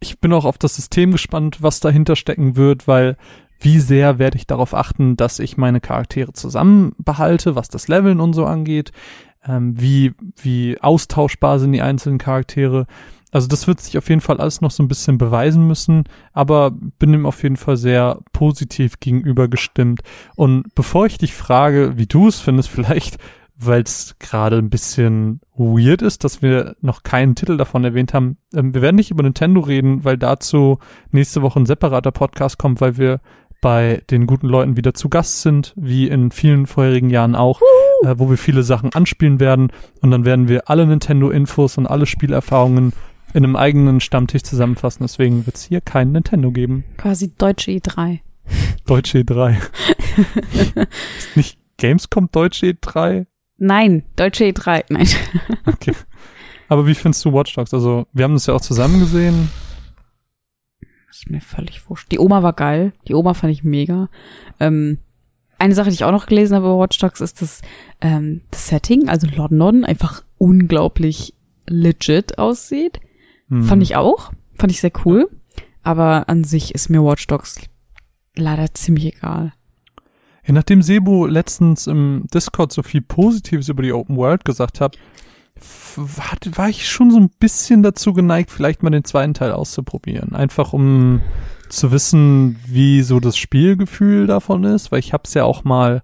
ich 0.00 0.20
bin 0.20 0.32
auch 0.32 0.44
auf 0.44 0.58
das 0.58 0.76
System 0.76 1.12
gespannt, 1.12 1.62
was 1.62 1.80
dahinter 1.80 2.16
stecken 2.16 2.56
wird, 2.56 2.86
weil 2.86 3.16
wie 3.60 3.80
sehr 3.80 4.18
werde 4.18 4.36
ich 4.36 4.46
darauf 4.46 4.74
achten, 4.74 5.16
dass 5.16 5.38
ich 5.38 5.56
meine 5.56 5.80
Charaktere 5.80 6.32
zusammen 6.32 6.92
behalte, 6.98 7.54
was 7.56 7.68
das 7.68 7.88
Leveln 7.88 8.20
und 8.20 8.32
so 8.32 8.44
angeht, 8.44 8.92
ähm, 9.46 9.80
wie, 9.80 10.12
wie 10.36 10.80
austauschbar 10.80 11.58
sind 11.58 11.72
die 11.72 11.82
einzelnen 11.82 12.18
Charaktere. 12.18 12.86
Also 13.32 13.48
das 13.48 13.66
wird 13.66 13.80
sich 13.80 13.98
auf 13.98 14.08
jeden 14.08 14.20
Fall 14.20 14.38
alles 14.38 14.60
noch 14.60 14.70
so 14.70 14.82
ein 14.82 14.88
bisschen 14.88 15.18
beweisen 15.18 15.66
müssen, 15.66 16.04
aber 16.32 16.70
bin 16.70 17.12
ihm 17.12 17.26
auf 17.26 17.42
jeden 17.42 17.56
Fall 17.56 17.76
sehr 17.76 18.20
positiv 18.32 19.00
gegenüber 19.00 19.48
gestimmt. 19.48 20.00
Und 20.36 20.74
bevor 20.74 21.06
ich 21.06 21.18
dich 21.18 21.34
frage, 21.34 21.94
wie 21.96 22.06
du 22.06 22.28
es 22.28 22.40
findest, 22.40 22.68
vielleicht, 22.70 23.18
weil 23.58 23.82
es 23.82 24.16
gerade 24.18 24.58
ein 24.58 24.70
bisschen 24.70 25.40
weird 25.54 26.02
ist, 26.02 26.24
dass 26.24 26.42
wir 26.42 26.76
noch 26.80 27.02
keinen 27.02 27.34
Titel 27.34 27.56
davon 27.56 27.84
erwähnt 27.84 28.14
haben, 28.14 28.36
ähm, 28.54 28.74
wir 28.74 28.82
werden 28.82 28.96
nicht 28.96 29.10
über 29.10 29.22
Nintendo 29.22 29.60
reden, 29.60 30.04
weil 30.04 30.18
dazu 30.18 30.78
nächste 31.10 31.42
Woche 31.42 31.60
ein 31.60 31.66
separater 31.66 32.12
Podcast 32.12 32.58
kommt, 32.58 32.80
weil 32.80 32.96
wir 32.96 33.20
bei 33.60 34.02
den 34.10 34.26
guten 34.26 34.46
Leuten 34.46 34.76
wieder 34.76 34.94
zu 34.94 35.08
Gast 35.08 35.42
sind, 35.42 35.72
wie 35.76 36.08
in 36.08 36.30
vielen 36.30 36.66
vorherigen 36.66 37.10
Jahren 37.10 37.34
auch, 37.34 37.60
äh, 38.04 38.14
wo 38.16 38.30
wir 38.30 38.38
viele 38.38 38.62
Sachen 38.62 38.92
anspielen 38.92 39.40
werden. 39.40 39.72
Und 40.00 40.10
dann 40.10 40.24
werden 40.24 40.48
wir 40.48 40.68
alle 40.70 40.86
Nintendo-Infos 40.86 41.78
und 41.78 41.86
alle 41.86 42.06
Spielerfahrungen 42.06 42.92
in 43.34 43.44
einem 43.44 43.56
eigenen 43.56 44.00
Stammtisch 44.00 44.42
zusammenfassen. 44.42 45.02
Deswegen 45.02 45.46
wird 45.46 45.56
es 45.56 45.64
hier 45.64 45.80
kein 45.80 46.12
Nintendo 46.12 46.52
geben. 46.52 46.84
Quasi 46.96 47.34
deutsche 47.36 47.72
E 47.72 47.78
E3. 47.78 48.20
Deutsche 48.86 49.18
E3. 49.18 49.56
Ist 51.18 51.36
nicht 51.36 51.58
Gamescom 51.78 52.28
Deutsche 52.30 52.66
E3? 52.66 53.26
Nein, 53.58 54.04
deutsche 54.16 54.44
E3. 54.44 54.84
Nein. 54.90 55.08
Okay. 55.66 55.92
Aber 56.68 56.86
wie 56.86 56.94
findest 56.94 57.24
du 57.24 57.32
Watch 57.32 57.54
Dogs? 57.54 57.72
Also, 57.72 58.06
wir 58.12 58.24
haben 58.24 58.34
das 58.34 58.46
ja 58.46 58.54
auch 58.54 58.60
zusammen 58.60 59.00
gesehen. 59.00 59.50
Ist 61.16 61.30
mir 61.30 61.40
völlig 61.40 61.88
wurscht. 61.88 62.10
Die 62.12 62.18
Oma 62.18 62.42
war 62.42 62.52
geil. 62.52 62.92
Die 63.08 63.14
Oma 63.14 63.34
fand 63.34 63.52
ich 63.52 63.64
mega. 63.64 64.08
Ähm, 64.60 64.98
eine 65.58 65.74
Sache, 65.74 65.88
die 65.88 65.94
ich 65.94 66.04
auch 66.04 66.12
noch 66.12 66.26
gelesen 66.26 66.54
habe 66.54 66.66
über 66.66 66.78
Watch 66.78 66.98
Dogs, 66.98 67.20
ist, 67.20 67.40
dass 67.40 67.62
ähm, 68.00 68.42
das 68.50 68.68
Setting, 68.68 69.08
also 69.08 69.26
London, 69.26 69.84
einfach 69.84 70.22
unglaublich 70.38 71.34
legit 71.66 72.38
aussieht. 72.38 73.00
Hm. 73.48 73.62
Fand 73.62 73.82
ich 73.82 73.96
auch. 73.96 74.32
Fand 74.58 74.72
ich 74.72 74.80
sehr 74.80 74.92
cool. 75.04 75.30
Aber 75.82 76.28
an 76.28 76.44
sich 76.44 76.74
ist 76.74 76.90
mir 76.90 77.02
Watch 77.02 77.26
Dogs 77.26 77.60
leider 78.34 78.72
ziemlich 78.74 79.16
egal. 79.16 79.52
Ja, 80.46 80.52
nachdem 80.52 80.82
Sebo 80.82 81.26
letztens 81.26 81.86
im 81.86 82.24
Discord 82.32 82.72
so 82.72 82.82
viel 82.82 83.00
Positives 83.00 83.68
über 83.68 83.82
die 83.82 83.92
Open 83.92 84.16
World 84.16 84.44
gesagt 84.44 84.80
hat, 84.80 84.96
war, 85.96 86.36
war 86.56 86.68
ich 86.68 86.88
schon 86.88 87.10
so 87.10 87.18
ein 87.18 87.30
bisschen 87.38 87.82
dazu 87.82 88.12
geneigt, 88.12 88.50
vielleicht 88.50 88.82
mal 88.82 88.90
den 88.90 89.04
zweiten 89.04 89.34
Teil 89.34 89.52
auszuprobieren. 89.52 90.34
Einfach 90.34 90.72
um 90.72 91.20
zu 91.68 91.90
wissen, 91.90 92.58
wie 92.66 93.02
so 93.02 93.20
das 93.20 93.36
Spielgefühl 93.36 94.26
davon 94.26 94.64
ist, 94.64 94.92
weil 94.92 95.00
ich 95.00 95.12
habe 95.12 95.24
es 95.26 95.34
ja 95.34 95.44
auch 95.44 95.64
mal 95.64 96.02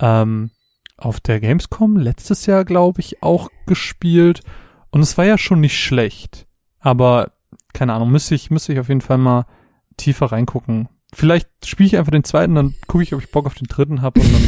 ähm, 0.00 0.50
auf 0.96 1.20
der 1.20 1.40
Gamescom 1.40 1.96
letztes 1.96 2.46
Jahr, 2.46 2.64
glaube 2.64 3.00
ich, 3.00 3.22
auch 3.22 3.48
gespielt. 3.66 4.40
Und 4.90 5.02
es 5.02 5.18
war 5.18 5.24
ja 5.24 5.38
schon 5.38 5.60
nicht 5.60 5.78
schlecht. 5.78 6.46
Aber, 6.80 7.32
keine 7.72 7.92
Ahnung, 7.92 8.10
müsste 8.10 8.34
ich, 8.34 8.50
müsste 8.50 8.72
ich 8.72 8.80
auf 8.80 8.88
jeden 8.88 9.00
Fall 9.02 9.18
mal 9.18 9.46
tiefer 9.96 10.26
reingucken. 10.26 10.88
Vielleicht 11.12 11.48
spiele 11.64 11.86
ich 11.86 11.96
einfach 11.96 12.12
den 12.12 12.24
zweiten, 12.24 12.54
dann 12.54 12.74
gucke 12.86 13.04
ich, 13.04 13.14
ob 13.14 13.22
ich 13.22 13.30
Bock 13.30 13.46
auf 13.46 13.54
den 13.54 13.66
dritten 13.66 14.02
habe 14.02 14.20
und 14.20 14.32
dann 14.32 14.42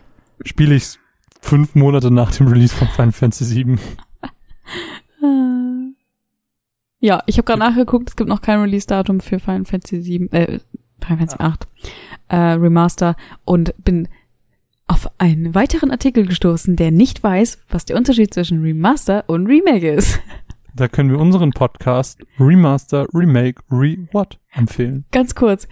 spiele 0.44 0.74
ich 0.74 0.98
fünf 1.40 1.74
Monate 1.74 2.10
nach 2.10 2.30
dem 2.32 2.48
Release 2.48 2.74
von 2.74 2.88
Final 2.88 3.12
Fantasy 3.12 3.54
VII. 3.54 3.78
Äh. 5.22 5.94
Ja, 7.00 7.22
ich 7.26 7.38
habe 7.38 7.46
gerade 7.46 7.60
nachgeguckt, 7.60 8.10
es 8.10 8.16
gibt 8.16 8.28
noch 8.28 8.40
kein 8.40 8.60
Release-Datum 8.60 9.20
für 9.20 9.38
Final 9.38 9.64
Fantasy 9.64 10.00
7, 10.00 10.32
äh, 10.32 10.58
Final 11.00 11.18
Fantasy 11.18 11.36
8 11.38 11.66
äh, 12.28 12.36
Remaster 12.36 13.16
und 13.44 13.74
bin 13.82 14.08
auf 14.88 15.08
einen 15.18 15.54
weiteren 15.54 15.90
Artikel 15.90 16.26
gestoßen, 16.26 16.74
der 16.76 16.90
nicht 16.90 17.22
weiß, 17.22 17.58
was 17.68 17.84
der 17.84 17.96
Unterschied 17.96 18.32
zwischen 18.32 18.62
Remaster 18.62 19.24
und 19.28 19.46
Remake 19.46 19.90
ist. 19.90 20.20
Da 20.74 20.86
können 20.86 21.10
wir 21.10 21.18
unseren 21.18 21.50
Podcast 21.50 22.20
Remaster, 22.38 23.06
Remake, 23.12 23.62
Re-What 23.70 24.38
empfehlen. 24.52 25.04
Ganz 25.10 25.34
kurz. 25.34 25.66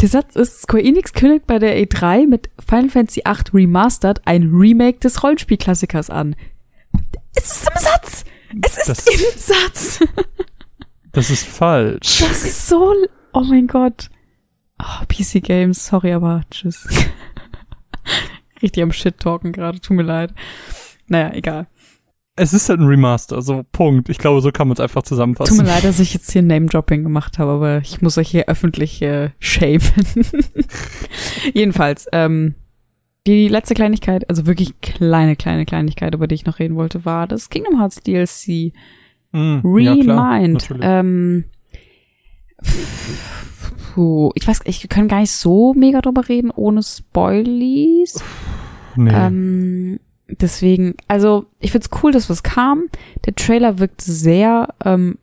Der 0.00 0.08
Satz 0.08 0.34
ist, 0.36 0.62
Square 0.62 0.82
Enix 0.82 1.12
kündigt 1.12 1.46
bei 1.46 1.58
der 1.58 1.76
E3 1.80 2.26
mit 2.26 2.50
Final 2.66 2.90
Fantasy 2.90 3.22
8 3.24 3.54
Remastered 3.54 4.20
ein 4.26 4.50
Remake 4.52 4.98
des 4.98 5.22
Rollenspielklassikers 5.22 6.10
an. 6.10 6.34
Es 7.34 7.52
ist 7.52 7.68
im 7.68 7.80
Satz! 7.80 8.24
Es 8.62 8.76
ist 8.78 8.88
Das- 8.88 9.06
im 9.06 9.38
Satz! 9.38 10.00
Das 11.12 11.30
ist 11.30 11.46
falsch. 11.46 12.18
Das 12.20 12.44
ist 12.44 12.66
so, 12.66 12.92
oh 13.32 13.40
mein 13.42 13.68
Gott. 13.68 14.10
Oh, 14.80 15.04
PC 15.06 15.40
Games, 15.42 15.86
sorry, 15.86 16.12
aber 16.12 16.42
tschüss. 16.50 16.88
Richtig 18.62 18.82
am 18.82 18.92
Shit-Talken 18.92 19.52
gerade, 19.52 19.80
tut 19.80 19.96
mir 19.96 20.02
leid. 20.02 20.34
Naja, 21.06 21.32
egal. 21.34 21.68
Es 22.36 22.52
ist 22.52 22.68
halt 22.68 22.80
ein 22.80 22.86
Remaster, 22.86 23.40
so 23.42 23.64
Punkt. 23.70 24.08
Ich 24.08 24.18
glaube, 24.18 24.40
so 24.40 24.50
kann 24.50 24.66
man 24.66 24.74
es 24.74 24.80
einfach 24.80 25.02
Tut 25.02 25.08
zusammenfassen. 25.08 25.58
mir 25.58 25.64
leid, 25.68 25.84
dass 25.84 26.00
ich 26.00 26.12
jetzt 26.14 26.32
hier 26.32 26.42
Name-Dropping 26.42 27.04
gemacht 27.04 27.38
habe, 27.38 27.52
aber 27.52 27.78
ich 27.78 28.02
muss 28.02 28.18
euch 28.18 28.28
hier 28.28 28.48
öffentlich 28.48 29.00
äh, 29.02 29.30
shamen. 29.38 29.80
Jedenfalls, 31.54 32.08
ähm, 32.12 32.54
die 33.26 33.46
letzte 33.48 33.74
Kleinigkeit, 33.74 34.28
also 34.28 34.46
wirklich 34.46 34.80
kleine, 34.80 35.36
kleine 35.36 35.64
Kleinigkeit, 35.64 36.14
über 36.14 36.26
die 36.26 36.34
ich 36.34 36.44
noch 36.44 36.58
reden 36.58 36.74
wollte, 36.74 37.04
war 37.04 37.26
das 37.28 37.50
Kingdom 37.50 37.78
Hearts 37.78 38.02
DLC 38.02 38.72
Mm, 39.34 39.78
ja, 39.78 39.96
klar, 39.96 40.34
Remind. 40.34 40.70
ähm, 40.80 41.44
puh, 43.94 44.30
ich 44.36 44.46
weiß, 44.46 44.60
ich 44.64 44.88
kann 44.88 45.08
gar 45.08 45.20
nicht 45.20 45.32
so 45.32 45.74
mega 45.74 46.00
drüber 46.00 46.28
reden, 46.28 46.50
ohne 46.52 46.82
Spoilies. 46.84 48.22
nee. 48.94 49.10
Ähm, 49.12 49.98
deswegen, 50.28 50.94
also 51.08 51.46
ich 51.60 51.72
find's 51.72 51.90
cool, 52.02 52.12
dass 52.12 52.30
was 52.30 52.42
kam. 52.42 52.84
Der 53.26 53.34
Trailer 53.34 53.78
wirkt 53.78 54.00
sehr 54.00 54.68
ähm, 54.84 55.18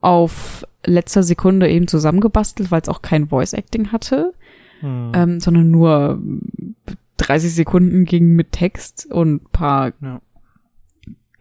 auf 0.00 0.66
letzter 0.84 1.22
Sekunde 1.22 1.68
eben 1.68 1.88
zusammengebastelt, 1.88 2.70
weil 2.70 2.80
es 2.80 2.88
auch 2.88 3.02
kein 3.02 3.28
Voice 3.28 3.52
Acting 3.52 3.92
hatte, 3.92 4.32
Hm. 4.80 5.12
ähm, 5.14 5.40
sondern 5.40 5.70
nur 5.70 6.18
30 7.18 7.54
Sekunden 7.54 8.06
ging 8.06 8.34
mit 8.34 8.52
Text 8.52 9.06
und 9.10 9.52
paar 9.52 9.92
Ja. 10.00 10.20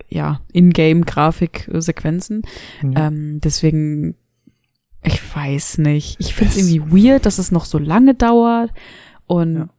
ja, 0.10 0.42
In-Game-Grafik-Sequenzen. 0.52 2.42
Ja. 2.84 3.08
Ähm, 3.08 3.40
deswegen, 3.42 4.16
ich 5.04 5.22
weiß 5.36 5.78
nicht. 5.80 6.18
Ich 6.20 6.34
finde 6.36 6.52
es 6.54 6.58
irgendwie 6.70 7.06
weird, 7.06 7.26
dass 7.26 7.38
es 7.40 7.52
noch 7.52 7.64
so 7.66 7.78
lange 7.78 8.14
dauert. 8.16 8.72
Und 9.26 9.56
Ja. 9.56 9.70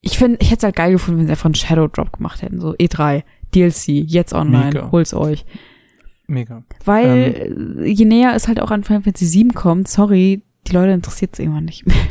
Ich 0.00 0.18
finde, 0.18 0.38
ich 0.40 0.48
hätte 0.50 0.58
es 0.58 0.64
halt 0.64 0.76
geil 0.76 0.92
gefunden, 0.92 1.20
wenn 1.20 1.26
sie 1.26 1.32
einfach 1.32 1.44
einen 1.46 1.54
Shadow 1.54 1.86
Drop 1.86 2.12
gemacht 2.12 2.42
hätten. 2.42 2.60
So 2.60 2.72
E3, 2.74 3.22
DLC, 3.54 3.88
jetzt 3.88 4.32
online, 4.32 4.66
Mega. 4.66 4.90
holt's 4.92 5.12
euch. 5.14 5.44
Mega. 6.26 6.62
Weil 6.84 7.80
äh, 7.84 7.90
je 7.90 8.04
näher 8.04 8.34
es 8.34 8.46
halt 8.48 8.60
auch 8.60 8.70
an 8.70 8.84
Final 8.84 9.02
Fantasy 9.02 9.26
7 9.26 9.52
kommt, 9.52 9.88
sorry, 9.88 10.42
die 10.66 10.72
Leute 10.72 10.92
interessiert 10.92 11.32
es 11.34 11.38
irgendwann 11.40 11.64
nicht 11.64 11.86
mehr. 11.86 11.96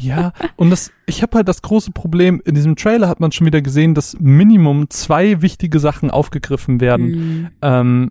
Ja, 0.00 0.32
und 0.56 0.70
das, 0.70 0.90
ich 1.06 1.22
habe 1.22 1.36
halt 1.36 1.46
das 1.46 1.62
große 1.62 1.92
Problem, 1.92 2.42
in 2.44 2.56
diesem 2.56 2.74
Trailer 2.74 3.06
hat 3.08 3.20
man 3.20 3.30
schon 3.30 3.46
wieder 3.46 3.62
gesehen, 3.62 3.94
dass 3.94 4.18
Minimum 4.18 4.90
zwei 4.90 5.40
wichtige 5.40 5.78
Sachen 5.78 6.10
aufgegriffen 6.10 6.80
werden. 6.80 7.06
Mm, 7.44 7.50
Ähm, 7.62 8.10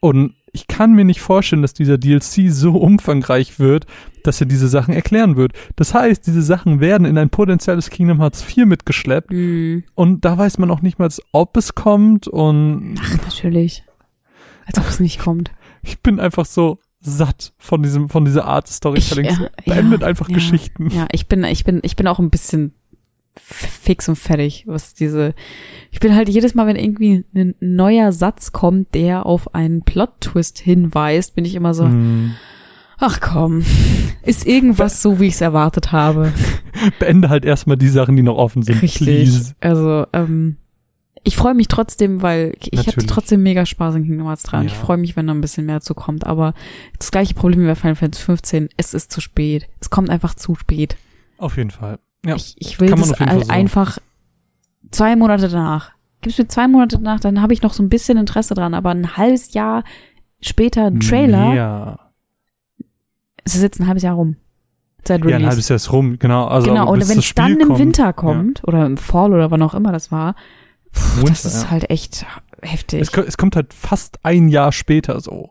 und 0.00 0.34
ich 0.54 0.68
kann 0.68 0.92
mir 0.92 1.04
nicht 1.04 1.20
vorstellen, 1.20 1.62
dass 1.62 1.74
dieser 1.74 1.98
DLC 1.98 2.48
so 2.48 2.76
umfangreich 2.76 3.58
wird, 3.58 3.86
dass 4.22 4.40
er 4.40 4.46
diese 4.46 4.68
Sachen 4.68 4.94
erklären 4.94 5.36
wird. 5.36 5.52
Das 5.76 5.92
heißt, 5.92 6.26
diese 6.26 6.42
Sachen 6.42 6.80
werden 6.80 7.06
in 7.06 7.18
ein 7.18 7.28
potenzielles 7.28 7.90
Kingdom 7.90 8.20
Hearts 8.20 8.42
4 8.42 8.64
mitgeschleppt 8.64 9.30
mm. 9.32 9.78
und 9.94 10.24
da 10.24 10.38
weiß 10.38 10.58
man 10.58 10.70
auch 10.70 10.80
nicht 10.80 10.98
mal, 10.98 11.10
ob 11.32 11.56
es 11.56 11.74
kommt 11.74 12.28
und 12.28 12.94
Ach, 13.00 13.16
natürlich. 13.24 13.84
Als 14.64 14.78
ob 14.78 14.88
es 14.88 15.00
nicht 15.00 15.18
kommt. 15.18 15.50
ich 15.82 16.00
bin 16.00 16.20
einfach 16.20 16.46
so 16.46 16.78
satt 17.00 17.52
von 17.58 17.82
diesem, 17.82 18.08
von 18.08 18.24
dieser 18.24 18.46
Art 18.46 18.68
des 18.68 18.76
Storytellings. 18.76 19.38
ja, 19.38 19.50
Beendet 19.66 20.00
ja, 20.00 20.06
einfach 20.06 20.28
ja. 20.28 20.34
Geschichten. 20.34 20.88
Ja, 20.90 21.06
ich 21.12 21.26
bin, 21.28 21.44
ich 21.44 21.64
bin, 21.64 21.80
ich 21.82 21.96
bin 21.96 22.06
auch 22.06 22.18
ein 22.18 22.30
bisschen 22.30 22.74
fix 23.40 24.08
und 24.08 24.16
fertig, 24.16 24.64
was 24.66 24.94
diese, 24.94 25.34
ich 25.90 26.00
bin 26.00 26.14
halt 26.14 26.28
jedes 26.28 26.54
Mal, 26.54 26.66
wenn 26.66 26.76
irgendwie 26.76 27.24
ein 27.34 27.54
neuer 27.60 28.12
Satz 28.12 28.52
kommt, 28.52 28.94
der 28.94 29.26
auf 29.26 29.54
einen 29.54 29.82
Plot-Twist 29.82 30.58
hinweist, 30.58 31.34
bin 31.34 31.44
ich 31.44 31.54
immer 31.54 31.74
so, 31.74 31.84
Hm. 31.86 32.34
ach 32.98 33.20
komm, 33.20 33.64
ist 34.22 34.46
irgendwas 34.46 35.02
so, 35.02 35.20
wie 35.20 35.26
ich 35.26 35.34
es 35.34 35.40
erwartet 35.40 35.92
habe. 35.92 36.32
Beende 36.98 37.28
halt 37.28 37.44
erstmal 37.44 37.76
die 37.76 37.88
Sachen, 37.88 38.16
die 38.16 38.22
noch 38.22 38.36
offen 38.36 38.62
sind. 38.62 38.80
Richtig. 38.82 38.98
Please. 39.06 39.54
Also, 39.60 40.06
ähm, 40.12 40.56
ich 41.26 41.36
freue 41.36 41.54
mich 41.54 41.68
trotzdem, 41.68 42.20
weil 42.22 42.54
ich 42.60 42.86
hatte 42.86 43.06
trotzdem 43.06 43.42
mega 43.42 43.64
Spaß 43.64 43.94
in 43.94 44.04
Kingdom 44.04 44.26
Hearts 44.26 44.42
3 44.42 44.58
und 44.60 44.66
ich 44.66 44.72
Ja. 44.74 44.78
freue 44.78 44.98
mich, 44.98 45.16
wenn 45.16 45.26
da 45.26 45.32
ein 45.32 45.40
bisschen 45.40 45.64
mehr 45.64 45.80
zu 45.80 45.94
kommt. 45.94 46.26
Aber 46.26 46.52
das 46.98 47.10
gleiche 47.10 47.32
Problem 47.34 47.62
wie 47.62 47.66
bei 47.66 47.74
Final 47.74 47.94
Fantasy 47.96 48.24
15, 48.24 48.68
es 48.76 48.92
ist 48.92 49.10
zu 49.10 49.20
spät. 49.22 49.66
Es 49.80 49.88
kommt 49.88 50.10
einfach 50.10 50.34
zu 50.34 50.54
spät. 50.54 50.96
Auf 51.38 51.56
jeden 51.56 51.70
Fall. 51.70 51.98
Ja. 52.24 52.36
Ich, 52.36 52.54
ich 52.58 52.80
will 52.80 52.88
das 52.90 53.20
einfach 53.50 53.98
zwei 54.90 55.16
Monate 55.16 55.48
danach. 55.48 55.92
Gib's 56.20 56.38
mir 56.38 56.48
zwei 56.48 56.68
Monate 56.68 56.96
danach, 56.96 57.20
dann 57.20 57.42
habe 57.42 57.52
ich 57.52 57.62
noch 57.62 57.74
so 57.74 57.82
ein 57.82 57.88
bisschen 57.88 58.16
Interesse 58.16 58.54
dran. 58.54 58.74
Aber 58.74 58.90
ein 58.90 59.16
halbes 59.16 59.52
Jahr 59.52 59.84
später 60.40 60.86
ein 60.86 61.00
Trailer, 61.00 61.54
Ja. 61.54 61.98
es 63.44 63.54
ist 63.54 63.62
jetzt 63.62 63.80
ein 63.80 63.86
halbes 63.86 64.02
Jahr 64.02 64.14
rum. 64.14 64.36
Seit 65.06 65.20
Ja, 65.20 65.26
ein 65.26 65.32
Release. 65.34 65.48
halbes 65.48 65.68
Jahr 65.68 65.76
ist 65.76 65.92
rum, 65.92 66.18
genau. 66.18 66.46
Also, 66.46 66.68
genau, 66.68 66.90
und 66.90 67.00
wenn 67.08 67.18
es 67.18 67.34
dann 67.34 67.50
Spiel 67.50 67.60
im 67.60 67.68
kommt, 67.68 67.78
Winter 67.78 68.12
kommt, 68.14 68.64
oder 68.66 68.86
im 68.86 68.96
Fall 68.96 69.34
oder 69.34 69.50
wann 69.50 69.60
auch 69.62 69.74
immer 69.74 69.92
das 69.92 70.10
war, 70.10 70.34
pff, 70.94 71.16
Winter, 71.18 71.30
das 71.30 71.44
ist 71.44 71.62
ja. 71.64 71.70
halt 71.70 71.90
echt 71.90 72.24
heftig. 72.62 73.02
Es, 73.02 73.12
es 73.12 73.36
kommt 73.36 73.54
halt 73.56 73.74
fast 73.74 74.18
ein 74.24 74.48
Jahr 74.48 74.72
später 74.72 75.20
so. 75.20 75.50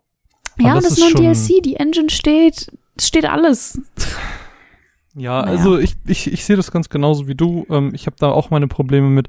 ja, 0.57 0.69
und 0.69 0.77
das 0.77 0.85
das 0.85 0.93
ist 0.93 0.99
nur 0.99 1.09
ein 1.09 1.35
DLC, 1.35 1.61
die 1.63 1.75
Engine 1.75 2.09
steht, 2.09 2.71
es 2.97 3.07
steht 3.07 3.25
alles. 3.29 3.79
Ja, 5.15 5.41
Naja. 5.41 5.51
also 5.57 5.77
ich, 5.77 5.95
ich, 6.07 6.31
ich 6.31 6.45
sehe 6.45 6.55
das 6.55 6.71
ganz 6.71 6.89
genauso 6.89 7.27
wie 7.27 7.35
du. 7.35 7.65
Ähm, 7.69 7.91
ich 7.93 8.05
habe 8.05 8.15
da 8.19 8.29
auch 8.31 8.49
meine 8.49 8.67
Probleme 8.67 9.09
mit. 9.09 9.27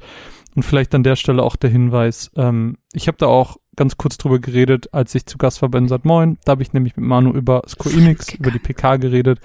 Und 0.57 0.63
vielleicht 0.63 0.95
an 0.95 1.03
der 1.03 1.17
Stelle 1.17 1.43
auch 1.43 1.57
der 1.57 1.71
Hinweis. 1.71 2.31
Ähm, 2.37 2.79
ich 2.93 3.09
habe 3.09 3.19
da 3.19 3.27
auch 3.27 3.57
ganz 3.77 3.97
kurz 3.97 4.19
drüber 4.19 4.39
geredet, 4.39 4.95
als 4.95 5.15
ich 5.17 5.27
zu 5.27 5.37
Gast 5.37 5.63
war 5.63 5.69
bei 5.69 5.85
Sat 5.89 6.05
Moin. 6.05 6.39
Da 6.45 6.53
habe 6.53 6.63
ich 6.63 6.73
nämlich 6.73 6.97
mit 6.97 7.05
Manu 7.05 7.33
über 7.33 7.63
Square 7.69 7.97
Enix, 7.97 8.33
über 8.35 8.53
die 8.53 8.61
PK 8.61 8.97
geredet. 8.99 9.41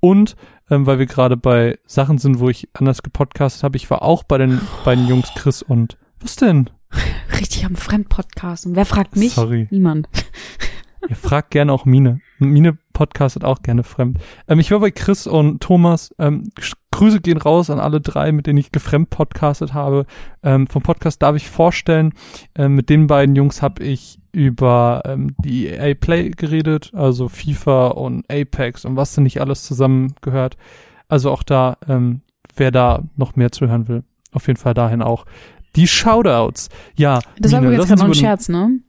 Und 0.00 0.34
ähm, 0.70 0.84
weil 0.86 0.98
wir 0.98 1.06
gerade 1.06 1.36
bei 1.36 1.78
Sachen 1.86 2.18
sind, 2.18 2.40
wo 2.40 2.48
ich 2.48 2.68
anders 2.74 3.02
gepodcastet 3.02 3.62
habe, 3.62 3.76
ich 3.76 3.88
war 3.88 4.02
auch 4.02 4.24
bei 4.24 4.36
den 4.38 4.60
beiden 4.84 5.06
Jungs 5.06 5.32
Chris 5.34 5.62
und 5.62 5.96
was 6.20 6.36
denn? 6.36 6.68
Richtig 7.40 7.64
am 7.64 7.76
Fremdpodcast. 7.76 8.66
Und 8.66 8.74
wer 8.74 8.84
fragt 8.84 9.14
mich? 9.16 9.34
Sorry. 9.34 9.68
Niemand. 9.70 10.08
Ihr 11.08 11.16
fragt 11.16 11.52
gerne 11.52 11.72
auch 11.72 11.84
Mine. 11.84 12.20
Mine 12.40 12.76
podcastet 12.98 13.44
auch 13.44 13.62
gerne 13.62 13.84
fremd. 13.84 14.18
Ähm, 14.48 14.58
ich 14.58 14.72
war 14.72 14.80
bei 14.80 14.90
Chris 14.90 15.28
und 15.28 15.60
Thomas. 15.62 16.12
Ähm, 16.18 16.50
Grüße 16.90 17.20
gehen 17.20 17.38
raus 17.38 17.70
an 17.70 17.78
alle 17.78 18.00
drei, 18.00 18.32
mit 18.32 18.48
denen 18.48 18.58
ich 18.58 18.72
gefremd 18.72 19.08
podcastet 19.10 19.72
habe. 19.72 20.04
Ähm, 20.42 20.66
vom 20.66 20.82
Podcast 20.82 21.22
darf 21.22 21.36
ich 21.36 21.48
vorstellen, 21.48 22.12
ähm, 22.56 22.74
mit 22.74 22.90
den 22.90 23.06
beiden 23.06 23.36
Jungs 23.36 23.62
habe 23.62 23.84
ich 23.84 24.18
über 24.32 25.02
ähm, 25.04 25.36
die 25.44 25.68
EA 25.68 25.94
Play 25.94 26.30
geredet, 26.30 26.90
also 26.92 27.28
FIFA 27.28 27.88
und 27.88 28.24
Apex 28.28 28.84
und 28.84 28.96
was 28.96 29.14
denn 29.14 29.22
nicht 29.22 29.40
alles 29.40 29.62
zusammengehört. 29.62 30.56
Also 31.06 31.30
auch 31.30 31.44
da, 31.44 31.76
ähm, 31.86 32.22
wer 32.56 32.72
da 32.72 33.04
noch 33.14 33.36
mehr 33.36 33.52
zu 33.52 33.68
hören 33.68 33.86
will, 33.86 34.02
auf 34.32 34.48
jeden 34.48 34.58
Fall 34.58 34.74
dahin 34.74 35.02
auch. 35.02 35.24
Die 35.76 35.86
Shoutouts. 35.86 36.68
Ja, 36.96 37.20
Das 37.38 37.52
war 37.52 37.62
übrigens 37.62 37.86
gerade 37.86 38.00
noch 38.00 38.08
ein 38.08 38.14
Scherz, 38.14 38.48
ne? 38.48 38.80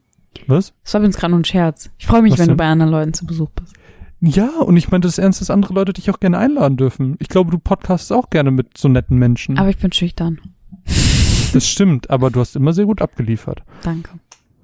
Was? 0.48 0.74
Das 0.84 0.96
war 0.96 1.02
übrigens 1.02 1.18
gerade 1.18 1.32
noch 1.32 1.40
ein 1.40 1.46
Scherz. 1.46 1.92
Ich 2.00 2.08
freue 2.08 2.24
mich, 2.24 2.34
Was 2.34 2.40
wenn 2.40 2.48
denn? 2.48 2.58
du 2.58 2.64
bei 2.64 2.68
anderen 2.68 2.92
Leuten 2.92 3.14
zu 3.14 3.28
Besuch 3.28 3.50
bist. 3.52 3.76
Ja, 4.22 4.50
und 4.60 4.76
ich 4.76 4.92
meine 4.92 5.02
das 5.02 5.18
ernst, 5.18 5.40
dass 5.40 5.50
andere 5.50 5.74
Leute 5.74 5.94
dich 5.94 6.10
auch 6.12 6.20
gerne 6.20 6.38
einladen 6.38 6.78
dürfen. 6.78 7.16
Ich 7.20 7.30
glaube, 7.30 7.52
du 7.52 7.58
podcastest 7.60 8.12
auch 8.12 8.30
gerne 8.30 8.52
mit 8.52 8.78
so 8.78 8.90
netten 8.90 9.18
Menschen. 9.18 9.58
Aber 9.58 9.70
ich 9.70 9.78
bin 9.78 9.92
schüchtern. 9.94 10.40
das 11.54 11.68
stimmt, 11.68 12.10
aber 12.10 12.30
du 12.30 12.40
hast 12.42 12.56
immer 12.56 12.74
sehr 12.74 12.86
gut 12.86 13.02
abgeliefert. 13.02 13.64
Danke. 13.84 14.12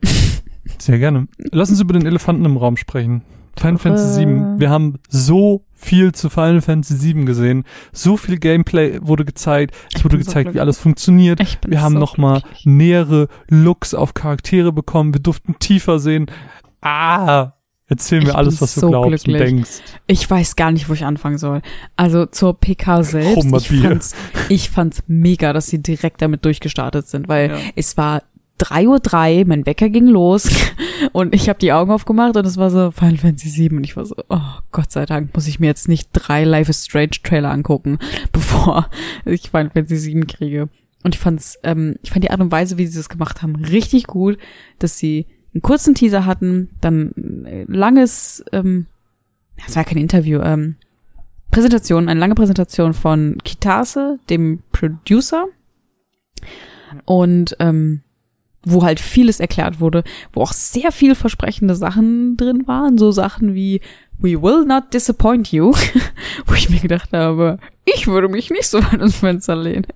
Sehr 0.80 0.98
gerne. 0.98 1.28
Lass 1.52 1.70
uns 1.70 1.80
über 1.80 1.94
den 1.94 2.06
Elefanten 2.06 2.44
im 2.44 2.58
Raum 2.58 2.76
sprechen. 2.76 3.22
Final 3.58 3.76
Äh. 3.76 3.78
Fantasy 3.78 4.22
VII. 4.22 4.60
Wir 4.60 4.70
haben 4.70 4.96
so 5.08 5.64
viel 5.72 6.12
zu 6.12 6.30
Final 6.30 6.62
Fantasy 6.62 7.14
VII 7.14 7.26
gesehen. 7.26 7.64
So 7.94 8.18
viel 8.18 8.38
Gameplay 8.40 9.00
wurde 9.02 9.26
gezeigt. 9.26 9.74
Es 9.94 10.00
Ich 10.00 10.04
wurde 10.04 10.18
bin 10.18 10.26
so 10.26 10.30
gezeigt, 10.32 10.54
wie 10.54 10.60
alles 10.60 10.78
funktioniert. 10.80 11.40
Wir 11.68 11.82
haben 11.82 11.94
so 11.94 12.00
noch 12.00 12.18
mal 12.18 12.42
glücklich. 12.42 12.66
nähere 12.66 13.28
Looks 13.48 13.94
auf 13.94 14.16
Charaktere 14.16 14.74
bekommen. 14.74 15.14
Wir 15.14 15.22
durften 15.22 15.58
tiefer 15.60 16.00
sehen. 16.00 16.26
Ah, 16.82 17.54
Erzähl 17.88 18.20
Ich 18.20 18.26
mir 18.28 18.36
alles, 18.36 18.56
bin 18.56 18.62
was 18.62 18.74
du 18.76 18.80
so 18.82 18.88
glaubst 18.90 19.26
glücklich. 19.26 19.36
und 19.36 19.40
denkst. 19.58 19.70
Ich 20.08 20.30
weiß 20.30 20.56
gar 20.56 20.72
nicht, 20.72 20.90
wo 20.90 20.94
ich 20.94 21.06
anfangen 21.06 21.38
soll. 21.38 21.62
Also 21.96 22.26
zur 22.26 22.60
PK 22.60 23.04
selbst. 23.04 23.38
Ich 23.38 23.44
Hummerbier. 23.46 23.90
fand's, 23.90 24.16
ich 24.50 24.70
fand's 24.72 25.04
mega, 25.08 25.54
dass 25.54 25.68
sie 25.68 25.82
direkt 25.82 26.22
damit 26.22 26.44
durchgestartet 26.46 27.08
sind, 27.08 27.28
weil 27.28 27.52
Ja. 27.52 27.58
es 27.76 27.96
war 27.98 28.24
3.03 28.60 29.40
Uhr, 29.42 29.46
mein 29.48 29.66
Wecker 29.66 29.90
ging 29.90 30.08
los 30.08 30.50
und 31.12 31.36
ich 31.36 31.50
habe 31.50 31.60
die 31.60 31.74
Augen 31.74 31.92
aufgemacht 31.92 32.38
und 32.38 32.46
es 32.46 32.56
war 32.58 32.70
so 32.72 32.90
Final 32.92 33.18
Fantasy 33.18 33.50
7 33.50 33.78
und 33.78 33.84
ich 33.84 33.98
war 33.98 34.06
so, 34.06 34.16
oh 34.30 34.40
Gott 34.72 34.92
sei 34.92 35.06
Dank 35.06 35.36
muss 35.36 35.46
ich 35.48 35.60
mir 35.60 35.68
jetzt 35.68 35.90
nicht 35.90 36.10
drei 36.14 36.46
Life 36.46 36.70
is 36.70 36.86
Strange 36.86 37.10
Trailer 37.22 37.52
angucken, 37.52 38.00
bevor 38.32 38.90
ich 39.26 39.50
Final 39.52 39.72
Fantasy 39.72 39.98
7 39.98 40.26
kriege. 40.28 40.70
Und 41.04 41.14
ich 41.14 41.20
fand's, 41.20 41.60
ähm, 41.64 41.98
ich 42.02 42.12
fand 42.12 42.24
die 42.24 42.32
Art 42.32 42.40
und 42.40 42.52
Weise, 42.52 42.78
wie 42.78 42.88
sie 42.88 42.98
das 42.98 43.10
gemacht 43.10 43.42
haben, 43.44 43.56
richtig 43.58 44.08
gut, 44.08 44.38
dass 44.80 44.98
sie 44.98 45.28
einen 45.54 45.62
kurzen 45.62 45.94
Teaser 45.94 46.26
hatten, 46.26 46.70
dann 46.82 47.12
ein 47.46 47.68
langes, 47.68 48.44
ähm, 48.52 48.88
das 49.66 49.76
war 49.76 49.84
kein 49.84 49.98
Interview, 49.98 50.42
ähm, 50.42 50.76
Präsentation, 51.52 52.10
eine 52.10 52.20
lange 52.20 52.36
Präsentation 52.36 52.94
von 52.94 53.38
Kitase, 53.44 54.20
dem 54.30 54.60
Producer. 54.72 55.46
Und 57.06 57.56
ähm, 57.60 58.02
wo 58.66 58.84
halt 58.84 59.00
vieles 59.00 59.40
erklärt 59.40 59.80
wurde, 59.80 60.04
wo 60.34 60.42
auch 60.42 60.54
sehr 60.54 60.92
vielversprechende 60.92 61.76
Sachen 61.76 62.36
drin 62.36 62.68
waren, 62.68 62.98
so 62.98 63.12
Sachen 63.12 63.54
wie 63.54 63.80
We 64.18 64.42
will 64.42 64.66
not 64.66 64.94
disappoint 64.94 65.52
you, 65.52 65.74
wo 66.46 66.54
ich 66.54 66.70
mir 66.70 66.80
gedacht 66.80 67.12
habe, 67.14 67.60
ich 67.84 68.08
würde 68.08 68.30
mich 68.30 68.50
nicht 68.50 68.68
so 68.68 68.80
weit 68.80 69.02
ins 69.02 69.18
Fenster 69.18 69.56
lehnen. 69.56 69.88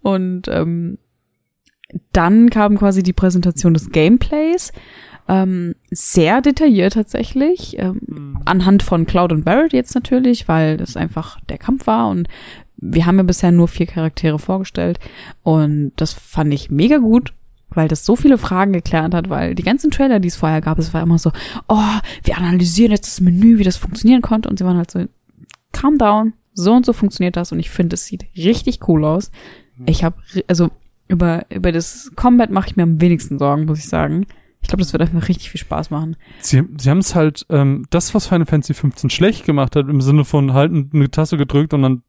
Und 0.00 0.48
ähm, 0.48 0.98
dann 2.12 2.50
kam 2.50 2.78
quasi 2.78 3.02
die 3.02 3.12
Präsentation 3.12 3.74
des 3.74 3.90
Gameplays, 3.90 4.72
ähm, 5.28 5.74
sehr 5.90 6.40
detailliert 6.40 6.94
tatsächlich, 6.94 7.78
ähm, 7.78 8.38
anhand 8.44 8.82
von 8.82 9.06
Cloud 9.06 9.32
und 9.32 9.44
Barrett 9.44 9.72
jetzt 9.72 9.94
natürlich, 9.94 10.48
weil 10.48 10.76
das 10.76 10.96
einfach 10.96 11.40
der 11.48 11.58
Kampf 11.58 11.86
war 11.86 12.08
und 12.08 12.28
wir 12.76 13.06
haben 13.06 13.18
ja 13.18 13.22
bisher 13.22 13.52
nur 13.52 13.68
vier 13.68 13.86
Charaktere 13.86 14.38
vorgestellt 14.38 14.98
und 15.42 15.92
das 15.96 16.12
fand 16.12 16.52
ich 16.52 16.70
mega 16.70 16.98
gut, 16.98 17.32
weil 17.70 17.88
das 17.88 18.04
so 18.04 18.16
viele 18.16 18.38
Fragen 18.38 18.72
geklärt 18.72 19.14
hat, 19.14 19.30
weil 19.30 19.54
die 19.54 19.62
ganzen 19.62 19.90
Trailer, 19.90 20.18
die 20.18 20.28
es 20.28 20.36
vorher 20.36 20.60
gab, 20.60 20.78
es 20.78 20.92
war 20.92 21.02
immer 21.02 21.18
so, 21.18 21.30
oh, 21.68 21.98
wir 22.24 22.36
analysieren 22.36 22.90
jetzt 22.90 23.06
das 23.06 23.20
Menü, 23.20 23.58
wie 23.58 23.64
das 23.64 23.76
funktionieren 23.76 24.22
konnte 24.22 24.48
und 24.48 24.58
sie 24.58 24.64
waren 24.64 24.76
halt 24.76 24.90
so, 24.90 25.04
calm 25.72 25.98
down, 25.98 26.34
so 26.52 26.72
und 26.72 26.84
so 26.84 26.92
funktioniert 26.92 27.36
das 27.36 27.52
und 27.52 27.60
ich 27.60 27.70
finde, 27.70 27.94
es 27.94 28.04
sieht 28.04 28.26
richtig 28.36 28.88
cool 28.88 29.04
aus. 29.04 29.30
Ich 29.86 30.04
habe, 30.04 30.16
also 30.48 30.70
über, 31.08 31.46
über 31.50 31.72
das 31.72 32.10
Combat 32.14 32.50
mache 32.50 32.68
ich 32.68 32.76
mir 32.76 32.82
am 32.82 33.00
wenigsten 33.00 33.38
Sorgen, 33.38 33.64
muss 33.64 33.78
ich 33.78 33.88
sagen. 33.88 34.26
Ich 34.72 34.74
glaube, 34.74 34.84
das 34.84 34.92
wird 34.94 35.02
einfach 35.02 35.28
richtig 35.28 35.50
viel 35.50 35.60
Spaß 35.60 35.90
machen. 35.90 36.16
Sie, 36.40 36.62
sie 36.78 36.88
haben 36.88 36.98
es 36.98 37.14
halt, 37.14 37.44
ähm, 37.50 37.84
das, 37.90 38.14
was 38.14 38.26
Final 38.26 38.46
Fantasy 38.46 38.72
15 38.72 39.10
schlecht 39.10 39.44
gemacht 39.44 39.76
hat, 39.76 39.86
im 39.86 40.00
Sinne 40.00 40.24
von 40.24 40.54
halten 40.54 40.88
eine 40.94 41.10
Taste 41.10 41.36
gedrückt 41.36 41.74
und 41.74 41.82
dann 41.82 42.02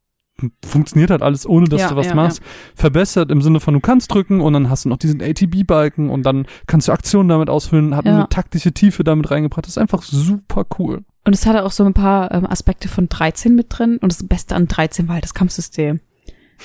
funktioniert 0.66 1.12
halt 1.12 1.22
alles, 1.22 1.46
ohne 1.46 1.68
dass 1.68 1.82
Ja, 1.82 1.90
du 1.90 1.98
was 1.98 2.08
ja, 2.08 2.16
machst, 2.16 2.42
verbessert 2.74 3.32
im 3.32 3.42
Sinne 3.42 3.60
von, 3.60 3.74
du 3.74 3.82
kannst 3.82 4.14
drücken 4.14 4.40
und 4.40 4.54
dann 4.54 4.70
hast 4.70 4.86
du 4.86 4.90
noch 4.90 4.96
diesen 4.98 5.22
ATB-Balken 5.22 6.10
und 6.10 6.26
dann 6.26 6.46
kannst 6.66 6.88
du 6.88 6.94
Aktionen 6.94 7.28
damit 7.28 7.50
ausfüllen, 7.50 7.98
hat 7.98 8.06
Ja. 8.06 8.16
eine 8.16 8.30
taktische 8.30 8.72
Tiefe 8.72 9.04
damit 9.04 9.30
reingebracht. 9.30 9.66
Das 9.66 9.72
ist 9.74 9.78
einfach 9.78 10.02
super 10.02 10.66
cool. 10.80 11.04
Und 11.26 11.34
es 11.36 11.46
hatte 11.46 11.66
auch 11.66 11.72
so 11.74 11.84
ein 11.84 11.94
paar 11.94 12.32
ähm, 12.34 12.46
Aspekte 12.50 12.88
von 12.88 13.10
13 13.10 13.56
mit 13.56 13.68
drin. 13.78 13.98
Und 14.02 14.10
das 14.12 14.26
Beste 14.26 14.56
an 14.56 14.68
13 14.70 15.10
war 15.10 15.16
halt 15.16 15.26
das 15.26 15.34
Kampfsystem. 15.34 16.00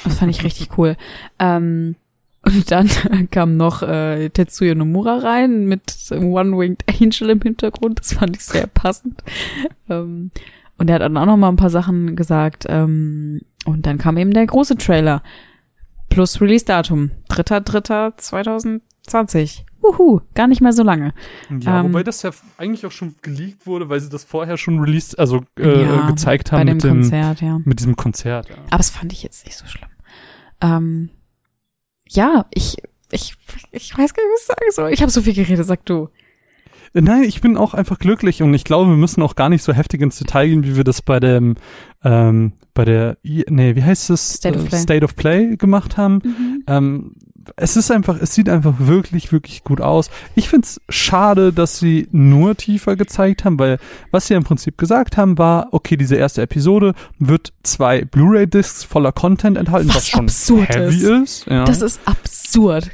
Das 0.05 0.15
fand 0.19 0.31
ich 0.31 0.45
richtig 0.45 0.79
cool. 0.79 0.97
Ähm, 1.41 1.97
und 2.49 2.71
dann 2.71 2.89
kam 3.31 3.57
noch 3.57 3.83
äh, 3.83 4.29
Tetsuya 4.31 4.75
Nomura 4.75 5.19
rein 5.19 5.67
mit 5.67 5.93
One-Winged 6.11 6.85
Angel 7.01 7.31
im 7.31 7.41
Hintergrund. 7.41 8.01
Das 8.01 8.15
fand 8.15 8.37
ich 8.37 8.45
sehr 8.45 8.67
passend. 8.67 9.23
ähm, 9.89 10.31
und 10.79 10.89
er 10.89 10.95
hat 10.97 11.03
dann 11.03 11.17
auch 11.17 11.27
noch 11.27 11.37
mal 11.37 11.49
ein 11.49 11.57
paar 11.57 11.71
Sachen 11.71 12.17
gesagt. 12.17 12.65
Ähm, 12.69 13.41
und 13.65 13.87
dann 13.87 13.99
kam 13.99 14.17
eben 14.17 14.33
der 14.33 14.47
große 14.47 14.77
Trailer. 14.77 15.23
Plus 16.09 16.41
Release-Datum. 16.41 17.11
3.3.2020. 17.29 19.65
Wuhu, 19.81 20.21
gar 20.35 20.49
nicht 20.49 20.61
mehr 20.61 20.73
so 20.73 20.83
lange. 20.83 21.15
Ja, 21.61 21.81
Ähm, 21.81 21.87
wobei 21.87 22.03
das 22.03 22.23
ja 22.23 22.31
eigentlich 22.57 22.85
auch 22.87 22.91
schon 22.91 23.15
geleakt 23.23 23.67
wurde, 23.67 23.89
weil 23.89 24.01
sie 24.01 24.09
das 24.09 24.25
vorher 24.25 24.57
schon 24.57 24.81
released, 24.81 25.19
also 25.19 25.43
äh, 25.59 25.83
Ja, 25.83 26.07
gezeigt 26.09 26.51
Bei 26.51 26.59
haben 26.59 26.67
dem 26.67 26.77
mit 26.77 26.85
dem, 26.85 27.01
Konzert, 27.03 27.41
ja. 27.41 27.61
mit 27.65 27.79
diesem 27.79 27.97
Konzert. 27.97 28.49
Ja. 28.49 28.57
Aber 28.71 28.79
das 28.79 28.91
fand 28.91 29.13
ich 29.13 29.23
jetzt 29.23 29.45
nicht 29.47 29.57
so 29.57 29.67
schlimm. 29.67 29.89
Ähm, 30.61 31.11
ja, 32.09 32.47
ich, 32.55 32.77
ich, 33.11 33.35
ich 33.73 33.97
weiß 33.97 34.15
gar 34.15 34.23
nicht, 34.23 34.33
was 34.35 34.41
ich 34.41 34.47
sagen 34.47 34.71
soll. 34.73 34.93
Ich 34.93 35.01
habe 35.03 35.11
so 35.11 35.23
viel 35.23 35.35
geredet, 35.35 35.67
sag 35.67 35.85
du. 35.87 36.09
Äh, 36.95 37.01
Nein, 37.03 37.25
ich 37.25 37.41
bin 37.41 37.57
auch 37.57 37.75
einfach 37.75 37.99
glücklich 37.99 38.43
und 38.43 38.53
ich 38.55 38.65
glaube, 38.65 38.91
wir 38.91 38.97
müssen 38.97 39.23
auch 39.23 39.35
gar 39.35 39.49
nicht 39.49 39.63
so 39.63 39.73
heftig 39.73 40.01
ins 40.01 40.19
Detail 40.19 40.49
gehen, 40.49 40.65
wie 40.65 40.77
wir 40.77 40.85
das 40.85 41.03
bei 41.03 41.21
dem, 41.21 41.57
ähm, 42.05 42.53
bei 42.75 42.85
der, 42.85 43.19
nee, 43.23 43.75
wie 43.77 43.83
heißt 43.83 44.11
es? 44.11 44.35
State 44.35 44.57
of 44.59 44.65
Äh, 44.65 44.69
Play. 44.69 44.79
State 44.79 45.05
of 45.05 45.17
Play 45.17 45.57
gemacht 45.57 45.97
haben. 45.97 46.63
Ähm, 46.67 47.15
es 47.57 47.77
ist 47.77 47.91
einfach, 47.91 48.17
es 48.21 48.35
sieht 48.35 48.49
einfach 48.49 48.75
wirklich, 48.79 49.33
wirklich 49.33 49.65
gut 49.65 49.81
aus. 49.81 50.11
Ich 50.35 50.49
find's 50.49 50.81
schade, 50.89 51.53
dass 51.53 51.79
sie 51.79 52.09
nur 52.13 52.57
tiefer 52.57 52.97
gezeigt 52.97 53.45
haben, 53.45 53.59
weil 53.59 53.79
was 54.11 54.27
sie 54.27 54.35
im 54.35 54.45
Prinzip 54.45 54.79
gesagt 54.79 55.17
haben, 55.17 55.39
war, 55.39 55.69
okay, 55.73 55.97
diese 55.97 56.17
erste 56.17 56.43
Episode 56.43 56.95
wird 57.19 57.53
zwei 57.63 58.05
Blu-ray-Discs 58.05 58.85
voller 58.85 59.13
Content 59.13 59.57
enthalten, 59.57 59.89
Was 59.89 59.97
was, 59.97 60.09
schon 60.09 60.21
absurd 60.21 60.69
heavy 60.69 60.97
ist. 60.97 61.43
ist. 61.43 61.47
ja. 61.47 61.65
Das 61.65 61.83
ist 61.83 62.01
absurd. 62.05 62.91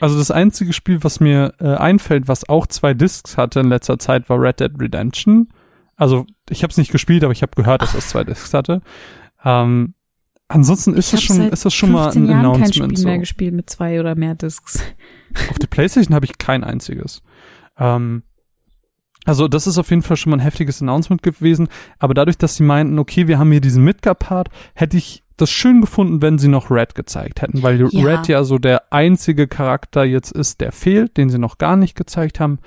Also 0.00 0.18
das 0.18 0.30
einzige 0.32 0.72
Spiel, 0.72 1.04
was 1.04 1.20
mir 1.20 1.54
äh, 1.60 1.74
einfällt, 1.76 2.26
was 2.26 2.48
auch 2.48 2.66
zwei 2.66 2.92
Discs 2.92 3.36
hatte 3.36 3.60
in 3.60 3.68
letzter 3.68 3.98
Zeit, 4.00 4.28
war 4.28 4.40
Red 4.40 4.58
Dead 4.58 4.72
Redemption. 4.80 5.48
Also 5.96 6.26
ich 6.50 6.64
habe 6.64 6.72
es 6.72 6.76
nicht 6.76 6.90
gespielt, 6.90 7.22
aber 7.22 7.32
ich 7.32 7.42
habe 7.42 7.52
gehört, 7.54 7.82
dass 7.82 7.94
es 7.94 8.08
zwei 8.08 8.24
Discs 8.24 8.52
hatte. 8.52 8.82
Ähm, 9.44 9.94
ansonsten 10.52 10.94
ist 10.94 11.06
Ich 11.06 11.10
das 11.12 11.22
schon, 11.22 11.40
ist 11.50 11.64
das 11.64 11.74
schon 11.74 11.92
mal 11.92 12.04
15 12.04 12.22
ein 12.24 12.30
Jahren 12.30 12.42
kein 12.42 12.52
Announcement. 12.62 12.74
Spiel 12.98 13.04
mehr 13.06 13.14
So. 13.16 13.20
gespielt 13.20 13.54
mit 13.54 13.70
zwei 13.70 14.00
oder 14.00 14.14
mehr 14.14 14.34
Discs. 14.34 14.80
Auf 15.50 15.58
der 15.58 15.66
PlayStation 15.66 16.14
habe 16.14 16.26
ich 16.26 16.38
kein 16.38 16.64
einziges. 16.64 17.22
Ähm, 17.78 18.22
also 19.24 19.46
das 19.48 19.66
ist 19.66 19.78
auf 19.78 19.90
jeden 19.90 20.02
Fall 20.02 20.16
schon 20.16 20.30
mal 20.30 20.36
ein 20.36 20.40
heftiges 20.40 20.82
Announcement 20.82 21.22
gewesen. 21.22 21.68
Aber 21.98 22.12
dadurch, 22.14 22.38
dass 22.38 22.56
sie 22.56 22.64
meinten, 22.64 22.98
okay, 22.98 23.28
wir 23.28 23.38
haben 23.38 23.50
hier 23.52 23.60
diesen 23.60 23.84
Midgar-Part, 23.84 24.48
hätte 24.74 24.96
ich 24.96 25.22
das 25.36 25.50
schön 25.50 25.80
gefunden, 25.80 26.22
wenn 26.22 26.38
sie 26.38 26.48
noch 26.48 26.70
Red 26.70 26.94
gezeigt 26.94 27.40
hätten, 27.42 27.62
weil 27.62 27.80
Ja. 27.90 28.04
Red 28.04 28.28
ja 28.28 28.44
so 28.44 28.58
der 28.58 28.92
einzige 28.92 29.48
Charakter 29.48 30.04
jetzt 30.04 30.32
ist, 30.32 30.60
der 30.60 30.72
fehlt, 30.72 31.16
den 31.16 31.30
sie 31.30 31.38
noch 31.38 31.58
gar 31.58 31.76
nicht 31.76 31.94
gezeigt 31.96 32.38
haben. 32.40 32.58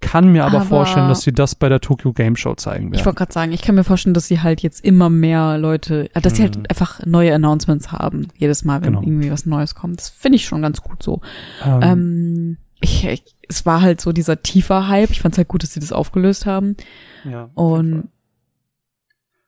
Kann 0.00 0.32
mir 0.32 0.44
aber, 0.44 0.58
Aber- 0.58 0.66
vorstellen, 0.66 1.08
dass 1.08 1.22
sie 1.22 1.32
das 1.32 1.54
bei 1.54 1.68
der 1.68 1.80
Tokyo 1.80 2.12
Game 2.12 2.36
Show 2.36 2.54
zeigen 2.54 2.86
Ich 2.88 2.92
werden. 2.92 3.06
wollte 3.06 3.18
gerade 3.18 3.32
sagen, 3.32 3.52
ich 3.52 3.62
kann 3.62 3.74
mir 3.74 3.84
vorstellen, 3.84 4.14
dass 4.14 4.28
sie 4.28 4.40
halt 4.40 4.60
jetzt 4.62 4.84
immer 4.84 5.08
mehr 5.10 5.56
Leute, 5.58 6.10
äh, 6.14 6.20
dass 6.20 6.36
sie 6.36 6.42
Mhm. 6.42 6.46
halt 6.46 6.70
einfach 6.70 7.00
neue 7.06 7.34
Announcements 7.34 7.90
haben, 7.92 8.28
jedes 8.36 8.64
Mal, 8.64 8.82
wenn 8.82 8.94
Genau. 8.94 9.02
irgendwie 9.02 9.30
was 9.30 9.46
Neues 9.46 9.74
kommt. 9.74 10.00
Das 10.00 10.10
finde 10.10 10.36
ich 10.36 10.44
schon 10.44 10.62
ganz 10.62 10.82
gut 10.82 11.02
so. 11.02 11.20
Ähm, 11.64 11.80
Ähm, 11.82 12.56
ich, 12.80 13.06
ich, 13.06 13.22
es 13.48 13.64
war 13.64 13.80
halt 13.80 14.00
so 14.00 14.12
dieser 14.12 14.42
tiefer 14.42 14.88
Hype. 14.88 15.10
Ich 15.10 15.20
fand 15.22 15.34
es 15.34 15.38
halt 15.38 15.48
gut, 15.48 15.62
dass 15.62 15.72
sie 15.72 15.80
das 15.80 15.92
aufgelöst 15.92 16.44
haben. 16.46 16.76
ja. 17.24 17.48
Und 17.54 18.08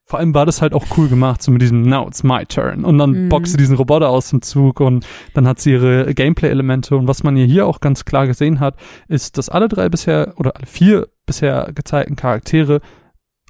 Vor 0.09 0.21
allem 0.21 0.35
war 0.35 0.47
das 0.47 0.63
halt 0.63 0.73
auch 0.73 0.85
cool 0.97 1.09
gemacht, 1.09 1.43
so 1.43 1.51
mit 1.51 1.61
diesem 1.63 1.83
Now 1.83 2.07
it's 2.07 2.23
my 2.23 2.47
turn. 2.47 2.85
Und 2.85 2.97
dann 2.99 3.25
Mhm. 3.25 3.29
boxt 3.29 3.51
sie 3.53 3.57
diesen 3.59 3.75
Roboter 3.77 4.09
aus 4.09 4.31
dem 4.31 4.41
Zug 4.41 4.79
und 4.79 5.05
dann 5.35 5.49
hat 5.49 5.59
sie 5.59 5.73
ihre 5.73 6.15
Gameplay-Elemente. 6.15 6.97
Und 6.97 7.09
was 7.09 7.25
man 7.25 7.35
hier 7.37 7.67
auch 7.67 7.81
ganz 7.81 8.05
klar 8.05 8.29
gesehen 8.29 8.61
hat, 8.61 8.77
ist, 9.09 9.37
dass 9.37 9.49
alle 9.49 9.67
drei 9.67 9.89
bisher 9.89 10.35
oder 10.37 10.55
alle 10.57 10.67
vier 10.67 11.09
bisher 11.27 11.71
gezeigten 11.75 12.15
Charaktere 12.15 12.81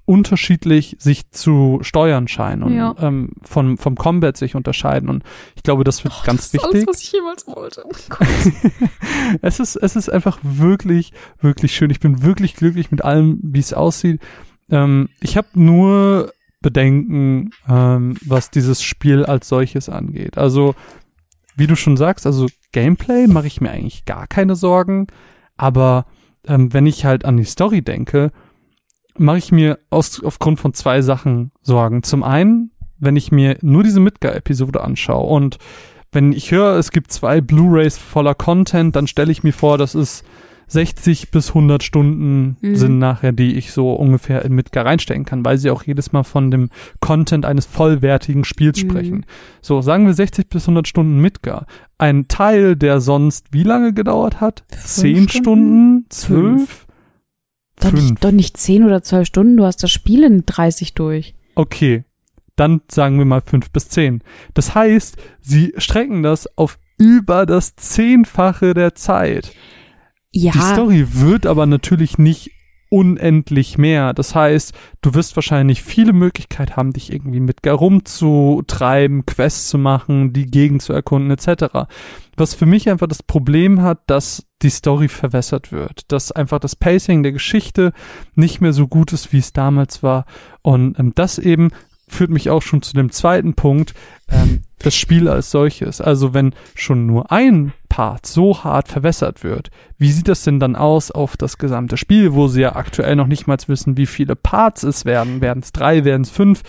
unterschiedlich 0.07 0.96
sich 1.00 1.30
zu 1.30 1.80
steuern 1.82 2.28
scheinen 2.28 2.62
und 2.62 2.74
Ja. 2.76 2.94
ähm, 3.00 3.30
vom, 3.42 3.76
vom 3.76 3.96
Combat 3.96 4.36
sich 4.36 4.54
unterscheiden. 4.54 5.09
Und 5.09 5.24
ich 5.57 5.62
glaube, 5.64 5.82
das 5.84 6.04
wird 6.04 6.14
ganz 6.24 6.52
das 6.52 6.54
ist 6.54 6.54
wichtig. 6.54 6.74
alles, 6.74 6.86
was 6.86 7.02
ich 7.02 7.12
jemals 7.12 7.46
wollte. 7.48 7.82
Oh 7.84 7.90
es 9.42 9.59
ist, 9.61 9.76
es 9.76 9.96
ist 9.96 10.09
einfach 10.09 10.38
wirklich, 10.42 11.12
wirklich 11.40 11.74
schön. 11.74 11.90
Ich 11.90 12.00
bin 12.00 12.22
wirklich 12.22 12.54
glücklich 12.54 12.90
mit 12.92 13.04
allem, 13.04 13.40
wie 13.42 13.59
es 13.59 13.74
aussieht. 13.74 14.20
Ähm, 14.70 15.09
ich 15.20 15.36
habe 15.36 15.48
nur 15.54 16.32
Bedenken, 16.61 17.50
ähm, 17.68 18.16
was 18.24 18.50
dieses 18.50 18.82
Spiel 18.82 19.24
als 19.24 19.48
solches 19.48 19.88
angeht. 19.88 20.38
Also, 20.38 20.74
wie 21.57 21.66
du 21.66 21.76
schon 21.76 21.96
sagst, 21.96 22.26
also 22.26 22.46
Gameplay 22.72 23.26
mache 23.26 23.46
ich 23.46 23.61
mir 23.61 23.70
eigentlich 23.70 24.04
gar 24.04 24.26
keine 24.26 24.57
Sorgen. 24.57 25.07
Aber 25.57 26.07
ähm, 26.46 26.72
wenn 26.72 26.86
ich 26.86 27.04
halt 27.04 27.24
an 27.24 27.36
die 27.36 27.44
Story 27.44 27.82
denke, 27.82 28.32
mache 29.18 29.38
ich 29.38 29.52
mir 29.52 29.78
aus, 29.90 30.22
aufgrund 30.22 30.61
von 30.61 30.74
zwei 30.74 31.02
Sachen 31.02 31.52
Sorgen. 31.62 32.02
Zum 32.02 32.22
einen, 32.22 32.72
wenn 32.98 33.16
ich 33.16 33.32
mir 33.32 33.57
nur 33.62 33.82
diese 33.82 34.00
Midgar-Episode 34.00 34.82
anschaue 34.82 35.26
und 35.26 35.59
wenn 36.12 36.32
ich 36.32 36.50
höre, 36.50 36.76
es 36.76 36.90
gibt 36.90 37.12
zwei 37.12 37.40
Blu-rays 37.40 37.98
voller 37.98 38.34
Content, 38.34 38.96
dann 38.96 39.07
stelle 39.07 39.32
ich 39.32 39.42
mir 39.42 39.52
vor, 39.52 39.76
dass 39.76 39.94
es 39.94 40.22
60 40.69 41.31
bis 41.31 41.51
100 41.51 41.83
Stunden 41.83 42.57
Mhm. 42.61 42.77
sind 42.77 42.99
nachher, 42.99 43.33
die 43.33 43.55
ich 43.55 43.73
so 43.73 43.93
ungefähr 43.93 44.45
in 44.45 44.55
Midgar 44.55 44.85
reinstecken 44.85 45.25
kann, 45.25 45.45
weil 45.45 45.59
sie 45.59 45.71
auch 45.71 45.83
jedes 45.85 46.12
Mal 46.12 46.25
von 46.25 46.51
dem 46.51 46.71
Content 47.01 47.45
eines 47.47 47.67
vollwertigen 47.67 48.45
Spiels 48.45 48.83
Mhm. 48.83 48.91
sprechen. 48.91 49.27
So, 49.61 49.81
sagen 49.83 50.07
wir 50.07 50.14
60 50.14 50.49
bis 50.49 50.67
100 50.67 50.89
Stunden 50.89 51.21
Midgar. 51.21 51.67
Ein 51.99 52.27
Teil, 52.29 52.77
der 52.77 53.01
sonst 53.01 53.47
wie 53.53 53.62
lange 53.62 53.93
gedauert 53.93 54.41
hat? 54.41 54.64
Zehn 54.71 55.29
Stunden? 55.29 56.07
Zwölf? 56.09 56.87
Doch 57.79 57.93
nicht, 57.93 58.25
doch 58.25 58.33
nicht 58.33 58.57
10 58.57 58.85
oder 58.85 59.03
12 59.03 59.27
Stunden, 59.29 59.57
du 59.57 59.64
hast 59.67 59.83
das 59.83 59.91
Spiel 59.91 60.25
in 60.25 60.45
30 60.47 60.95
durch. 60.95 61.35
Okay, 61.55 62.05
dann 62.57 62.81
sagen 62.91 63.19
wir 63.19 63.27
mal 63.27 63.43
fünf 63.45 63.71
bis 63.71 63.89
zehn. 63.91 64.23
Das 64.55 64.75
heißt, 64.75 65.17
sie 65.43 65.75
strecken 65.77 66.23
das 66.23 66.49
auf 66.57 66.79
über 66.99 67.45
das 67.45 67.77
Zehnfache 67.77 68.73
der 68.73 68.95
Zeit. 68.95 69.53
Ja, 70.37 70.53
Die 70.53 70.59
Story 70.59 71.07
wird 71.12 71.47
aber 71.47 71.64
natürlich 71.64 72.18
nicht 72.18 72.51
unendlich 72.91 73.78
mehr. 73.78 74.12
Das 74.12 74.34
heißt, 74.34 74.74
du 75.01 75.14
wirst 75.14 75.34
wahrscheinlich 75.34 75.82
viele 75.82 76.12
Möglichkeiten 76.12 76.76
haben, 76.76 76.93
dich 76.93 77.11
irgendwie 77.11 77.41
mit 77.41 77.62
Gar 77.62 77.76
rumzutreiben, 77.76 79.24
Quests 79.24 79.68
zu 79.68 79.78
machen, 79.78 80.34
die 80.34 80.47
Gegend 80.47 80.82
zu 80.82 80.93
erkunden, 80.93 81.30
etc. 81.30 81.89
Was 82.37 82.55
für 82.55 82.66
mich 82.66 82.91
einfach 82.91 83.07
das 83.07 83.22
Problem 83.22 83.80
hat, 83.80 84.01
dass 84.07 84.45
die 84.62 84.70
Story 84.70 85.09
verwässert 85.09 85.72
wird, 85.72 86.12
dass 86.12 86.32
einfach 86.32 86.59
das 86.59 86.76
Pacing 86.76 87.22
der 87.22 87.32
Geschichte 87.32 87.93
nicht 88.34 88.61
mehr 88.61 88.74
so 88.74 88.89
gut 88.89 89.12
ist, 89.14 89.32
wie 89.32 89.39
es 89.39 89.55
damals 89.55 90.03
war. 90.03 90.26
Und 90.62 90.99
ähm, 90.99 91.12
das 91.14 91.39
eben 91.39 91.70
führt 92.09 92.30
mich 92.30 92.50
auch 92.50 92.62
schon 92.62 92.82
zu 92.82 92.94
dem 92.94 93.11
zweiten 93.11 93.54
Punkt, 93.54 93.94
ähm, 94.30 94.62
das 94.78 94.94
Spiel 94.94 95.28
als 95.28 95.50
solches. 95.50 96.00
Also 96.00 96.34
wenn 96.34 96.54
schon 96.74 97.07
nur 97.07 97.32
ein 97.32 97.72
Part 97.88 98.26
so 98.26 98.62
hart 98.62 98.88
verwässert 98.88 99.42
wird, 99.42 99.70
wie 99.98 100.12
sieht 100.12 100.28
das 100.28 100.44
denn 100.44 100.61
dann 100.61 100.76
aus 100.76 101.11
auf 101.11 101.36
das 101.36 101.59
gesamte 101.59 101.96
Spiel, 101.96 102.34
wo 102.34 102.46
sie 102.46 102.61
ja 102.61 102.76
aktuell 102.76 103.16
noch 103.16 103.26
nicht 103.26 103.46
mal 103.46 103.57
wissen, 103.66 103.96
wie 103.96 104.07
viele 104.07 104.36
Parts 104.36 104.82
es 104.82 105.04
werden? 105.04 105.40
Werden 105.40 105.62
es 105.62 105.72
drei, 105.72 106.04
werden 106.04 106.22
es 106.22 106.30
fünf? 106.30 106.62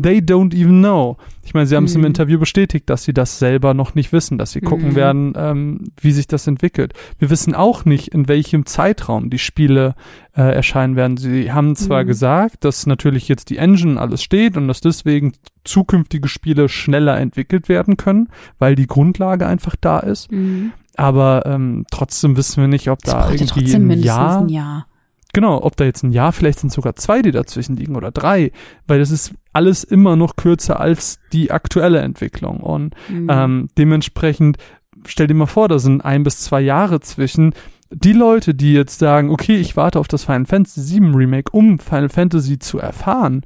They 0.00 0.18
don't 0.18 0.54
even 0.54 0.80
know. 0.80 1.16
Ich 1.44 1.54
meine, 1.54 1.66
sie 1.66 1.76
haben 1.76 1.84
es 1.84 1.94
im 1.94 2.00
Mhm. 2.00 2.08
Interview 2.08 2.38
bestätigt, 2.38 2.90
dass 2.90 3.04
sie 3.04 3.12
das 3.12 3.38
selber 3.38 3.74
noch 3.74 3.94
nicht 3.94 4.12
wissen, 4.12 4.38
dass 4.38 4.50
sie 4.52 4.60
gucken 4.60 4.90
Mhm. 4.90 4.94
werden, 4.96 5.32
ähm, 5.36 5.80
wie 6.00 6.10
sich 6.12 6.26
das 6.26 6.46
entwickelt. 6.46 6.94
Wir 7.18 7.30
wissen 7.30 7.54
auch 7.54 7.84
nicht, 7.84 8.08
in 8.08 8.26
welchem 8.26 8.66
Zeitraum 8.66 9.30
die 9.30 9.38
Spiele 9.38 9.94
äh, 10.36 10.42
erscheinen 10.42 10.96
werden. 10.96 11.16
Sie 11.16 11.52
haben 11.52 11.76
zwar 11.76 12.02
Mhm. 12.02 12.08
gesagt, 12.08 12.64
dass 12.64 12.86
natürlich 12.86 13.28
jetzt 13.28 13.50
die 13.50 13.56
Engine 13.58 14.00
alles 14.00 14.20
steht 14.22 14.56
und 14.56 14.66
dass 14.66 14.80
deswegen 14.80 15.32
zukünftige 15.62 16.26
Spiele 16.28 16.68
schneller 16.68 17.18
entwickelt 17.18 17.68
werden 17.68 17.96
können, 17.96 18.28
weil 18.58 18.74
die 18.74 18.86
Grundlage 18.88 19.46
einfach 19.46 19.76
da 19.80 20.00
ist. 20.00 20.32
Mhm. 20.32 20.72
Aber 20.96 21.44
ähm, 21.46 21.84
trotzdem 21.90 22.36
wissen 22.36 22.60
wir 22.62 22.68
nicht, 22.68 22.88
ob 22.90 23.00
das 23.02 23.14
da 23.14 23.26
ja 23.28 23.32
irgendwie 23.34 23.74
ein 23.74 23.86
mindestens 23.86 24.06
Jahr 24.06 24.40
ein 24.40 24.48
Jahr. 24.48 24.86
Genau, 25.34 25.62
ob 25.62 25.76
da 25.76 25.84
jetzt 25.84 26.02
ein 26.02 26.12
Jahr, 26.12 26.32
vielleicht 26.32 26.60
sind 26.60 26.72
sogar 26.72 26.94
zwei, 26.96 27.20
die 27.20 27.30
dazwischen 27.32 27.76
liegen 27.76 27.96
oder 27.96 28.10
drei, 28.10 28.50
weil 28.86 28.98
das 29.00 29.10
ist 29.10 29.32
alles 29.52 29.84
immer 29.84 30.16
noch 30.16 30.36
kürzer 30.36 30.80
als 30.80 31.18
die 31.32 31.50
aktuelle 31.50 31.98
Entwicklung. 32.00 32.60
Und 32.60 32.94
Mhm. 33.10 33.28
ähm, 33.30 33.68
dementsprechend, 33.76 34.56
stell 35.06 35.26
dir 35.26 35.34
mal 35.34 35.46
vor, 35.46 35.68
da 35.68 35.78
sind 35.78 36.00
ein 36.02 36.22
bis 36.22 36.40
zwei 36.40 36.60
Jahre 36.62 37.00
zwischen. 37.00 37.52
Die 37.90 38.12
Leute, 38.14 38.54
die 38.54 38.72
jetzt 38.72 38.98
sagen, 38.98 39.30
okay, 39.30 39.56
ich 39.56 39.76
warte 39.76 40.00
auf 40.00 40.08
das 40.08 40.24
Final 40.24 40.46
Fantasy 40.46 41.00
VII 41.00 41.10
Remake, 41.14 41.50
um 41.52 41.78
Final 41.78 42.08
Fantasy 42.08 42.58
zu 42.58 42.78
erfahren, 42.78 43.42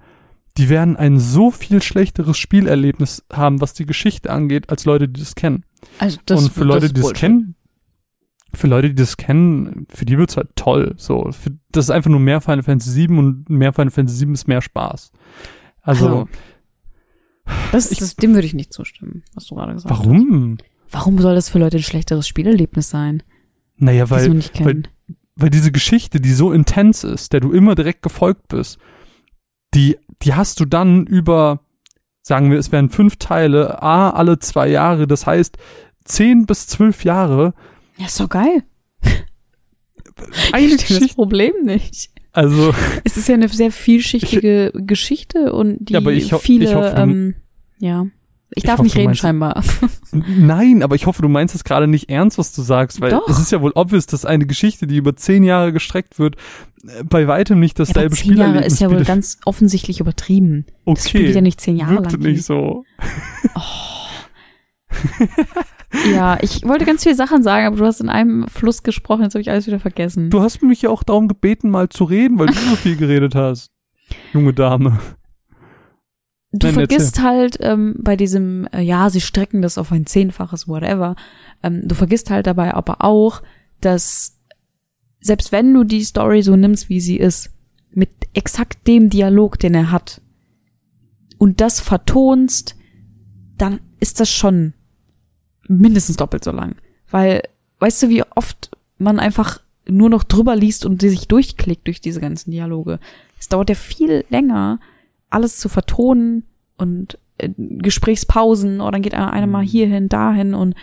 die 0.57 0.69
werden 0.71 0.97
ein 0.97 1.19
so 1.19 1.51
viel 1.51 1.83
schlechteres 1.83 2.37
Spielerlebnis 2.39 3.25
haben, 3.33 3.61
was 3.61 3.75
die 3.75 3.87
Geschichte 3.87 4.31
angeht, 4.31 4.71
als 4.71 4.85
Leute, 4.87 5.09
die 5.09 5.21
das 5.21 5.35
kennen. 5.35 5.65
also 5.99 6.19
das, 6.27 6.43
Und 6.45 6.53
für 6.53 6.65
Leute, 6.65 6.93
die 6.93 7.01
das 7.01 7.13
kennen, 7.13 7.55
für 8.55 8.67
Leute, 8.67 8.89
die 8.89 8.95
das 8.95 9.17
kennen, 9.17 9.87
für 9.91 10.05
die 10.05 10.17
wird's 10.19 10.37
halt 10.37 10.57
toll. 10.57 10.95
So, 10.97 11.31
für, 11.33 11.51
das 11.71 11.87
ist 11.87 11.91
einfach 11.91 12.11
nur 12.11 12.21
mehr 12.21 12.41
Final 12.41 12.63
Fantasy 12.63 13.09
VII 13.09 13.19
und 13.19 13.51
mehr 13.51 13.73
Final 13.73 13.91
Fantasy 13.91 14.25
VII 14.27 14.33
ist 14.35 14.49
mehr 14.49 14.63
Spaß. 14.63 15.13
Also, 15.83 16.07
Also, 16.09 16.29
Das, 17.73 17.91
Ich- 17.91 17.99
das, 17.99 18.17
dem 18.17 18.35
würde 18.35 18.47
ich 18.47 18.55
nicht 18.55 18.73
zustimmen, 18.73 19.23
was 19.35 19.47
du 19.47 19.55
gerade 19.55 19.73
gesagt 19.75 19.91
hast. 19.95 19.99
warum? 20.05 20.59
Warum 20.91 21.19
soll 21.19 21.35
das 21.35 21.49
für 21.51 21.59
Leute 21.59 21.77
ein 21.79 21.83
schlechteres 21.83 22.27
Spielerlebnis 22.29 22.89
sein, 22.91 23.23
Naja, 23.77 24.09
weil, 24.11 24.29
nicht 24.31 24.55
kennen? 24.55 24.89
weil 25.37 25.51
diese 25.51 25.71
Geschichte, 25.73 26.21
die 26.21 26.33
so 26.33 26.53
intens 26.53 27.05
ist, 27.05 27.33
der 27.33 27.41
du 27.41 27.53
immer 27.53 27.75
direkt 27.75 28.03
gefolgt 28.03 28.49
bist, 28.49 28.79
die, 29.75 29.99
die 30.23 30.35
hast 30.35 30.61
du 30.61 30.65
dann 30.65 31.07
über, 31.07 31.61
sagen 32.23 32.51
wir, 32.51 32.59
es 32.59 32.73
wären 32.73 32.89
fünf 32.91 33.17
Teile, 33.17 33.83
a, 33.83 34.11
alle 34.11 34.39
zwei 34.39 34.69
Jahre, 34.69 35.07
das 35.07 35.27
heißt, 35.27 35.59
zehn 36.05 36.47
bis 36.47 36.67
zwölf 36.67 37.05
Jahre, 37.05 37.53
ja, 37.99 38.07
ist 38.07 38.21
doch 38.21 38.29
geil. 38.29 38.63
eine 39.03 40.67
Ich 40.67 40.73
verstehe 40.75 40.77
das 40.77 40.87
Geschichte, 40.87 41.15
Problem 41.15 41.53
nicht. 41.65 42.11
also, 42.33 42.75
Es 43.05 43.17
ist 43.17 43.29
ja 43.29 43.35
eine 43.35 43.49
sehr 43.49 43.73
vielschichtige 43.73 44.73
Geschichte 44.75 45.53
und 45.53 45.89
die 45.89 45.93
Ja, 45.95 46.01
aber 46.01 46.13
ich 46.13 46.33
viele, 46.35 46.65
ich 46.65 46.75
hoffe, 46.75 46.95
ähm, 46.97 47.35
ja. 47.79 48.07
Ich 48.51 48.59
Ich 48.59 48.63
darf 48.65 48.79
hoffe, 48.79 48.85
nicht 48.85 48.97
reden, 48.97 49.07
meinst- 49.09 49.21
scheinbar. 49.21 49.63
Nein, 50.13 50.83
aber 50.83 50.95
ich 50.97 51.05
hoffe, 51.05 51.21
du 51.21 51.29
meinst 51.29 51.55
es 51.55 51.65
gerade 51.65 51.87
nicht 51.87 52.09
ernst, 52.09 52.39
was 52.39 52.51
du 52.55 52.63
sagst, 52.63 52.99
weil 53.03 53.11
Doch. 53.11 53.29
es 53.29 53.39
ist 53.39 53.53
ja 53.53 53.61
wohl 53.61 53.73
obvious, 53.75 54.07
dass 54.07 54.25
eine 54.25 54.47
Geschichte, 54.47 54.87
die 54.87 54.97
über 54.97 55.15
zehn 55.15 55.45
Jahre 55.45 55.71
gestreckt 55.71 56.19
wird, 56.19 56.37
äh, 56.83 57.05
bei 57.05 57.29
weitem 57.29 57.61
nicht 57.61 57.79
Ja, 57.79 57.85
aber 57.85 57.93
dasselbe 57.93 58.17
zehn 58.17 58.37
Jahre 58.39 58.65
ist 58.65 58.81
ja 58.81 58.91
wohl 58.91 59.05
ganz 59.05 59.39
offensichtlich 59.45 60.01
übertrieben. 60.01 60.65
Das 60.87 61.11
spielt 61.11 61.25
ja 61.27 61.31
Okay, 61.33 61.41
nicht 61.43 61.61
zehn 61.61 61.77
Jahre 61.77 61.97
wirkte 61.97 62.17
lang. 62.17 62.33
nicht 62.33 62.43
so. 62.45 62.85
Ja, 66.13 66.39
ich 66.43 66.65
wollte 66.65 66.85
ganz 66.85 67.03
viele 67.03 67.15
Sachen 67.15 67.43
sagen, 67.43 67.67
aber 67.67 67.77
du 67.77 67.85
hast 67.85 68.01
in 68.01 68.09
einem 68.09 68.47
Fluss 68.49 68.83
gesprochen, 68.83 69.23
jetzt 69.23 69.35
habe 69.35 69.41
ich 69.41 69.51
alles 69.51 69.67
wieder 69.67 69.81
vergessen. 69.81 70.31
Du 70.31 70.41
hast 70.41 70.63
mich 70.63 70.83
ja 70.83 70.91
auch 70.91 71.03
darum 71.03 71.29
gebeten, 71.29 71.71
mal 71.71 71.89
zu 71.89 72.05
reden, 72.05 72.39
weil 72.39 72.49
du 72.49 72.55
so 72.55 72.77
viel 72.77 72.97
geredet 72.97 73.35
hast. 73.35 73.71
Junge 74.33 74.53
Dame. 74.53 74.99
Du 76.53 76.67
Nein, 76.67 76.75
vergisst 76.75 77.23
halt 77.23 77.59
ähm, 77.61 77.97
bei 78.01 78.17
diesem, 78.17 78.67
äh, 78.73 78.81
ja, 78.81 79.11
sie 79.11 79.21
strecken 79.21 79.61
das 79.61 79.77
auf 79.77 79.93
ein 79.93 80.07
Zehnfaches, 80.07 80.67
whatever. 80.67 81.15
Ähm, 81.63 81.83
du 81.87 81.95
vergisst 81.95 82.31
halt 82.31 82.47
dabei 82.47 82.73
aber 82.75 83.05
auch, 83.05 83.43
dass 83.81 84.39
selbst 85.21 85.53
wenn 85.53 85.75
du 85.75 85.85
die 85.85 86.05
Story 86.05 86.43
so 86.43 86.57
nimmst, 86.57 86.89
wie 86.89 87.01
sie 87.01 87.17
ist, 87.17 87.51
mit 87.91 88.11
exakt 88.33 88.87
dem 88.87 89.11
Dialog, 89.11 89.59
den 89.59 89.75
er 89.75 89.91
hat, 89.91 90.21
und 91.39 91.61
das 91.61 91.81
vertonst, 91.81 92.77
dann 93.57 93.81
ist 94.01 94.21
das 94.21 94.31
schon 94.31 94.75
mindestens 95.69 96.17
doppelt 96.17 96.45
so 96.45 96.51
lang. 96.51 96.77
Weil, 97.11 97.43
weißt 97.79 98.03
du, 98.03 98.09
wie 98.09 98.25
oft 98.35 98.71
man 98.99 99.21
einfach 99.21 99.61
nur 99.89 100.11
noch 100.11 100.23
drüber 100.25 100.55
liest 100.55 100.85
und 100.85 101.01
sich 101.01 101.29
durchklickt 101.29 101.87
durch 101.87 102.01
diese 102.01 102.21
ganzen 102.21 102.51
Dialoge. 102.51 103.01
Es 103.39 103.49
dauert 103.49 103.71
ja 103.71 103.75
viel 103.75 104.25
länger, 104.29 104.81
alles 105.31 105.59
zu 105.59 105.69
vertonen 105.69 106.45
und 106.77 107.19
äh, 107.39 107.51
Gesprächspausen 107.57 108.81
oder 108.81 108.93
dann 108.93 109.03
geht 109.03 109.15
einer 109.15 109.47
mal 109.47 109.65
hierhin, 109.65 110.09
dahin 110.09 110.55
und 110.55 110.75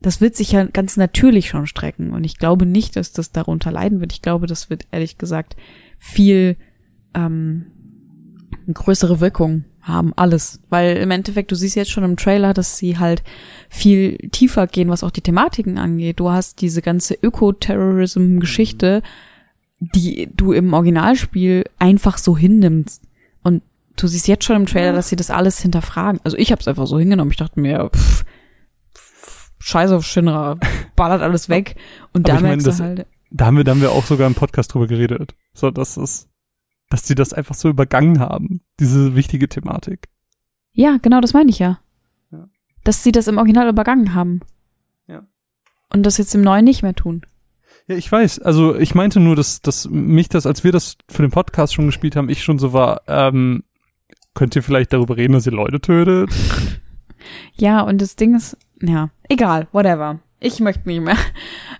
das 0.00 0.20
wird 0.20 0.36
sich 0.36 0.52
ja 0.52 0.64
ganz 0.64 0.96
natürlich 0.96 1.48
schon 1.48 1.66
strecken 1.66 2.12
und 2.12 2.24
ich 2.24 2.38
glaube 2.38 2.66
nicht, 2.66 2.96
dass 2.96 3.12
das 3.12 3.32
darunter 3.32 3.70
leiden 3.72 4.00
wird. 4.00 4.12
Ich 4.12 4.22
glaube, 4.22 4.46
das 4.46 4.68
wird 4.68 4.86
ehrlich 4.90 5.18
gesagt 5.18 5.56
viel 5.98 6.56
ähm, 7.14 7.66
größere 8.72 9.20
Wirkung 9.20 9.64
haben, 9.84 10.12
alles. 10.16 10.60
Weil 10.70 10.96
im 10.96 11.10
Endeffekt, 11.10 11.50
du 11.52 11.54
siehst 11.54 11.76
jetzt 11.76 11.90
schon 11.90 12.04
im 12.04 12.16
Trailer, 12.16 12.52
dass 12.54 12.76
sie 12.78 12.98
halt 12.98 13.22
viel 13.68 14.16
tiefer 14.32 14.66
gehen, 14.66 14.88
was 14.88 15.04
auch 15.04 15.10
die 15.10 15.20
Thematiken 15.20 15.78
angeht. 15.78 16.18
Du 16.20 16.30
hast 16.30 16.60
diese 16.60 16.82
ganze 16.82 17.14
Ökoterrorism-Geschichte, 17.94 19.02
die 19.80 20.28
du 20.34 20.52
im 20.52 20.72
Originalspiel 20.72 21.64
einfach 21.78 22.18
so 22.18 22.36
hinnimmst. 22.36 23.02
Und 23.42 23.62
du 23.96 24.06
siehst 24.06 24.28
jetzt 24.28 24.44
schon 24.44 24.56
im 24.56 24.66
Trailer, 24.66 24.92
dass 24.92 25.08
sie 25.08 25.16
das 25.16 25.30
alles 25.30 25.60
hinterfragen. 25.60 26.20
Also 26.24 26.36
ich 26.36 26.50
habe 26.52 26.60
es 26.60 26.68
einfach 26.68 26.86
so 26.86 26.98
hingenommen. 26.98 27.30
Ich 27.30 27.36
dachte 27.36 27.60
mir, 27.60 27.90
pff, 27.94 28.24
pff, 28.96 29.50
scheiß 29.58 29.90
auf 29.92 30.04
Shinra, 30.06 30.56
ballert 30.96 31.22
alles 31.22 31.48
weg. 31.48 31.76
Und 32.12 32.28
da 32.28 32.40
merkst 32.40 32.66
das- 32.66 32.78
du 32.78 32.82
halt, 32.84 33.06
Da 33.30 33.46
haben 33.46 33.56
wir, 33.56 33.64
da 33.64 33.72
haben 33.72 33.80
wir 33.80 33.92
auch 33.92 34.06
sogar 34.06 34.26
im 34.28 34.34
Podcast 34.34 34.72
drüber 34.72 34.86
geredet. 34.86 35.34
So, 35.52 35.70
dass 35.70 35.96
es, 35.96 36.28
dass 36.90 37.02
die 37.02 37.14
das 37.14 37.32
einfach 37.32 37.54
so 37.54 37.68
übergangen 37.68 38.20
haben, 38.20 38.60
diese 38.80 39.14
wichtige 39.16 39.48
Thematik. 39.48 40.08
ja, 40.72 40.98
genau, 41.00 41.20
das 41.20 41.32
meine 41.32 41.50
ich 41.50 41.58
ja. 41.58 41.78
Ja. 42.30 42.48
Dass 42.84 43.02
sie 43.02 43.12
das 43.12 43.28
im 43.28 43.38
Original 43.38 43.68
übergangen 43.68 44.14
haben. 44.14 44.40
Ja. 45.06 45.26
Und 45.92 46.04
das 46.04 46.18
jetzt 46.18 46.34
im 46.34 46.42
Neuen 46.42 46.64
nicht 46.64 46.82
mehr 46.82 46.94
tun. 46.94 47.24
Ja, 47.86 47.96
ich 47.96 48.10
weiß. 48.10 48.40
Also 48.40 48.76
ich 48.76 48.94
meinte 48.94 49.20
nur, 49.20 49.36
dass, 49.36 49.60
dass 49.60 49.88
mich 49.90 50.28
das, 50.28 50.46
als 50.46 50.64
wir 50.64 50.72
das 50.72 50.96
für 51.08 51.22
den 51.22 51.30
Podcast 51.30 51.74
schon 51.74 51.86
gespielt 51.86 52.16
haben, 52.16 52.28
ich 52.28 52.42
schon 52.42 52.58
so 52.58 52.72
war, 52.72 53.02
ähm, 53.08 53.64
könnt 54.34 54.56
ihr 54.56 54.62
vielleicht 54.62 54.92
darüber 54.92 55.16
reden, 55.16 55.34
dass 55.34 55.46
ihr 55.46 55.52
Leute 55.52 55.80
tötet? 55.80 56.30
Ja, 57.54 57.80
und 57.80 58.02
das 58.02 58.16
Ding 58.16 58.34
ist, 58.34 58.54
ja, 58.82 59.08
egal, 59.30 59.66
whatever. 59.72 60.20
Ich 60.40 60.60
möchte 60.60 60.86
nicht 60.86 61.00
mehr. 61.00 61.16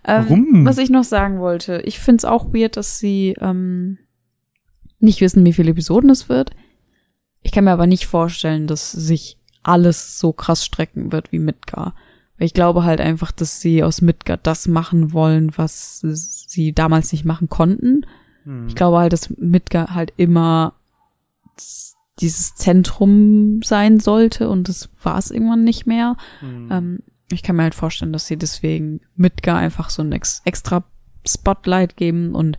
Ähm, 0.07 0.25
Warum? 0.29 0.67
Was 0.67 0.79
ich 0.79 0.89
noch 0.89 1.05
sagen 1.05 1.39
wollte, 1.39 1.83
ich 1.85 1.99
find's 1.99 2.25
auch 2.25 2.53
weird, 2.55 2.77
dass 2.79 2.99
sie 2.99 3.35
ähm, 3.41 3.99
nicht 5.05 5.21
wissen, 5.21 5.45
wie 5.45 5.53
viele 5.53 5.71
Episoden 5.71 6.11
es 6.11 6.29
wird. 6.29 6.51
Ich 7.43 7.53
kann 7.53 7.65
mir 7.65 7.73
aber 7.73 7.87
nicht 7.87 8.07
vorstellen, 8.07 8.67
dass 8.67 8.91
sich 8.91 9.39
alles 9.63 10.19
so 10.19 10.33
krass 10.33 10.65
strecken 10.65 11.13
wird 11.13 11.33
wie 11.33 11.39
Midgar. 11.39 11.95
Weil 12.39 12.47
ich 12.47 12.55
glaube 12.55 12.85
halt 12.85 13.01
einfach, 13.01 13.33
dass 13.33 13.61
sie 13.61 13.83
aus 13.83 14.01
Midgar 14.01 14.37
das 14.37 14.67
machen 14.67 15.13
wollen, 15.13 15.57
was 15.57 16.01
sie 16.01 16.73
damals 16.73 17.13
nicht 17.13 17.25
machen 17.25 17.49
konnten. 17.49 18.07
Hm. 18.45 18.69
Ich 18.69 18.75
glaube 18.75 18.99
halt, 18.99 19.13
dass 19.13 19.31
Midgar 19.31 19.95
halt 19.95 20.13
immer 20.17 20.75
dieses 22.21 22.55
Zentrum 22.55 23.61
sein 23.63 24.01
sollte 24.01 24.49
und 24.49 24.69
das 24.69 24.89
war 25.03 25.19
es 25.19 25.31
irgendwann 25.31 25.65
nicht 25.65 25.87
mehr. 25.87 26.17
Hm. 26.41 26.69
Ähm, 26.71 26.99
ich 27.31 27.43
kann 27.43 27.57
mir 27.57 27.63
halt 27.63 27.75
vorstellen, 27.75 28.13
dass 28.13 28.27
sie 28.27 28.37
deswegen 28.37 29.01
Midgar 29.17 29.57
einfach 29.57 29.91
so 29.91 30.03
ein 30.03 30.13
ex 30.13 30.43
extra 30.45 30.85
Spotlight 31.27 31.97
geben 31.97 32.35
und 32.35 32.59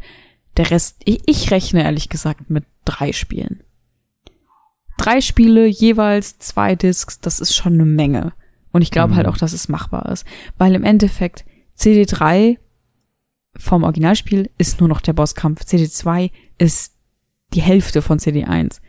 der 0.57 0.71
Rest, 0.71 1.01
ich, 1.05 1.21
ich 1.25 1.51
rechne 1.51 1.83
ehrlich 1.83 2.09
gesagt 2.09 2.49
mit 2.49 2.65
drei 2.85 3.11
Spielen. 3.11 3.63
Drei 4.97 5.19
Spiele, 5.21 5.65
jeweils 5.65 6.37
zwei 6.39 6.75
Discs, 6.75 7.19
das 7.19 7.39
ist 7.39 7.53
schon 7.55 7.73
eine 7.73 7.85
Menge. 7.85 8.33
Und 8.71 8.81
ich 8.81 8.91
glaube 8.91 9.13
Mhm. 9.13 9.17
halt 9.17 9.27
auch, 9.27 9.37
dass 9.37 9.53
es 9.53 9.67
machbar 9.69 10.09
ist. 10.11 10.25
Weil 10.57 10.73
im 10.75 10.83
Endeffekt 10.83 11.45
CD3 11.77 12.57
vom 13.57 13.83
Originalspiel 13.83 14.49
ist 14.57 14.79
nur 14.79 14.89
noch 14.89 15.01
der 15.01 15.13
Bosskampf. 15.13 15.63
CD2 15.63 16.31
ist 16.57 16.93
die 17.53 17.61
Hälfte 17.61 18.01
von 18.01 18.19
CD1. 18.19 18.79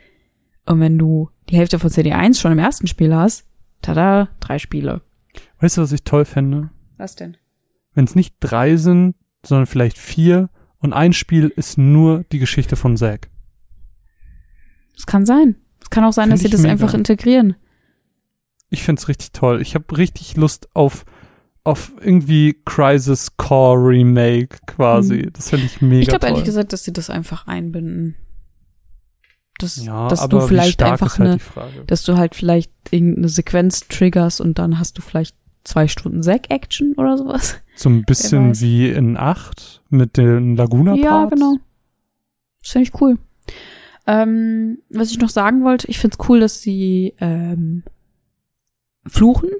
Und 0.66 0.80
wenn 0.80 0.98
du 0.98 1.30
die 1.50 1.56
Hälfte 1.56 1.78
von 1.78 1.90
CD1 1.90 2.40
schon 2.40 2.52
im 2.52 2.58
ersten 2.58 2.86
Spiel 2.88 3.14
hast, 3.14 3.44
tada, 3.82 4.28
drei 4.40 4.58
Spiele. 4.58 5.02
Weißt 5.60 5.76
du, 5.76 5.82
was 5.82 5.92
ich 5.92 6.02
toll 6.02 6.24
fände? 6.24 6.70
Was 6.96 7.14
denn? 7.14 7.36
Wenn 7.94 8.04
es 8.04 8.14
nicht 8.16 8.36
drei 8.40 8.76
sind, 8.76 9.14
sondern 9.44 9.66
vielleicht 9.66 9.98
vier 9.98 10.50
und 10.78 10.92
ein 10.92 11.12
Spiel 11.12 11.48
ist 11.48 11.78
nur 11.78 12.24
die 12.32 12.38
Geschichte 12.38 12.76
von 12.76 12.96
Zack. 12.96 13.30
Es 14.96 15.06
kann 15.06 15.26
sein. 15.26 15.56
Es 15.80 15.90
kann 15.90 16.04
auch 16.04 16.12
sein, 16.12 16.28
Find 16.28 16.34
dass 16.34 16.40
sie 16.40 16.50
das 16.50 16.62
mega. 16.62 16.72
einfach 16.72 16.94
integrieren. 16.94 17.56
Ich 18.70 18.82
find's 18.82 19.08
richtig 19.08 19.32
toll. 19.32 19.60
Ich 19.60 19.74
habe 19.74 19.96
richtig 19.96 20.36
Lust 20.36 20.68
auf 20.74 21.04
auf 21.66 21.92
irgendwie 22.00 22.56
Crisis 22.64 23.36
Core 23.36 23.88
Remake 23.88 24.58
quasi. 24.66 25.16
Mhm. 25.16 25.32
Das 25.32 25.50
finde 25.50 25.66
ich 25.66 25.82
mega 25.82 26.02
ich 26.02 26.08
glaube 26.08 26.26
ehrlich 26.28 26.44
gesagt, 26.44 26.72
dass 26.72 26.84
sie 26.84 26.92
das 26.92 27.10
einfach 27.10 27.48
einbinden. 27.48 28.14
Dass, 29.58 29.82
ja, 29.84 30.06
dass 30.06 30.20
aber 30.20 30.40
du 30.40 30.46
vielleicht 30.46 30.82
einfach 30.82 31.18
halt 31.18 31.40
eine, 31.56 31.84
dass 31.86 32.04
du 32.04 32.16
halt 32.16 32.36
vielleicht 32.36 32.70
irgendeine 32.90 33.28
Sequenz 33.28 33.88
triggerst 33.88 34.40
und 34.40 34.58
dann 34.58 34.78
hast 34.78 34.96
du 34.98 35.02
vielleicht 35.02 35.34
zwei 35.64 35.88
Stunden 35.88 36.22
Zack-Action 36.22 36.94
oder 36.96 37.18
sowas. 37.18 37.56
So 37.76 37.88
ein 37.90 38.04
bisschen 38.04 38.58
wie 38.60 38.88
in 38.88 39.16
8 39.16 39.82
mit 39.90 40.16
den 40.16 40.56
Laguna 40.56 40.92
Parts. 40.92 41.04
Ja, 41.04 41.24
genau. 41.26 41.56
Das 42.62 42.70
finde 42.72 42.88
ich 42.88 43.00
cool. 43.00 43.18
Ähm, 44.06 44.78
was 44.88 45.10
ich 45.10 45.18
noch 45.18 45.28
sagen 45.28 45.62
wollte, 45.62 45.88
ich 45.88 45.98
finde 45.98 46.16
es 46.18 46.28
cool, 46.28 46.40
dass 46.40 46.60
sie 46.62 47.14
ähm, 47.20 47.82
fluchen. 49.06 49.50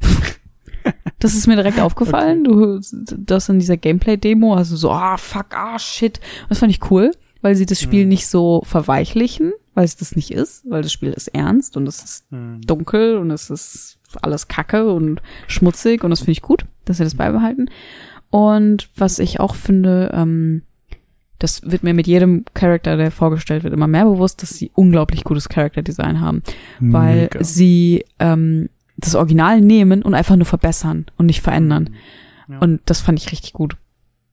das 1.18 1.34
ist 1.34 1.46
mir 1.46 1.56
direkt 1.56 1.78
aufgefallen. 1.78 2.44
Du, 2.44 2.80
das 3.16 3.48
in 3.48 3.58
dieser 3.58 3.76
Gameplay-Demo, 3.76 4.54
also 4.54 4.76
so, 4.76 4.90
ah, 4.90 5.16
fuck, 5.16 5.54
ah, 5.54 5.78
shit. 5.78 6.20
Das 6.48 6.58
fand 6.58 6.72
ich 6.72 6.90
cool, 6.90 7.12
weil 7.42 7.54
sie 7.54 7.66
das 7.66 7.80
Spiel 7.80 8.04
Mhm. 8.04 8.08
nicht 8.08 8.26
so 8.26 8.62
verweichlichen, 8.64 9.52
weil 9.74 9.84
es 9.84 9.96
das 9.96 10.16
nicht 10.16 10.30
ist, 10.32 10.68
weil 10.68 10.82
das 10.82 10.92
Spiel 10.92 11.12
ist 11.12 11.28
ernst 11.28 11.76
und 11.76 11.86
es 11.86 12.02
ist 12.02 12.24
Hm. 12.30 12.60
dunkel 12.62 13.18
und 13.18 13.30
es 13.30 13.50
ist 13.50 13.98
alles 14.22 14.48
kacke 14.48 14.92
und 14.92 15.22
schmutzig 15.46 16.04
und 16.04 16.10
das 16.10 16.20
finde 16.20 16.32
ich 16.32 16.42
gut, 16.42 16.66
dass 16.84 16.98
sie 16.98 17.04
das 17.04 17.14
beibehalten. 17.14 17.70
Und 18.30 18.88
was 18.96 19.18
ich 19.18 19.40
auch 19.40 19.54
finde, 19.54 20.10
ähm, 20.14 20.62
das 21.38 21.62
wird 21.64 21.82
mir 21.82 21.94
mit 21.94 22.06
jedem 22.06 22.44
Charakter, 22.54 22.96
der 22.96 23.10
vorgestellt 23.10 23.64
wird, 23.64 23.74
immer 23.74 23.88
mehr 23.88 24.04
bewusst, 24.04 24.42
dass 24.42 24.50
sie 24.50 24.70
unglaublich 24.74 25.24
gutes 25.24 25.48
Charakterdesign 25.48 26.20
haben, 26.20 26.42
weil 26.78 27.22
Mega. 27.22 27.42
sie 27.42 28.04
ähm, 28.18 28.68
das 28.98 29.14
Original 29.14 29.60
nehmen 29.60 30.02
und 30.02 30.14
einfach 30.14 30.36
nur 30.36 30.46
verbessern 30.46 31.06
und 31.16 31.26
nicht 31.26 31.40
verändern. 31.40 31.94
Ja. 32.48 32.58
Und 32.58 32.82
das 32.84 33.00
fand 33.00 33.18
ich 33.18 33.32
richtig 33.32 33.54
gut. 33.54 33.76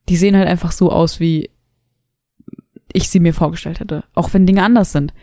Die 0.10 0.18
sehen 0.18 0.36
halt 0.36 0.48
einfach 0.48 0.72
so 0.72 0.92
aus, 0.92 1.20
wie 1.20 1.50
ich 2.92 3.10
sie 3.10 3.20
mir 3.20 3.34
vorgestellt 3.34 3.80
hätte. 3.80 4.04
Auch 4.14 4.34
wenn 4.34 4.46
Dinge 4.46 4.64
anders 4.64 4.92
sind. 4.92 5.14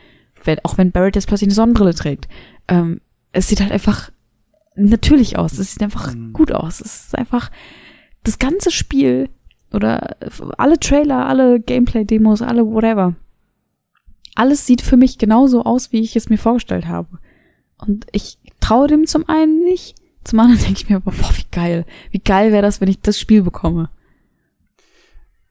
Wenn, 0.43 0.59
auch 0.63 0.79
wenn 0.79 0.93
Barrett 0.93 1.17
jetzt 1.17 1.27
plötzlich 1.27 1.49
eine 1.49 1.55
Sonnenbrille 1.55 1.95
trägt. 1.95 2.29
Ähm, 2.69 3.01
es 3.33 3.49
sieht 3.49 3.61
halt 3.61 3.73
einfach 3.73 4.11
natürlich 4.77 5.39
aus. 5.39 5.59
Es 5.59 5.73
sieht 5.73 5.83
einfach 5.83 6.15
Mhm. 6.15 6.33
gut 6.33 6.53
aus. 6.53 6.81
Es 6.81 7.07
ist 7.07 7.19
einfach 7.19 7.51
das 8.23 8.39
ganze 8.39 8.71
Spiel 8.71 9.29
oder 9.73 10.17
alle 10.59 10.79
Trailer, 10.79 11.27
alle 11.27 11.61
Gameplay-Demos, 11.61 12.43
alle 12.43 12.65
whatever. 12.67 13.15
Alles 14.35 14.67
sieht 14.67 14.83
für 14.83 14.97
mich 14.97 15.19
genauso 15.19 15.63
aus, 15.65 15.93
wie 15.93 16.01
ich 16.01 16.17
es 16.17 16.29
mir 16.29 16.39
vorgestellt 16.39 16.87
habe. 16.87 17.19
Und 17.79 18.07
ich 18.13 18.39
traue 18.61 18.89
dem 18.89 19.07
zum 19.07 19.29
einen 19.29 19.63
nicht, 19.65 19.97
zum 20.25 20.41
anderen 20.41 20.61
denke 20.65 20.81
ich 20.83 20.89
mir, 20.89 20.97
aber, 20.97 21.13
boah, 21.13 21.31
wie 21.37 21.47
geil. 21.51 21.85
Wie 22.11 22.19
geil 22.21 22.51
wäre 22.53 22.63
das, 22.63 22.81
wenn 22.81 22.89
ich 22.89 23.01
das 23.01 23.19
Spiel 23.19 23.43
bekomme. 23.43 23.91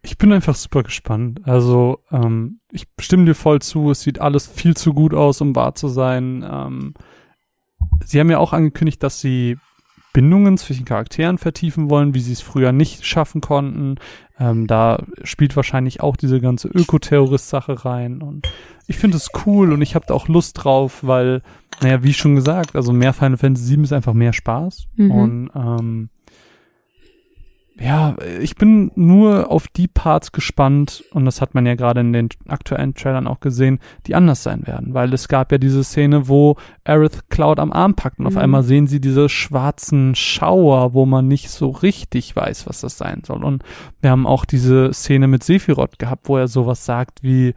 Ich 0.05 0.17
bin 0.17 0.33
einfach 0.33 0.55
super 0.55 0.83
gespannt. 0.83 1.39
Also, 1.45 1.99
ähm, 2.11 2.59
ich 2.71 2.87
stimme 2.99 3.23
dir 3.25 3.35
voll 3.35 3.61
zu. 3.61 3.89
Es 3.91 4.01
sieht 4.01 4.19
alles 4.19 4.47
viel 4.47 4.75
zu 4.75 4.93
gut 4.93 5.13
aus, 5.13 5.39
um 5.39 5.55
wahr 5.55 5.75
zu 5.75 5.87
sein. 5.87 6.45
Ähm, 6.49 6.93
sie 8.05 8.19
haben 8.19 8.29
ja 8.29 8.39
auch 8.39 8.53
angekündigt, 8.53 9.01
dass 9.03 9.19
sie 9.19 9.57
Bindungen 10.13 10.59
zwischen 10.59 10.85
Charakteren 10.85 11.39
vertiefen 11.39 11.89
wollen, 11.89 12.13
wie 12.13 12.19
sie 12.19 12.33
es 12.33 12.41
früher 12.41 12.71
nicht 12.71 13.05
schaffen 13.05 13.41
konnten. 13.41 13.95
Ähm, 14.39 14.67
da 14.67 15.03
spielt 15.23 15.55
wahrscheinlich 15.55 16.01
auch 16.01 16.15
diese 16.15 16.39
ganze 16.39 16.67
Ökoterrorist-Sache 16.67 17.83
rein. 17.83 18.21
Und 18.21 18.47
ich 18.87 18.97
finde 18.97 19.17
es 19.17 19.31
cool 19.45 19.73
und 19.73 19.81
ich 19.81 19.95
habe 19.95 20.05
da 20.07 20.13
auch 20.13 20.27
Lust 20.27 20.63
drauf, 20.63 20.99
weil, 21.01 21.41
naja, 21.81 22.03
wie 22.03 22.13
schon 22.13 22.35
gesagt, 22.35 22.75
also 22.75 22.93
mehr 22.93 23.13
Final 23.13 23.37
Fantasy 23.37 23.75
VII 23.75 23.83
ist 23.83 23.93
einfach 23.93 24.13
mehr 24.13 24.33
Spaß. 24.33 24.87
Mhm. 24.95 25.11
Und 25.11 25.51
ähm, 25.55 26.09
ja, 27.83 28.15
ich 28.39 28.55
bin 28.55 28.91
nur 28.95 29.51
auf 29.51 29.67
die 29.67 29.87
Parts 29.89 30.31
gespannt, 30.31 31.03
und 31.11 31.25
das 31.25 31.41
hat 31.41 31.53
man 31.53 31.65
ja 31.65 31.75
gerade 31.75 31.99
in 31.99 32.13
den 32.13 32.29
aktuellen 32.47 32.93
Trailern 32.93 33.27
auch 33.27 33.41
gesehen, 33.41 33.79
die 34.07 34.15
anders 34.15 34.41
sein 34.43 34.65
werden. 34.65 34.93
Weil 34.93 35.13
es 35.13 35.27
gab 35.27 35.51
ja 35.51 35.57
diese 35.57 35.83
Szene, 35.83 36.27
wo 36.29 36.55
Aerith 36.85 37.29
Cloud 37.29 37.59
am 37.59 37.73
Arm 37.73 37.95
packt 37.95 38.19
und 38.19 38.27
auf 38.27 38.33
Mhm. 38.35 38.39
einmal 38.39 38.63
sehen 38.63 38.87
sie 38.87 39.01
diese 39.01 39.27
schwarzen 39.27 40.15
Schauer, 40.15 40.93
wo 40.93 41.05
man 41.05 41.27
nicht 41.27 41.49
so 41.49 41.69
richtig 41.71 42.35
weiß, 42.35 42.67
was 42.67 42.81
das 42.81 42.97
sein 42.97 43.21
soll. 43.25 43.43
Und 43.43 43.63
wir 44.01 44.11
haben 44.11 44.25
auch 44.27 44.45
diese 44.45 44.93
Szene 44.93 45.27
mit 45.27 45.43
Sephiroth 45.43 45.99
gehabt, 45.99 46.29
wo 46.29 46.37
er 46.37 46.47
sowas 46.47 46.85
sagt 46.85 47.21
wie, 47.21 47.53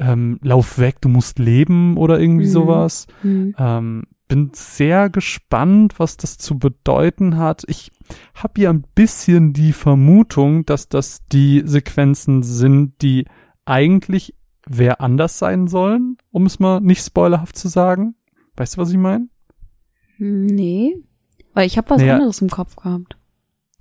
ähm, 0.00 0.38
lauf 0.42 0.78
weg, 0.78 0.96
du 1.00 1.08
musst 1.08 1.38
leben 1.38 1.96
oder 1.96 2.20
irgendwie 2.20 2.44
Mhm. 2.46 2.50
sowas. 2.50 3.06
Mhm. 3.22 3.54
Ähm, 3.58 4.04
bin 4.28 4.50
sehr 4.54 5.10
gespannt, 5.10 5.98
was 5.98 6.16
das 6.16 6.38
zu 6.38 6.58
bedeuten 6.58 7.36
hat. 7.38 7.64
Ich 7.66 7.90
habe 8.34 8.60
ja 8.60 8.70
ein 8.70 8.84
bisschen 8.94 9.52
die 9.52 9.72
Vermutung, 9.72 10.64
dass 10.66 10.88
das 10.88 11.26
die 11.32 11.62
Sequenzen 11.64 12.42
sind, 12.42 13.00
die 13.02 13.26
eigentlich 13.64 14.34
wer 14.66 15.00
anders 15.00 15.38
sein 15.38 15.66
sollen, 15.66 16.18
um 16.30 16.46
es 16.46 16.58
mal 16.58 16.80
nicht 16.80 17.04
spoilerhaft 17.04 17.56
zu 17.56 17.68
sagen. 17.68 18.14
Weißt 18.56 18.76
du, 18.76 18.80
was 18.80 18.90
ich 18.90 18.98
meine? 18.98 19.28
Nee. 20.18 20.96
Weil 21.54 21.66
ich 21.66 21.78
habe 21.78 21.90
was 21.90 21.98
Naja. 21.98 22.14
anderes 22.14 22.40
im 22.42 22.50
Kopf 22.50 22.76
gehabt. 22.76 23.16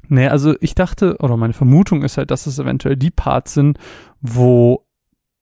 Nee, 0.08 0.28
also 0.28 0.56
ich 0.62 0.74
dachte, 0.76 1.18
oder 1.20 1.36
meine 1.36 1.54
Vermutung 1.54 2.04
ist 2.04 2.18
halt, 2.18 2.32
dass 2.32 2.48
es 2.48 2.60
eventuell 2.60 2.96
die 2.96 3.12
Parts 3.12 3.54
sind, 3.54 3.78
wo 4.22 4.87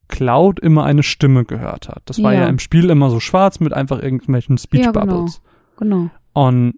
Cloud 0.07 0.59
immer 0.59 0.83
eine 0.85 1.03
Stimme 1.03 1.45
gehört 1.45 1.89
hat. 1.89 2.03
Das 2.05 2.21
war 2.21 2.33
ja, 2.33 2.41
Ja. 2.41 2.47
im 2.47 2.59
Spiel 2.59 2.89
immer 2.89 3.09
so 3.09 3.19
schwarz 3.19 3.59
mit 3.59 3.73
einfach 3.73 4.01
irgendwelchen 4.01 4.57
Speech 4.57 4.85
Ja, 4.85 4.91
genau. 4.91 5.05
Bubbles. 5.05 5.41
Genau. 5.77 6.09
Und 6.33 6.75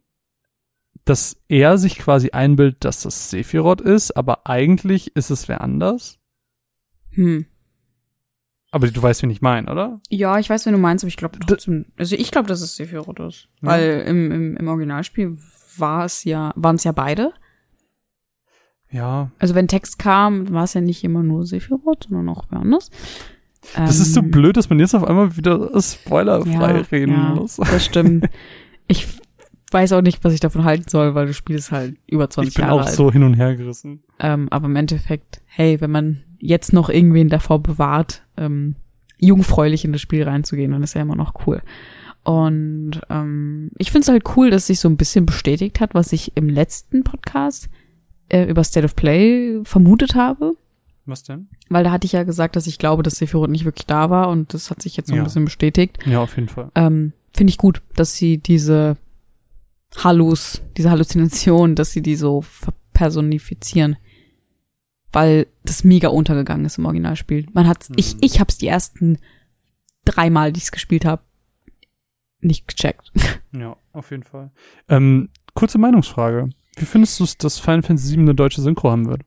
dass 1.05 1.37
er 1.47 1.77
sich 1.77 1.97
quasi 1.99 2.31
einbildet, 2.31 2.83
dass 2.83 3.01
das 3.03 3.29
Sephiroth 3.29 3.81
ist, 3.81 4.11
aber 4.17 4.45
eigentlich 4.47 5.15
ist 5.15 5.29
es 5.29 5.47
wer 5.47 5.61
anders. 5.61 6.19
Hm. 7.11 7.45
Aber 8.71 8.87
du 8.87 9.01
weißt, 9.01 9.23
wen 9.23 9.29
ich 9.29 9.41
meine, 9.41 9.71
oder? 9.71 10.01
Ja, 10.09 10.37
ich 10.39 10.49
weiß, 10.49 10.65
wen 10.65 10.73
du 10.73 10.79
meinst, 10.79 11.03
aber 11.03 11.07
ich 11.07 11.17
glaube 11.17 11.39
trotzdem, 11.39 11.85
also 11.97 12.15
ich 12.15 12.31
glaube, 12.31 12.47
dass 12.49 12.61
es 12.61 12.75
Sephiroth 12.75 13.19
ist. 13.21 13.47
Ja. 13.61 13.69
Weil 13.69 14.03
im, 14.07 14.31
im, 14.31 14.57
im 14.57 14.67
Originalspiel 14.67 15.37
war 15.77 16.03
es 16.05 16.23
ja, 16.25 16.51
waren 16.55 16.75
es 16.75 16.83
ja 16.83 16.91
beide. 16.91 17.33
Ja. 18.91 19.31
Also 19.39 19.55
wenn 19.55 19.67
Text 19.67 19.99
kam, 19.99 20.51
war 20.51 20.63
es 20.63 20.73
ja 20.73 20.81
nicht 20.81 21.03
immer 21.03 21.23
nur 21.23 21.45
Sephiroth, 21.45 22.05
sondern 22.09 22.29
auch 22.29 22.45
wer 22.49 22.59
anders. 22.59 22.89
Das 23.75 23.99
ist 23.99 24.13
so 24.13 24.21
Ähm, 24.21 24.31
blöd, 24.31 24.55
dass 24.55 24.69
man 24.69 24.79
jetzt 24.79 24.95
auf 24.95 25.03
einmal 25.03 25.35
wieder 25.35 25.69
spoilerfrei 25.81 26.77
ja, 26.77 26.85
reden 26.91 27.11
ja, 27.13 27.35
muss. 27.35 27.57
Das 27.57 27.83
stimmt. 27.83 28.29
ich 28.87 29.07
weiß 29.71 29.91
auch 29.93 30.01
nicht, 30.01 30.23
was 30.23 30.33
ich 30.33 30.39
davon 30.39 30.63
halten 30.63 30.87
soll, 30.87 31.15
weil 31.15 31.27
das 31.27 31.35
Spiel 31.35 31.57
ist 31.57 31.71
halt 31.71 31.97
über 32.07 32.29
20 32.29 32.49
Ich 32.49 32.55
bin 32.55 32.65
Jahre 32.65 32.81
auch 32.81 32.85
alt. 32.85 32.95
so 32.95 33.11
hin 33.11 33.23
und 33.23 33.33
her 33.33 33.55
gerissen. 33.55 34.03
Ähm, 34.19 34.47
aber 34.51 34.67
im 34.67 34.75
Endeffekt, 34.77 35.41
hey, 35.45 35.81
wenn 35.81 35.91
man 35.91 36.23
jetzt 36.39 36.71
noch 36.71 36.89
irgendwen 36.89 37.27
davor 37.27 37.61
bewahrt, 37.61 38.23
ähm, 38.37 38.75
jungfräulich 39.19 39.83
in 39.83 39.91
das 39.91 40.01
Spiel 40.01 40.23
reinzugehen, 40.23 40.71
dann 40.71 40.83
ist 40.83 40.93
ja 40.93 41.01
immer 41.01 41.15
noch 41.15 41.45
cool. 41.45 41.61
Und 42.23 43.01
ähm, 43.09 43.71
ich 43.77 43.91
finde 43.91 44.03
es 44.03 44.09
halt 44.09 44.23
cool, 44.35 44.49
dass 44.49 44.67
sich 44.67 44.79
so 44.79 44.87
ein 44.87 44.97
bisschen 44.97 45.25
bestätigt 45.25 45.79
hat, 45.79 45.93
was 45.93 46.13
ich 46.13 46.35
im 46.37 46.49
letzten 46.49 47.03
Podcast 47.03 47.69
äh, 48.29 48.43
über 48.45 48.63
State 48.63 48.85
of 48.85 48.95
Play 48.95 49.59
vermutet 49.63 50.15
habe. 50.15 50.55
Was 51.05 51.23
denn? 51.23 51.47
Weil 51.69 51.83
da 51.83 51.91
hatte 51.91 52.05
ich 52.05 52.11
ja 52.11 52.23
gesagt, 52.23 52.55
dass 52.55 52.67
ich 52.67 52.79
glaube, 52.79 53.01
dass 53.03 53.15
Sephiroth 53.17 53.49
nicht 53.49 53.63
wirklich 53.65 53.85
da 53.85 54.09
war 54.09 54.29
und 54.29 54.53
das 54.53 54.69
hat 54.69 54.81
sich 54.81 54.97
jetzt 54.97 55.07
so 55.07 55.13
ein 55.13 55.17
Ja. 55.19 55.23
bisschen 55.23 55.45
bestätigt. 55.45 55.97
Ja, 56.05 56.21
auf 56.21 56.35
jeden 56.35 56.49
Fall. 56.49 56.69
Ähm, 56.75 57.13
Finde 57.33 57.51
ich 57.51 57.57
gut, 57.57 57.81
dass 57.95 58.15
sie 58.15 58.39
diese 58.39 58.97
Hallus, 60.03 60.61
diese 60.75 60.89
Halluzination, 60.89 61.75
dass 61.75 61.91
sie 61.91 62.01
die 62.01 62.15
so 62.15 62.41
verpersonifizieren. 62.41 63.95
Weil 65.13 65.47
das 65.63 65.83
mega 65.85 66.09
untergegangen 66.09 66.65
ist 66.65 66.77
im 66.77 66.85
Originalspiel. 66.85 67.45
Man 67.53 67.67
hat, 67.67 67.87
ich, 67.95 68.15
Mhm. 68.15 68.19
ich 68.23 68.39
hab's 68.41 68.57
die 68.57 68.67
ersten 68.67 69.17
dreimal, 70.03 70.51
die 70.51 70.57
ich 70.57 70.65
es 70.65 70.71
gespielt 70.71 71.05
habe, 71.05 71.21
nicht 72.41 72.67
gecheckt. 72.67 73.11
Ja, 73.53 73.75
auf 73.93 74.11
jeden 74.11 74.23
Fall. 74.23 74.51
Ähm, 74.89 75.29
kurze 75.55 75.77
Meinungsfrage. 75.79 76.49
Wie 76.77 76.85
findest 76.85 77.19
du 77.19 77.23
es, 77.23 77.37
dass 77.37 77.59
Final 77.59 77.81
Fantasy 77.83 78.13
VII 78.15 78.21
eine 78.23 78.35
deutsche 78.35 78.61
Synchro 78.61 78.91
haben 78.91 79.07
wird? 79.07 79.21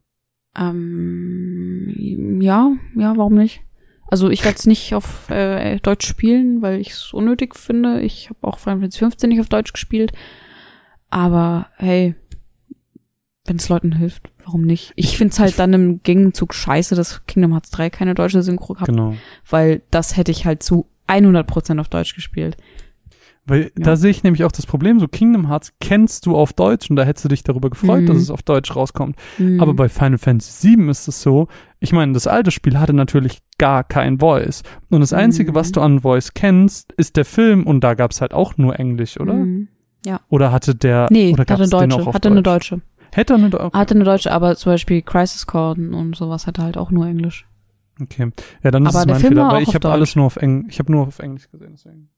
Ähm, 0.56 2.38
ja, 2.40 2.72
ja, 2.96 3.16
warum 3.16 3.34
nicht? 3.34 3.62
Also 4.08 4.28
ich 4.30 4.44
werde 4.44 4.58
es 4.58 4.66
nicht 4.66 4.94
auf 4.94 5.30
äh, 5.30 5.78
Deutsch 5.80 6.06
spielen, 6.06 6.62
weil 6.62 6.80
ich 6.80 6.90
es 6.90 7.12
unnötig 7.12 7.54
finde. 7.54 8.00
Ich 8.00 8.28
habe 8.28 8.38
auch 8.42 8.58
Final 8.58 8.80
Fantasy 8.80 8.98
15 8.98 9.28
nicht 9.28 9.40
auf 9.40 9.48
Deutsch 9.48 9.72
gespielt. 9.72 10.12
Aber 11.10 11.66
hey, 11.76 12.14
wenn 13.46 13.56
es 13.56 13.68
Leuten 13.68 13.92
hilft, 13.92 14.30
warum 14.44 14.62
nicht? 14.62 14.92
Ich 14.96 15.16
finde 15.16 15.32
es 15.32 15.38
halt 15.40 15.58
dann 15.58 15.72
im 15.72 16.02
Gegenzug 16.02 16.54
scheiße, 16.54 16.94
dass 16.94 17.24
Kingdom 17.26 17.52
Hearts 17.52 17.70
3 17.70 17.90
keine 17.90 18.14
deutsche 18.14 18.42
Synchro 18.42 18.78
hat, 18.78 18.88
Genau. 18.88 19.14
weil 19.48 19.82
das 19.90 20.16
hätte 20.16 20.30
ich 20.32 20.44
halt 20.44 20.62
zu 20.62 20.86
100% 21.08 21.80
auf 21.80 21.88
Deutsch 21.88 22.14
gespielt. 22.14 22.56
Weil 23.46 23.62
Ja. 23.64 23.84
da 23.84 23.96
sehe 23.96 24.10
ich 24.10 24.22
nämlich 24.22 24.44
auch 24.44 24.52
das 24.52 24.66
Problem, 24.66 25.00
so 25.00 25.08
Kingdom 25.08 25.48
Hearts 25.48 25.72
kennst 25.80 26.26
du 26.26 26.36
auf 26.36 26.52
Deutsch 26.52 26.88
und 26.90 26.96
da 26.96 27.02
hättest 27.04 27.24
du 27.24 27.28
dich 27.30 27.42
darüber 27.42 27.70
gefreut, 27.70 28.02
Mhm. 28.02 28.06
dass 28.06 28.16
es 28.18 28.30
auf 28.30 28.42
Deutsch 28.42 28.76
rauskommt. 28.76 29.16
Mhm. 29.38 29.60
Aber 29.60 29.74
bei 29.74 29.88
Final 29.88 30.18
Fantasy 30.18 30.76
VII 30.76 30.88
ist 30.90 31.08
es 31.08 31.22
so, 31.22 31.48
ich 31.80 31.92
meine, 31.92 32.12
das 32.12 32.26
alte 32.26 32.50
Spiel 32.50 32.78
hatte 32.78 32.92
natürlich 32.92 33.40
gar 33.58 33.82
kein 33.82 34.18
Voice. 34.20 34.62
Und 34.90 35.00
das 35.00 35.12
Einzige, 35.12 35.50
Mhm. 35.52 35.54
was 35.56 35.72
du 35.72 35.80
an 35.80 36.00
Voice 36.00 36.34
kennst, 36.34 36.92
ist 36.92 37.16
der 37.16 37.24
Film 37.24 37.66
und 37.66 37.82
da 37.82 37.94
gab 37.94 38.10
es 38.12 38.20
halt 38.20 38.34
auch 38.34 38.56
nur 38.56 38.78
Englisch, 38.78 39.18
oder? 39.18 39.34
Mhm. 39.34 39.68
Oder 40.28 40.52
hatte 40.52 40.74
der, 40.74 41.08
Nee, 41.10 41.32
oder 41.32 41.40
hatte 41.42 41.44
gab's 41.56 41.60
eine 41.60 41.68
den 41.68 41.90
deutsche. 41.90 42.02
auch 42.02 42.06
auf 42.08 42.14
Hatte 42.14 42.28
Deutsch? 42.28 42.32
eine 42.32 42.42
deutsche. 42.42 42.80
Hätte 43.12 43.34
eine 43.34 43.50
deutsche. 43.50 43.78
Hatte 43.78 43.94
eine 43.94 44.04
deutsche, 44.04 44.32
aber 44.32 44.54
zum 44.56 44.72
Beispiel 44.72 45.02
Crisis 45.02 45.46
Core 45.46 45.74
und 45.80 46.14
sowas 46.14 46.46
hatte 46.46 46.62
halt 46.62 46.76
auch 46.78 46.90
nur 46.90 47.06
Englisch. 47.06 47.46
Okay. 48.00 48.30
Ja, 48.62 48.70
dann 48.70 48.84
ist 48.86 48.94
Aber 48.94 49.00
es 49.00 49.06
mein 49.06 49.16
Film 49.20 49.32
Fehler, 49.34 49.50
weil 49.50 49.62
ich 49.62 49.74
habe 49.74 49.90
alles 49.90 50.14
nur 50.16 50.24
auf 50.26 50.36
Englisch, 50.36 50.72
ich 50.74 50.78
habe 50.78 50.92
nur 50.92 51.06
auf 51.08 51.18
Englisch 51.18 51.50
gesehen, 51.50 51.70
deswegen. 51.72 52.08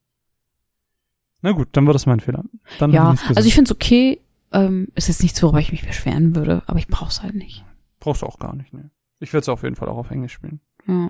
Na 1.42 1.52
gut, 1.52 1.68
dann 1.72 1.86
war 1.86 1.92
das 1.92 2.06
mein 2.06 2.20
Fehler. 2.20 2.44
Dann 2.78 2.92
Ja, 2.92 3.14
also 3.34 3.46
ich 3.46 3.54
finde 3.54 3.68
es 3.68 3.74
okay. 3.74 4.20
Ähm, 4.52 4.88
ist 4.94 5.08
jetzt 5.08 5.22
nichts, 5.22 5.42
worüber 5.42 5.60
ich 5.60 5.72
mich 5.72 5.86
beschweren 5.86 6.36
würde, 6.36 6.62
aber 6.66 6.78
ich 6.78 6.86
brauch's 6.88 7.22
halt 7.22 7.34
nicht. 7.34 7.64
brauchst 8.00 8.22
du 8.22 8.26
auch 8.26 8.38
gar 8.38 8.54
nicht, 8.54 8.72
ne. 8.72 8.90
Ich 9.18 9.32
werde 9.32 9.42
es 9.42 9.48
auf 9.48 9.62
jeden 9.62 9.76
Fall 9.76 9.88
auch 9.88 9.96
auf 9.96 10.10
Englisch 10.10 10.32
spielen. 10.32 10.60
Ja. 10.86 11.08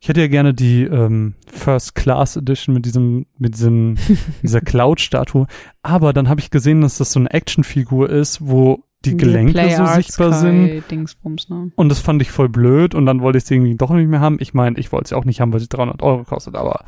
Ich 0.00 0.08
hätte 0.08 0.20
ja 0.20 0.28
gerne 0.28 0.52
die 0.52 0.82
ähm, 0.82 1.34
First 1.46 1.94
Class 1.94 2.36
Edition 2.36 2.74
mit 2.74 2.84
diesem, 2.84 3.26
mit 3.38 3.54
diesem, 3.54 3.96
dieser 4.42 4.60
Cloud-Statue. 4.60 5.46
Aber 5.82 6.12
dann 6.12 6.28
habe 6.28 6.40
ich 6.40 6.50
gesehen, 6.50 6.82
dass 6.82 6.98
das 6.98 7.12
so 7.12 7.20
eine 7.20 7.30
Actionfigur 7.30 8.10
ist, 8.10 8.46
wo 8.46 8.84
die 9.04 9.16
Gelenke 9.16 9.52
Play 9.52 9.74
so 9.74 9.86
sichtbar 9.86 10.32
sind. 10.32 10.82
Dingsbums, 10.90 11.48
ne? 11.48 11.70
Und 11.76 11.88
das 11.88 12.00
fand 12.00 12.20
ich 12.22 12.30
voll 12.30 12.48
blöd 12.48 12.94
und 12.94 13.06
dann 13.06 13.20
wollte 13.20 13.38
ich 13.38 13.44
sie 13.44 13.54
irgendwie 13.54 13.76
doch 13.76 13.90
nicht 13.90 14.08
mehr 14.08 14.20
haben. 14.20 14.36
Ich 14.40 14.52
meine, 14.52 14.78
ich 14.78 14.92
wollte 14.92 15.08
sie 15.08 15.14
auch 15.14 15.24
nicht 15.24 15.40
haben, 15.40 15.52
weil 15.52 15.60
sie 15.60 15.68
300 15.68 16.02
Euro 16.02 16.24
kostet, 16.24 16.56
aber 16.56 16.84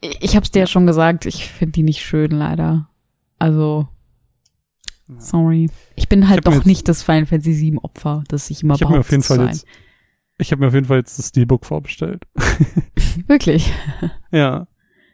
Ich 0.00 0.36
hab's 0.36 0.50
dir 0.50 0.60
ja 0.60 0.66
schon 0.66 0.86
gesagt, 0.86 1.26
ich 1.26 1.46
finde 1.50 1.72
die 1.72 1.82
nicht 1.82 2.00
schön, 2.02 2.30
leider. 2.30 2.88
Also, 3.38 3.88
Ja. 5.08 5.20
sorry. 5.20 5.70
Ich 5.96 6.08
bin 6.08 6.28
halt 6.28 6.44
mir 6.46 6.52
doch 6.52 6.64
nicht 6.64 6.88
das 6.88 7.02
Final 7.02 7.26
Fantasy 7.26 7.54
7 7.54 7.78
Opfer, 7.78 8.24
das 8.28 8.48
ich 8.50 8.62
immer 8.62 8.74
ich 8.74 8.80
mir 8.82 8.88
behaupte 8.88 9.20
Fall 9.22 9.36
sein. 9.38 9.48
jetzt, 9.48 9.66
ich 10.38 10.52
habe 10.52 10.60
mir 10.60 10.68
auf 10.68 10.74
jeden 10.74 10.86
Fall 10.86 10.98
jetzt 10.98 11.18
das 11.18 11.28
Steelbook 11.28 11.66
vorbestellt. 11.66 12.22
Wirklich. 13.26 13.72
Ja. 14.30 14.68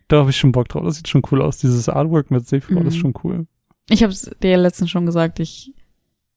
Da 0.08 0.18
habe 0.18 0.30
ich 0.30 0.36
schon 0.36 0.52
Bock 0.52 0.68
drauf. 0.68 0.84
Das 0.84 0.96
sieht 0.96 1.08
schon 1.08 1.22
cool 1.30 1.40
aus. 1.40 1.56
Dieses 1.58 1.88
Artwork 1.88 2.30
mit 2.30 2.46
Seefrau, 2.46 2.74
das 2.82 2.88
ist 2.94 2.96
Mhm. 2.96 3.00
schon 3.00 3.14
cool. 3.24 3.46
Ich 3.88 4.02
hab's 4.02 4.30
dir 4.42 4.50
ja 4.50 4.56
letztens 4.58 4.90
schon 4.90 5.06
gesagt, 5.06 5.40
ich 5.40 5.72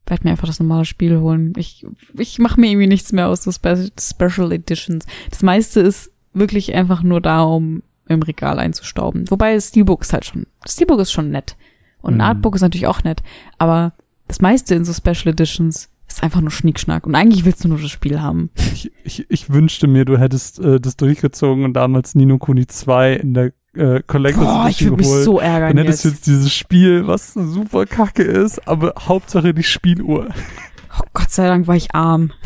werde 0.05 0.23
mir 0.23 0.31
einfach 0.31 0.47
das 0.47 0.61
normale 0.61 0.85
Spiel 0.85 1.19
holen. 1.19 1.51
Ich, 1.57 1.85
ich 2.17 2.39
mache 2.39 2.61
mir 2.61 2.69
irgendwie 2.71 2.87
nichts 2.87 3.11
mehr 3.11 3.27
aus 3.27 3.43
so 3.43 3.51
Spe 3.51 3.89
Special 3.99 4.53
Editions. 4.53 5.05
Das 5.29 5.43
meiste 5.43 5.81
ist 5.81 6.11
wirklich 6.33 6.73
einfach 6.75 7.03
nur 7.03 7.19
da, 7.19 7.41
um 7.43 7.83
im 8.09 8.21
Regal 8.21 8.59
einzustauben. 8.59 9.29
Wobei 9.29 9.59
Steelbook 9.59 10.01
ist 10.01 10.13
halt 10.13 10.25
schon, 10.25 10.45
Steelbook 10.67 10.99
ist 10.99 11.11
schon 11.11 11.29
nett. 11.31 11.55
Und 12.01 12.13
ein 12.13 12.17
Mhm. 12.17 12.21
Artbook 12.21 12.55
ist 12.55 12.61
natürlich 12.61 12.87
auch 12.87 13.03
nett. 13.03 13.21
Aber 13.57 13.93
das 14.27 14.41
meiste 14.41 14.75
in 14.75 14.85
so 14.85 14.93
Special 14.93 15.33
Editions 15.33 15.89
ist 16.07 16.23
einfach 16.23 16.41
nur 16.41 16.51
Schnickschnack. 16.51 17.05
Und 17.05 17.15
eigentlich 17.15 17.43
willst 17.43 17.63
du 17.63 17.67
nur 17.67 17.79
das 17.79 17.89
Spiel 17.91 18.21
haben. 18.21 18.49
Ich, 18.73 18.91
ich, 19.03 19.25
ich 19.29 19.49
wünschte 19.49 19.87
mir, 19.87 20.05
du 20.05 20.17
hättest 20.17 20.59
äh, 20.59 20.79
das 20.79 20.95
durchgezogen 20.95 21.65
und 21.65 21.73
damals 21.73 22.15
Nino 22.15 22.37
Kuni 22.37 22.65
2 22.67 23.13
in 23.13 23.33
der 23.33 23.51
äh, 23.73 24.01
Collectors 24.07 24.45
Boah, 24.45 24.67
ich 24.69 24.81
würde 24.83 24.97
mich 24.97 25.07
so 25.07 25.39
ärgern 25.39 25.75
Dann 25.75 25.85
hättest 25.85 26.05
du 26.05 26.09
jetzt. 26.09 26.17
jetzt 26.19 26.27
dieses 26.27 26.53
Spiel, 26.53 27.07
was 27.07 27.33
super 27.33 27.85
kacke 27.85 28.23
ist, 28.23 28.67
aber 28.67 28.93
Hauptsache 28.99 29.53
die 29.53 29.63
Spieluhr. 29.63 30.29
Oh, 30.97 31.03
Gott 31.13 31.29
sei 31.31 31.47
Dank 31.47 31.67
war 31.67 31.75
ich 31.75 31.93
arm. 31.93 32.31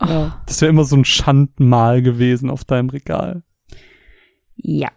Oh, 0.00 0.28
Das 0.46 0.60
wäre 0.60 0.70
immer 0.70 0.84
so 0.84 0.94
ein 0.96 1.04
Schandmal 1.04 2.00
gewesen 2.00 2.48
auf 2.48 2.64
deinem 2.64 2.90
Regal. 2.90 3.42
Ja. 4.58 4.90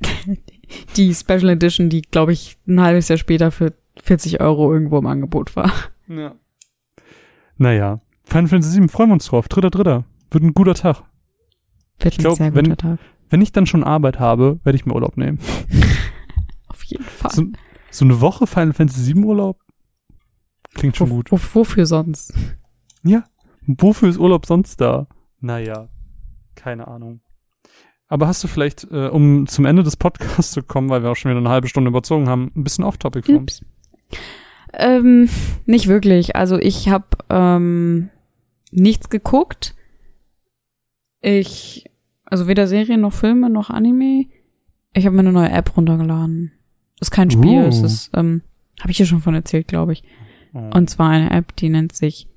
Die 0.96 1.14
Special 1.14 1.50
Edition, 1.50 1.88
die, 1.90 2.02
glaube 2.02 2.32
ich, 2.32 2.56
ein 2.66 2.80
halbes 2.80 3.08
Jahr 3.08 3.18
später 3.18 3.50
für 3.50 3.74
40 4.02 4.40
Euro 4.40 4.72
irgendwo 4.72 4.98
im 4.98 5.06
Angebot 5.06 5.54
war. 5.56 5.70
Ja. 6.08 6.34
Naja. 7.58 8.00
Final 8.24 8.48
Fantasy 8.48 8.72
7, 8.72 8.88
freuen 8.88 9.10
wir 9.10 9.14
uns 9.14 9.26
drauf. 9.26 9.46
Dritter, 9.48 9.70
dritter. 9.70 10.04
Wird 10.30 10.42
ein 10.42 10.54
guter 10.54 10.74
Tag. 10.74 11.02
Wirklich 11.98 12.18
glaub, 12.18 12.36
sehr 12.38 12.54
wenn- 12.54 12.64
guter 12.64 12.76
Tag. 12.76 12.98
Wenn 13.30 13.40
ich 13.42 13.52
dann 13.52 13.66
schon 13.66 13.84
Arbeit 13.84 14.18
habe, 14.18 14.60
werde 14.64 14.76
ich 14.76 14.86
mir 14.86 14.94
Urlaub 14.94 15.16
nehmen. 15.16 15.38
Auf 16.68 16.82
jeden 16.84 17.04
Fall. 17.04 17.30
So, 17.30 17.44
so 17.90 18.04
eine 18.04 18.20
Woche 18.20 18.46
Final 18.46 18.72
Fantasy 18.72 19.00
7 19.02 19.24
Urlaub 19.24 19.60
klingt 20.74 20.96
schon 20.96 21.10
Wo, 21.10 21.16
gut. 21.16 21.30
wo, 21.32 21.38
wofür 21.54 21.86
sonst? 21.86 22.34
Ja. 23.02 23.24
Wofür 23.66 24.08
ist 24.08 24.18
Urlaub 24.18 24.46
sonst 24.46 24.80
da? 24.80 25.06
Naja. 25.40 25.88
Keine 26.54 26.86
Ahnung. 26.88 27.20
Aber 28.14 28.28
hast 28.28 28.44
du 28.44 28.46
vielleicht, 28.46 28.86
äh, 28.92 29.08
um 29.08 29.48
zum 29.48 29.64
Ende 29.64 29.82
des 29.82 29.96
Podcasts 29.96 30.52
zu 30.52 30.62
kommen, 30.62 30.88
weil 30.88 31.02
wir 31.02 31.10
auch 31.10 31.16
schon 31.16 31.32
wieder 31.32 31.40
eine 31.40 31.48
halbe 31.48 31.66
Stunde 31.66 31.88
überzogen 31.88 32.28
haben, 32.28 32.52
ein 32.54 32.62
bisschen 32.62 32.84
off-topic 32.84 33.26
für 33.26 33.38
uns? 33.38 33.64
Ähm, 34.72 35.28
nicht 35.66 35.88
wirklich. 35.88 36.36
Also 36.36 36.56
ich 36.56 36.88
habe 36.88 37.06
ähm, 37.28 38.10
nichts 38.70 39.10
geguckt. 39.10 39.74
Ich, 41.22 41.90
also 42.24 42.46
weder 42.46 42.68
Serien 42.68 43.00
noch 43.00 43.12
Filme 43.12 43.50
noch 43.50 43.68
Anime. 43.68 44.26
Ich 44.92 45.06
habe 45.06 45.16
mir 45.16 45.22
eine 45.22 45.32
neue 45.32 45.50
App 45.50 45.76
runtergeladen. 45.76 46.52
Ist 47.00 47.10
kein 47.10 47.32
Spiel, 47.32 47.64
Uh. 47.64 47.66
es 47.66 47.82
ist, 47.82 48.10
ähm, 48.14 48.42
habe 48.78 48.92
ich 48.92 48.96
hier 48.96 49.06
schon 49.06 49.22
von 49.22 49.34
erzählt, 49.34 49.66
glaube 49.66 49.92
ich. 49.92 50.04
Oh. 50.52 50.70
Und 50.72 50.88
zwar 50.88 51.10
eine 51.10 51.32
App, 51.32 51.56
die 51.56 51.68
nennt 51.68 51.96
sich 51.96 52.28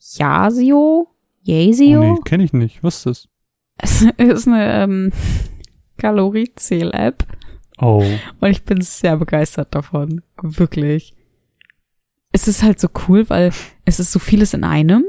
Yasio. 0.00 0.76
oh 0.78 1.08
Yasio? 1.42 2.14
nee, 2.14 2.20
kenne 2.24 2.44
ich 2.44 2.54
nicht. 2.54 2.82
Was 2.82 2.96
ist 2.96 3.06
das? 3.06 3.28
Es 3.78 4.02
ist 4.02 4.46
eine 4.46 4.82
ähm, 4.82 5.12
Kaloriezähl-App. 5.98 7.26
Oh. 7.78 8.04
Und 8.40 8.50
ich 8.50 8.64
bin 8.64 8.80
sehr 8.80 9.16
begeistert 9.16 9.74
davon. 9.74 10.22
Wirklich. 10.42 11.14
Es 12.32 12.48
ist 12.48 12.62
halt 12.62 12.80
so 12.80 12.88
cool, 13.08 13.28
weil 13.28 13.52
es 13.84 14.00
ist 14.00 14.12
so 14.12 14.18
vieles 14.18 14.54
in 14.54 14.64
einem. 14.64 15.04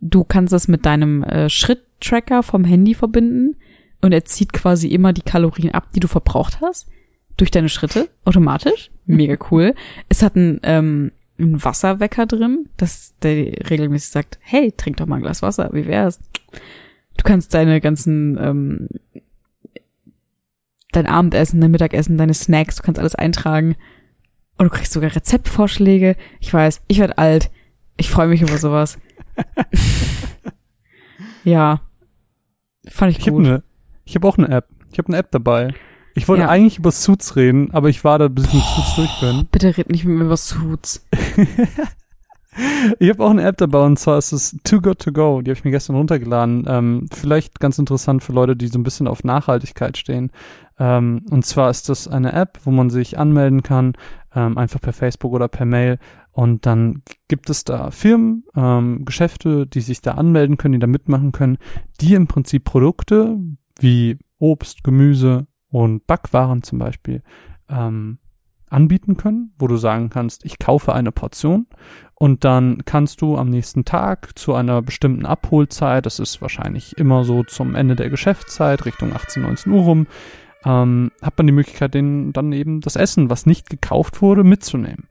Du 0.00 0.24
kannst 0.24 0.52
es 0.52 0.68
mit 0.68 0.86
deinem 0.86 1.22
äh, 1.22 1.48
Schritttracker 1.48 2.42
vom 2.42 2.64
Handy 2.64 2.94
verbinden 2.94 3.56
und 4.00 4.12
er 4.12 4.24
zieht 4.24 4.52
quasi 4.52 4.88
immer 4.88 5.12
die 5.12 5.22
Kalorien 5.22 5.72
ab, 5.72 5.92
die 5.94 6.00
du 6.00 6.08
verbraucht 6.08 6.60
hast. 6.60 6.88
Durch 7.36 7.50
deine 7.50 7.68
Schritte, 7.68 8.08
automatisch. 8.24 8.90
Mega 9.06 9.36
cool. 9.50 9.74
Es 10.08 10.22
hat 10.22 10.36
einen, 10.36 10.60
ähm, 10.62 11.12
einen 11.38 11.62
Wasserwecker 11.62 12.26
drin, 12.26 12.68
dass 12.76 13.14
der 13.22 13.70
regelmäßig 13.70 14.10
sagt, 14.10 14.38
hey, 14.42 14.72
trink 14.72 14.98
doch 14.98 15.06
mal 15.06 15.16
ein 15.16 15.22
Glas 15.22 15.42
Wasser, 15.42 15.70
wie 15.72 15.86
wär's? 15.86 16.20
Du 17.20 17.24
kannst 17.24 17.52
deine 17.52 17.82
ganzen 17.82 18.38
ähm, 18.40 18.88
dein 20.90 21.06
Abendessen, 21.06 21.60
dein 21.60 21.70
Mittagessen, 21.70 22.16
deine 22.16 22.32
Snacks, 22.32 22.76
du 22.76 22.82
kannst 22.82 22.98
alles 22.98 23.14
eintragen. 23.14 23.76
Und 24.56 24.64
du 24.64 24.70
kriegst 24.70 24.94
sogar 24.94 25.14
Rezeptvorschläge. 25.14 26.16
Ich 26.40 26.54
weiß, 26.54 26.80
ich 26.88 26.98
werde 26.98 27.18
alt. 27.18 27.50
Ich 27.98 28.08
freue 28.08 28.28
mich 28.28 28.40
über 28.40 28.56
sowas. 28.56 28.98
ja. 31.44 31.82
Fand 32.88 33.12
ich, 33.12 33.18
Ich 33.18 33.26
gut. 33.26 33.42
ne, 33.42 33.62
ich 34.06 34.14
habe 34.14 34.26
auch 34.26 34.38
eine 34.38 34.48
App. 34.48 34.68
Ich 34.90 34.96
habe 34.96 35.08
eine 35.08 35.18
App 35.18 35.30
dabei. 35.30 35.74
Ich 36.14 36.26
wollte 36.26 36.44
Ja. 36.44 36.48
eigentlich 36.48 36.78
über 36.78 36.90
Suits 36.90 37.36
reden, 37.36 37.70
aber 37.72 37.90
ich 37.90 38.02
war 38.02 38.18
da, 38.18 38.28
bis 38.28 38.46
ich 38.46 38.54
mit 38.54 38.62
Suits 38.62 38.96
durch 38.96 39.20
bin. 39.20 39.46
Bitte 39.52 39.76
red 39.76 39.90
nicht 39.90 40.06
mit 40.06 40.16
mir 40.16 40.24
über 40.24 40.38
Suits. 40.38 41.06
Ich 42.98 43.08
habe 43.08 43.24
auch 43.24 43.30
eine 43.30 43.44
App 43.44 43.58
dabei 43.58 43.84
und 43.84 43.98
zwar 43.98 44.18
ist 44.18 44.32
es 44.32 44.56
Too 44.64 44.80
Good 44.80 44.98
To 45.00 45.12
Go. 45.12 45.40
Die 45.40 45.50
habe 45.50 45.58
ich 45.58 45.64
mir 45.64 45.70
gestern 45.70 45.96
runtergeladen. 45.96 46.64
Ähm, 46.66 47.06
vielleicht 47.12 47.60
ganz 47.60 47.78
interessant 47.78 48.22
für 48.22 48.32
Leute, 48.32 48.56
die 48.56 48.66
so 48.66 48.78
ein 48.78 48.82
bisschen 48.82 49.06
auf 49.06 49.22
Nachhaltigkeit 49.22 49.96
stehen. 49.96 50.30
Ähm, 50.78 51.24
und 51.30 51.44
zwar 51.44 51.70
ist 51.70 51.88
das 51.88 52.08
eine 52.08 52.32
App, 52.32 52.58
wo 52.64 52.70
man 52.70 52.90
sich 52.90 53.18
anmelden 53.18 53.62
kann, 53.62 53.92
ähm, 54.34 54.58
einfach 54.58 54.80
per 54.80 54.92
Facebook 54.92 55.32
oder 55.32 55.48
per 55.48 55.64
Mail. 55.64 55.98
Und 56.32 56.66
dann 56.66 57.02
gibt 57.28 57.50
es 57.50 57.64
da 57.64 57.90
Firmen, 57.90 58.44
ähm, 58.56 59.04
Geschäfte, 59.04 59.66
die 59.66 59.80
sich 59.80 60.00
da 60.00 60.12
anmelden 60.12 60.56
können, 60.56 60.72
die 60.72 60.78
da 60.78 60.86
mitmachen 60.86 61.32
können, 61.32 61.58
die 62.00 62.14
im 62.14 62.26
Prinzip 62.26 62.64
Produkte 62.64 63.36
wie 63.78 64.18
Obst, 64.38 64.82
Gemüse 64.82 65.46
und 65.68 66.06
Backwaren 66.06 66.62
zum 66.62 66.78
Beispiel 66.78 67.22
ähm, 67.68 68.18
anbieten 68.70 69.16
können, 69.16 69.52
wo 69.58 69.66
du 69.66 69.76
sagen 69.76 70.08
kannst, 70.08 70.44
ich 70.44 70.58
kaufe 70.58 70.94
eine 70.94 71.12
Portion 71.12 71.66
und 72.14 72.44
dann 72.44 72.82
kannst 72.84 73.20
du 73.20 73.36
am 73.36 73.50
nächsten 73.50 73.84
Tag 73.84 74.38
zu 74.38 74.54
einer 74.54 74.82
bestimmten 74.82 75.26
Abholzeit, 75.26 76.06
das 76.06 76.18
ist 76.18 76.40
wahrscheinlich 76.40 76.96
immer 76.96 77.24
so 77.24 77.42
zum 77.42 77.74
Ende 77.74 77.96
der 77.96 78.10
Geschäftszeit, 78.10 78.86
Richtung 78.86 79.12
18, 79.14 79.42
19 79.42 79.72
Uhr 79.72 79.82
rum, 79.82 80.06
ähm, 80.64 81.10
hat 81.22 81.36
man 81.38 81.46
die 81.46 81.52
Möglichkeit, 81.52 81.94
den, 81.94 82.32
dann 82.32 82.52
eben 82.52 82.80
das 82.80 82.96
Essen, 82.96 83.30
was 83.30 83.46
nicht 83.46 83.70
gekauft 83.70 84.22
wurde, 84.22 84.44
mitzunehmen. 84.44 85.08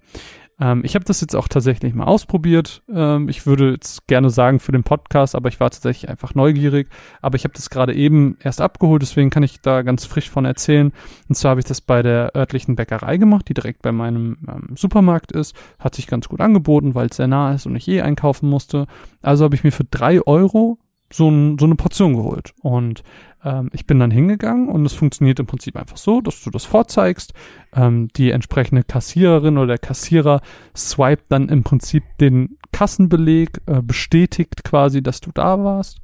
Ähm, 0.59 0.81
ich 0.83 0.95
habe 0.95 1.05
das 1.05 1.21
jetzt 1.21 1.35
auch 1.35 1.47
tatsächlich 1.47 1.93
mal 1.93 2.05
ausprobiert. 2.05 2.83
Ähm, 2.93 3.29
ich 3.29 3.45
würde 3.45 3.71
jetzt 3.71 4.07
gerne 4.07 4.29
sagen 4.29 4.59
für 4.59 4.71
den 4.71 4.83
Podcast, 4.83 5.35
aber 5.35 5.49
ich 5.49 5.59
war 5.59 5.69
tatsächlich 5.69 6.09
einfach 6.09 6.35
neugierig. 6.35 6.89
Aber 7.21 7.35
ich 7.35 7.43
habe 7.43 7.53
das 7.53 7.69
gerade 7.69 7.93
eben 7.93 8.37
erst 8.41 8.61
abgeholt, 8.61 9.01
deswegen 9.01 9.29
kann 9.29 9.43
ich 9.43 9.61
da 9.61 9.81
ganz 9.81 10.05
frisch 10.05 10.29
von 10.29 10.45
erzählen. 10.45 10.91
Und 11.27 11.35
zwar 11.35 11.51
habe 11.51 11.61
ich 11.61 11.65
das 11.65 11.81
bei 11.81 12.01
der 12.01 12.35
örtlichen 12.35 12.75
Bäckerei 12.75 13.17
gemacht, 13.17 13.47
die 13.47 13.53
direkt 13.53 13.81
bei 13.81 13.91
meinem 13.91 14.37
ähm, 14.47 14.75
Supermarkt 14.75 15.31
ist. 15.31 15.55
Hat 15.79 15.95
sich 15.95 16.07
ganz 16.07 16.27
gut 16.27 16.41
angeboten, 16.41 16.95
weil 16.95 17.07
es 17.07 17.17
sehr 17.17 17.27
nah 17.27 17.53
ist 17.53 17.65
und 17.65 17.75
ich 17.75 17.87
eh 17.87 18.01
einkaufen 18.01 18.49
musste. 18.49 18.87
Also 19.21 19.45
habe 19.45 19.55
ich 19.55 19.63
mir 19.63 19.71
für 19.71 19.85
drei 19.85 20.21
Euro 20.21 20.77
so, 21.11 21.29
ein, 21.29 21.57
so 21.57 21.65
eine 21.65 21.75
Portion 21.75 22.15
geholt. 22.15 22.53
Und 22.61 23.03
ähm, 23.43 23.69
ich 23.73 23.85
bin 23.85 23.99
dann 23.99 24.11
hingegangen 24.11 24.69
und 24.69 24.85
es 24.85 24.93
funktioniert 24.93 25.39
im 25.39 25.45
Prinzip 25.45 25.75
einfach 25.75 25.97
so, 25.97 26.21
dass 26.21 26.41
du 26.43 26.49
das 26.49 26.65
vorzeigst. 26.65 27.33
Ähm, 27.73 28.09
die 28.15 28.31
entsprechende 28.31 28.83
Kassiererin 28.83 29.57
oder 29.57 29.67
der 29.67 29.77
Kassierer 29.77 30.41
swipet 30.75 31.25
dann 31.29 31.49
im 31.49 31.63
Prinzip 31.63 32.03
den 32.19 32.57
Kassenbeleg, 32.71 33.61
äh, 33.65 33.81
bestätigt 33.81 34.63
quasi, 34.63 35.01
dass 35.01 35.21
du 35.21 35.31
da 35.33 35.63
warst. 35.63 36.01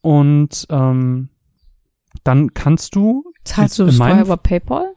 Und 0.00 0.66
ähm, 0.70 1.28
dann 2.24 2.54
kannst 2.54 2.94
du. 2.94 3.24
Zahlst 3.44 3.78
du 3.78 3.86
das 3.86 3.96
vorher 3.96 4.24
über 4.24 4.36
PayPal? 4.36 4.94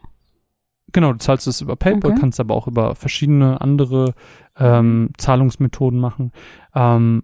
Genau, 0.92 1.12
du 1.12 1.20
zahlst 1.20 1.46
es 1.48 1.62
über 1.62 1.76
PayPal, 1.76 2.12
okay. 2.12 2.20
kannst 2.22 2.40
aber 2.40 2.56
auch 2.56 2.68
über 2.68 2.96
verschiedene 2.96 3.60
andere 3.60 4.14
ähm, 4.58 5.10
Zahlungsmethoden 5.18 6.00
machen. 6.00 6.32
Ähm, 6.74 7.24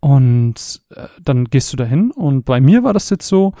und 0.00 0.82
äh, 0.94 1.06
dann 1.22 1.44
gehst 1.44 1.72
du 1.72 1.76
dahin 1.76 2.10
und 2.10 2.44
bei 2.44 2.60
mir 2.60 2.82
war 2.82 2.92
das 2.92 3.10
jetzt 3.10 3.28
so, 3.28 3.52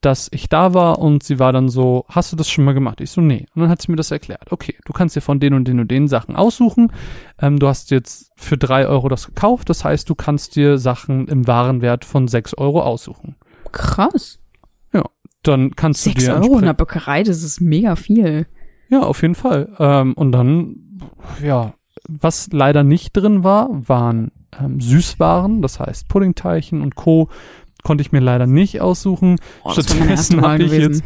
dass 0.00 0.28
ich 0.30 0.48
da 0.48 0.74
war 0.74 0.98
und 0.98 1.22
sie 1.22 1.38
war 1.38 1.52
dann 1.52 1.68
so, 1.68 2.04
hast 2.08 2.30
du 2.32 2.36
das 2.36 2.48
schon 2.48 2.64
mal 2.64 2.74
gemacht? 2.74 3.00
Ich 3.00 3.10
so, 3.10 3.20
nee. 3.20 3.46
Und 3.54 3.62
dann 3.62 3.70
hat 3.70 3.82
sie 3.82 3.90
mir 3.90 3.96
das 3.96 4.10
erklärt. 4.10 4.52
Okay, 4.52 4.76
du 4.84 4.92
kannst 4.92 5.16
dir 5.16 5.20
von 5.20 5.40
den 5.40 5.54
und 5.54 5.66
den 5.66 5.80
und 5.80 5.90
den 5.90 6.06
Sachen 6.06 6.36
aussuchen. 6.36 6.92
Ähm, 7.40 7.58
du 7.58 7.66
hast 7.66 7.90
jetzt 7.90 8.30
für 8.36 8.56
drei 8.58 8.86
Euro 8.86 9.08
das 9.08 9.26
gekauft. 9.26 9.68
Das 9.70 9.84
heißt, 9.84 10.08
du 10.08 10.14
kannst 10.14 10.54
dir 10.54 10.78
Sachen 10.78 11.26
im 11.28 11.46
Warenwert 11.46 12.04
von 12.04 12.28
sechs 12.28 12.54
Euro 12.54 12.82
aussuchen. 12.82 13.36
Krass. 13.72 14.38
Ja, 14.92 15.04
dann 15.42 15.74
kannst 15.74 16.06
du 16.06 16.10
dir. 16.10 16.20
Sechs 16.20 16.34
Euro 16.34 16.58
in 16.58 16.66
der 16.66 16.74
Bäckerei, 16.74 17.22
das 17.22 17.42
ist 17.42 17.60
mega 17.60 17.96
viel. 17.96 18.46
Ja, 18.88 19.00
auf 19.00 19.22
jeden 19.22 19.34
Fall. 19.34 19.74
Ähm, 19.78 20.12
und 20.12 20.30
dann, 20.30 21.00
ja, 21.42 21.74
was 22.06 22.48
leider 22.52 22.84
nicht 22.84 23.16
drin 23.16 23.42
war, 23.42 23.68
waren 23.88 24.30
ähm, 24.58 24.80
Süßwaren, 24.80 25.62
das 25.62 25.80
heißt 25.80 26.08
Puddingteilchen 26.08 26.82
und 26.82 26.94
Co. 26.94 27.28
konnte 27.82 28.02
ich 28.02 28.12
mir 28.12 28.20
leider 28.20 28.46
nicht 28.46 28.80
aussuchen. 28.80 29.36
Oh, 29.64 29.72
stattdessen 29.72 30.42
habe 30.42 30.62
ich 30.62 30.72
jetzt 30.72 31.04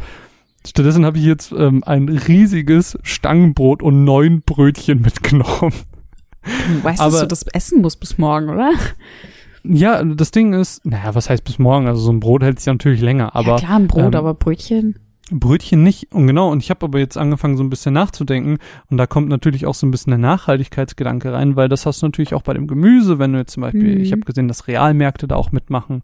Stattdessen 0.65 1.05
habe 1.05 1.17
ich 1.17 1.23
jetzt 1.23 1.51
ähm, 1.51 1.83
ein 1.85 2.07
riesiges 2.07 2.97
Stangenbrot 3.01 3.81
und 3.81 4.03
neun 4.03 4.41
Brötchen 4.41 5.01
mitgenommen. 5.01 5.73
Du 6.43 6.83
weißt, 6.83 7.01
Aber, 7.01 7.11
dass 7.11 7.21
du 7.21 7.27
das 7.27 7.43
essen 7.53 7.81
musst 7.81 7.99
bis 7.99 8.17
morgen, 8.17 8.49
oder? 8.49 8.71
Ja, 9.63 10.03
das 10.03 10.31
Ding 10.31 10.53
ist, 10.53 10.85
naja, 10.85 11.13
was 11.13 11.29
heißt 11.29 11.43
bis 11.43 11.59
morgen? 11.59 11.87
Also 11.87 12.01
so 12.01 12.11
ein 12.11 12.19
Brot 12.19 12.43
hält 12.43 12.59
sich 12.59 12.67
natürlich 12.67 13.01
länger, 13.01 13.35
aber. 13.35 13.53
Ja, 13.53 13.57
klar, 13.57 13.75
ein 13.77 13.87
Brot, 13.87 14.13
ähm, 14.13 14.15
aber 14.15 14.33
Brötchen. 14.33 14.97
Brötchen 15.31 15.83
nicht. 15.83 16.11
Und 16.13 16.27
genau, 16.27 16.51
und 16.51 16.61
ich 16.61 16.69
habe 16.69 16.85
aber 16.85 16.99
jetzt 16.99 17.17
angefangen, 17.17 17.57
so 17.57 17.63
ein 17.63 17.69
bisschen 17.69 17.93
nachzudenken. 17.93 18.57
Und 18.89 18.97
da 18.97 19.07
kommt 19.07 19.29
natürlich 19.29 19.65
auch 19.65 19.73
so 19.73 19.87
ein 19.87 19.91
bisschen 19.91 20.11
der 20.11 20.19
Nachhaltigkeitsgedanke 20.19 21.31
rein, 21.31 21.55
weil 21.55 21.69
das 21.69 21.85
hast 21.85 22.01
du 22.01 22.07
natürlich 22.07 22.33
auch 22.33 22.43
bei 22.43 22.53
dem 22.53 22.67
Gemüse, 22.67 23.19
wenn 23.19 23.33
du 23.33 23.39
jetzt 23.39 23.53
zum 23.53 23.61
Beispiel, 23.61 23.95
mhm. 23.95 24.01
ich 24.01 24.11
habe 24.11 24.21
gesehen, 24.21 24.47
dass 24.47 24.67
Realmärkte 24.67 25.27
da 25.27 25.35
auch 25.35 25.51
mitmachen. 25.51 26.01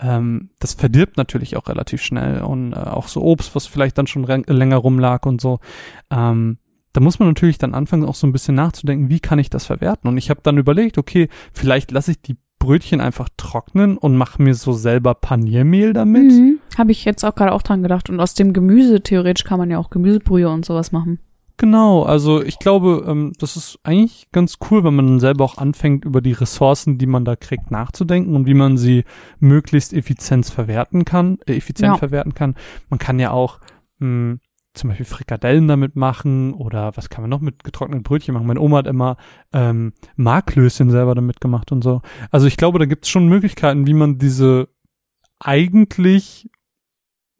Ähm, 0.00 0.50
das 0.60 0.74
verdirbt 0.74 1.16
natürlich 1.16 1.56
auch 1.56 1.68
relativ 1.68 2.02
schnell. 2.02 2.42
Und 2.42 2.72
äh, 2.72 2.76
auch 2.76 3.08
so 3.08 3.22
Obst, 3.22 3.54
was 3.54 3.66
vielleicht 3.66 3.98
dann 3.98 4.06
schon 4.06 4.24
länger 4.24 4.76
rumlag 4.76 5.26
und 5.26 5.40
so. 5.40 5.58
Ähm, 6.10 6.58
da 6.92 7.00
muss 7.00 7.18
man 7.18 7.28
natürlich 7.28 7.58
dann 7.58 7.74
anfangen, 7.74 8.04
auch 8.04 8.14
so 8.14 8.26
ein 8.26 8.32
bisschen 8.32 8.54
nachzudenken, 8.54 9.08
wie 9.08 9.20
kann 9.20 9.38
ich 9.38 9.50
das 9.50 9.66
verwerten? 9.66 10.08
Und 10.08 10.16
ich 10.16 10.30
habe 10.30 10.40
dann 10.42 10.58
überlegt, 10.58 10.98
okay, 10.98 11.28
vielleicht 11.52 11.90
lasse 11.90 12.12
ich 12.12 12.22
die 12.22 12.36
Brötchen 12.58 13.00
einfach 13.00 13.28
trocknen 13.36 13.96
und 13.96 14.16
mache 14.16 14.42
mir 14.42 14.54
so 14.54 14.72
selber 14.72 15.14
Paniermehl 15.14 15.92
damit. 15.92 16.32
Mhm. 16.32 16.58
Habe 16.76 16.92
ich 16.92 17.04
jetzt 17.04 17.24
auch 17.24 17.34
gerade 17.34 17.52
auch 17.52 17.62
dran 17.62 17.82
gedacht. 17.82 18.10
Und 18.10 18.20
aus 18.20 18.34
dem 18.34 18.52
Gemüse, 18.52 19.02
theoretisch 19.02 19.44
kann 19.44 19.58
man 19.58 19.70
ja 19.70 19.78
auch 19.78 19.90
Gemüsebrühe 19.90 20.48
und 20.48 20.64
sowas 20.64 20.92
machen. 20.92 21.20
Genau, 21.58 22.04
also 22.04 22.40
ich 22.40 22.60
glaube, 22.60 23.04
ähm, 23.08 23.32
das 23.40 23.56
ist 23.56 23.80
eigentlich 23.82 24.28
ganz 24.30 24.58
cool, 24.70 24.84
wenn 24.84 24.94
man 24.94 25.08
dann 25.08 25.20
selber 25.20 25.44
auch 25.44 25.58
anfängt, 25.58 26.04
über 26.04 26.20
die 26.20 26.32
Ressourcen, 26.32 26.98
die 26.98 27.06
man 27.06 27.24
da 27.24 27.34
kriegt, 27.34 27.72
nachzudenken 27.72 28.36
und 28.36 28.46
wie 28.46 28.54
man 28.54 28.76
sie 28.76 29.04
möglichst 29.40 29.92
effizient 29.92 30.46
verwerten 30.46 31.04
kann, 31.04 31.38
äh, 31.46 31.56
effizient 31.56 31.94
ja. 31.94 31.98
verwerten 31.98 32.32
kann. 32.32 32.54
Man 32.90 33.00
kann 33.00 33.18
ja 33.18 33.32
auch 33.32 33.58
mh, 33.98 34.06
hm, 34.06 34.40
zum 34.78 34.88
Beispiel 34.88 35.06
Frikadellen 35.06 35.68
damit 35.68 35.96
machen 35.96 36.54
oder 36.54 36.96
was 36.96 37.10
kann 37.10 37.22
man 37.22 37.30
noch 37.30 37.40
mit 37.40 37.64
getrockneten 37.64 38.02
Brötchen 38.02 38.34
machen? 38.34 38.46
Meine 38.46 38.60
Oma 38.60 38.78
hat 38.78 38.86
immer 38.86 39.16
ähm, 39.52 39.92
Marklöschen 40.16 40.90
selber 40.90 41.14
damit 41.14 41.40
gemacht 41.40 41.72
und 41.72 41.82
so. 41.82 42.02
Also 42.30 42.46
ich 42.46 42.56
glaube, 42.56 42.78
da 42.78 42.86
gibt 42.86 43.04
es 43.04 43.10
schon 43.10 43.28
Möglichkeiten, 43.28 43.86
wie 43.86 43.94
man 43.94 44.18
diese 44.18 44.68
eigentlich 45.40 46.50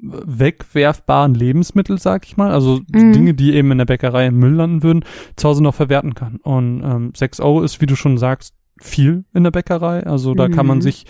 wegwerfbaren 0.01 1.35
Lebensmittel, 1.35 1.99
sag 1.99 2.25
ich 2.27 2.37
mal, 2.37 2.53
also 2.53 2.81
mhm. 2.93 3.13
Dinge, 3.13 3.35
die 3.35 3.55
eben 3.55 3.73
in 3.73 3.79
der 3.79 3.85
Bäckerei 3.85 4.27
im 4.27 4.39
Müll 4.39 4.55
landen 4.55 4.83
würden, 4.83 5.05
zu 5.37 5.49
Hause 5.49 5.63
noch 5.63 5.75
verwerten 5.75 6.15
kann. 6.15 6.37
Und 6.37 6.83
ähm, 6.85 7.13
6 7.17 7.41
Euro 7.41 7.63
ist, 7.63 7.81
wie 7.81 7.87
du 7.87 7.97
schon 7.97 8.17
sagst, 8.17 8.55
viel 8.81 9.25
in 9.35 9.43
der 9.43 9.51
Bäckerei. 9.51 10.05
Also 10.07 10.35
da 10.35 10.49
mhm. 10.49 10.53
kann 10.53 10.67
man 10.67 10.79
mhm. 10.79 10.83
sich 10.83 11.07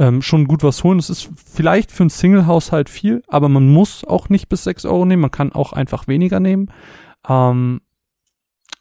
ähm, 0.00 0.22
schon 0.22 0.48
gut 0.48 0.64
was 0.64 0.82
holen. 0.82 0.98
Es 0.98 1.10
ist 1.10 1.28
vielleicht 1.36 1.92
für 1.92 2.04
einen 2.04 2.10
Single-Haushalt 2.10 2.88
viel, 2.88 3.22
aber 3.28 3.50
man 3.50 3.68
muss 3.68 4.02
auch 4.04 4.30
nicht 4.30 4.48
bis 4.48 4.64
6 4.64 4.86
Euro 4.86 5.04
nehmen. 5.04 5.22
Man 5.22 5.30
kann 5.30 5.52
auch 5.52 5.74
einfach 5.74 6.08
weniger 6.08 6.40
nehmen. 6.40 6.72
Ähm, 7.28 7.82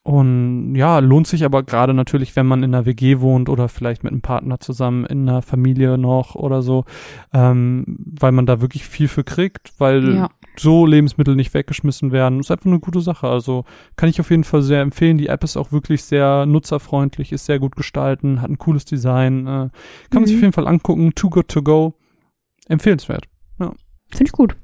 und 0.04 0.76
ja, 0.76 1.00
lohnt 1.00 1.28
sich 1.28 1.44
aber 1.44 1.62
gerade 1.64 1.94
natürlich, 1.94 2.36
wenn 2.38 2.48
man 2.48 2.64
in 2.64 2.74
einer 2.74 2.86
WG 2.86 3.20
wohnt 3.20 3.50
oder 3.50 3.68
vielleicht 3.68 4.04
mit 4.04 4.14
einem 4.14 4.22
Partner 4.22 4.62
zusammen 4.62 5.06
in 5.06 5.28
einer 5.28 5.42
Familie 5.42 5.98
noch 5.98 6.36
oder 6.36 6.62
so, 6.62 6.86
ähm, 7.34 7.84
weil 8.20 8.32
man 8.32 8.46
da 8.46 8.62
wirklich 8.62 8.86
viel 8.86 9.10
für 9.10 9.26
kriegt, 9.26 9.74
weil 9.78 10.16
ja. 10.16 10.30
So 10.60 10.86
Lebensmittel 10.86 11.36
nicht 11.36 11.54
weggeschmissen 11.54 12.12
werden. 12.12 12.40
Ist 12.40 12.52
einfach 12.52 12.66
eine 12.66 12.80
gute 12.80 13.02
Sache. 13.02 13.28
Also 13.28 13.66
kann 13.96 14.10
ich 14.10 14.20
auf 14.20 14.30
jeden 14.30 14.44
Fall 14.44 14.62
sehr 14.62 14.82
empfehlen. 14.82 15.18
Die 15.18 15.28
App 15.28 15.44
ist 15.44 15.58
auch 15.58 15.72
wirklich 15.72 16.04
sehr 16.04 16.46
nutzerfreundlich, 16.46 17.32
ist 17.32 17.46
sehr 17.46 17.60
gut 17.60 17.76
gestalten, 17.76 18.42
hat 18.42 18.50
ein 18.50 18.58
cooles 18.58 18.86
Design. 18.86 19.48
Äh, 19.48 19.50
kann 19.50 19.70
mhm. 19.70 20.16
man 20.16 20.26
sich 20.26 20.36
auf 20.36 20.42
jeden 20.42 20.54
Fall 20.54 20.68
angucken. 20.68 21.14
Too 21.16 21.30
good 21.30 21.48
to 21.48 21.62
go. 21.62 21.94
Empfehlenswert. 22.68 23.26
Ja. 23.60 23.74
Finde 24.10 24.26
ich 24.26 24.32
gut. 24.32 24.56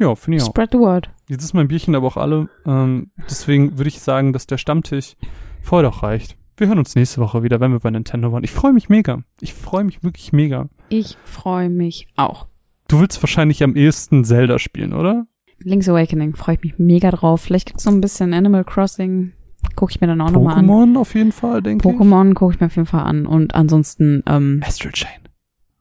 Ja, 0.00 0.14
finde 0.14 0.36
ich 0.36 0.42
auch. 0.42 0.48
Spread 0.48 0.70
the 0.72 0.78
word. 0.78 1.10
Jetzt 1.28 1.44
ist 1.44 1.54
mein 1.54 1.68
Bierchen 1.68 1.94
aber 1.94 2.06
auch 2.08 2.16
alle. 2.16 2.48
Ähm, 2.66 3.12
deswegen 3.30 3.78
würde 3.78 3.88
ich 3.88 4.00
sagen, 4.00 4.32
dass 4.32 4.46
der 4.46 4.58
Stammtisch 4.58 5.16
vorher 5.62 5.88
doch 5.88 6.02
reicht. 6.02 6.36
Wir 6.56 6.68
hören 6.68 6.78
uns 6.78 6.94
nächste 6.94 7.20
Woche 7.20 7.42
wieder, 7.42 7.58
wenn 7.60 7.72
wir 7.72 7.80
bei 7.80 7.90
Nintendo 7.90 8.30
waren. 8.32 8.44
Ich 8.44 8.52
freue 8.52 8.72
mich 8.72 8.88
mega. 8.88 9.22
Ich 9.40 9.54
freue 9.54 9.82
mich 9.82 10.04
wirklich 10.04 10.32
mega. 10.32 10.68
Ich 10.88 11.16
freue 11.24 11.68
mich 11.68 12.06
auch. 12.16 12.46
Du 12.86 13.00
willst 13.00 13.22
wahrscheinlich 13.22 13.62
am 13.62 13.74
ehesten 13.74 14.24
Zelda 14.24 14.58
spielen, 14.58 14.92
oder? 14.92 15.26
Link's 15.60 15.88
Awakening 15.88 16.36
freue 16.36 16.56
ich 16.56 16.62
mich 16.62 16.78
mega 16.78 17.10
drauf. 17.10 17.42
Vielleicht 17.42 17.66
gibt's 17.66 17.84
noch 17.84 17.92
ein 17.92 18.00
bisschen 18.00 18.34
Animal 18.34 18.64
Crossing. 18.64 19.32
Gucke 19.76 19.92
ich 19.92 20.00
mir 20.00 20.06
dann 20.06 20.20
auch 20.20 20.30
nochmal 20.30 20.58
an. 20.58 20.66
Pokémon 20.66 20.98
auf 20.98 21.14
jeden 21.14 21.32
Fall, 21.32 21.62
denke 21.62 21.88
ich. 21.88 21.94
Pokémon 21.94 22.34
gucke 22.34 22.54
ich 22.54 22.60
mir 22.60 22.66
auf 22.66 22.76
jeden 22.76 22.86
Fall 22.86 23.04
an. 23.04 23.26
Und 23.26 23.54
ansonsten, 23.54 24.22
ähm. 24.26 24.60
Astral 24.64 24.92
Chain. 24.92 25.20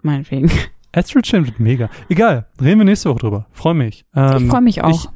Meinetwegen. 0.02 0.50
Astral 0.94 1.22
Chain 1.24 1.46
wird 1.46 1.60
mega. 1.60 1.90
Egal, 2.08 2.48
reden 2.62 2.80
wir 2.80 2.86
nächste 2.86 3.10
Woche 3.10 3.20
drüber. 3.20 3.48
Freue 3.52 3.74
mich. 3.74 4.06
Ähm, 4.16 4.44
ich 4.44 4.50
freue 4.50 4.62
mich 4.62 4.84
auch. 4.84 5.12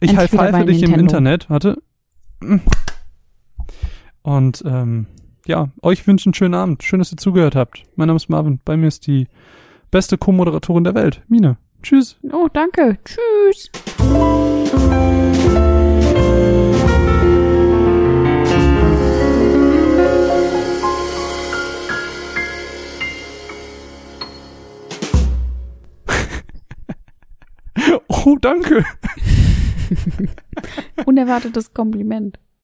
Ich, 0.00 0.10
ich 0.12 0.16
high 0.16 0.66
dich 0.66 0.82
im 0.82 0.94
Internet. 0.94 1.48
Warte. 1.48 1.82
Und 4.22 4.62
ähm, 4.66 5.06
ja, 5.46 5.70
euch 5.82 6.06
wünsche 6.06 6.26
einen 6.26 6.34
schönen 6.34 6.54
Abend. 6.54 6.82
Schön, 6.82 6.98
dass 6.98 7.12
ihr 7.12 7.16
zugehört 7.16 7.56
habt. 7.56 7.84
Mein 7.96 8.08
Name 8.08 8.16
ist 8.16 8.28
Marvin. 8.28 8.60
Bei 8.64 8.76
mir 8.76 8.88
ist 8.88 9.06
die 9.06 9.26
beste 9.90 10.18
Co-Moderatorin 10.18 10.84
der 10.84 10.94
Welt, 10.94 11.22
Mine. 11.28 11.56
Tschüss. 11.82 12.16
Oh, 12.32 12.48
danke. 12.52 12.98
Tschüss. 13.04 13.70
Oh, 28.24 28.36
danke. 28.40 28.84
Unerwartetes 31.06 31.74
Kompliment. 31.74 32.38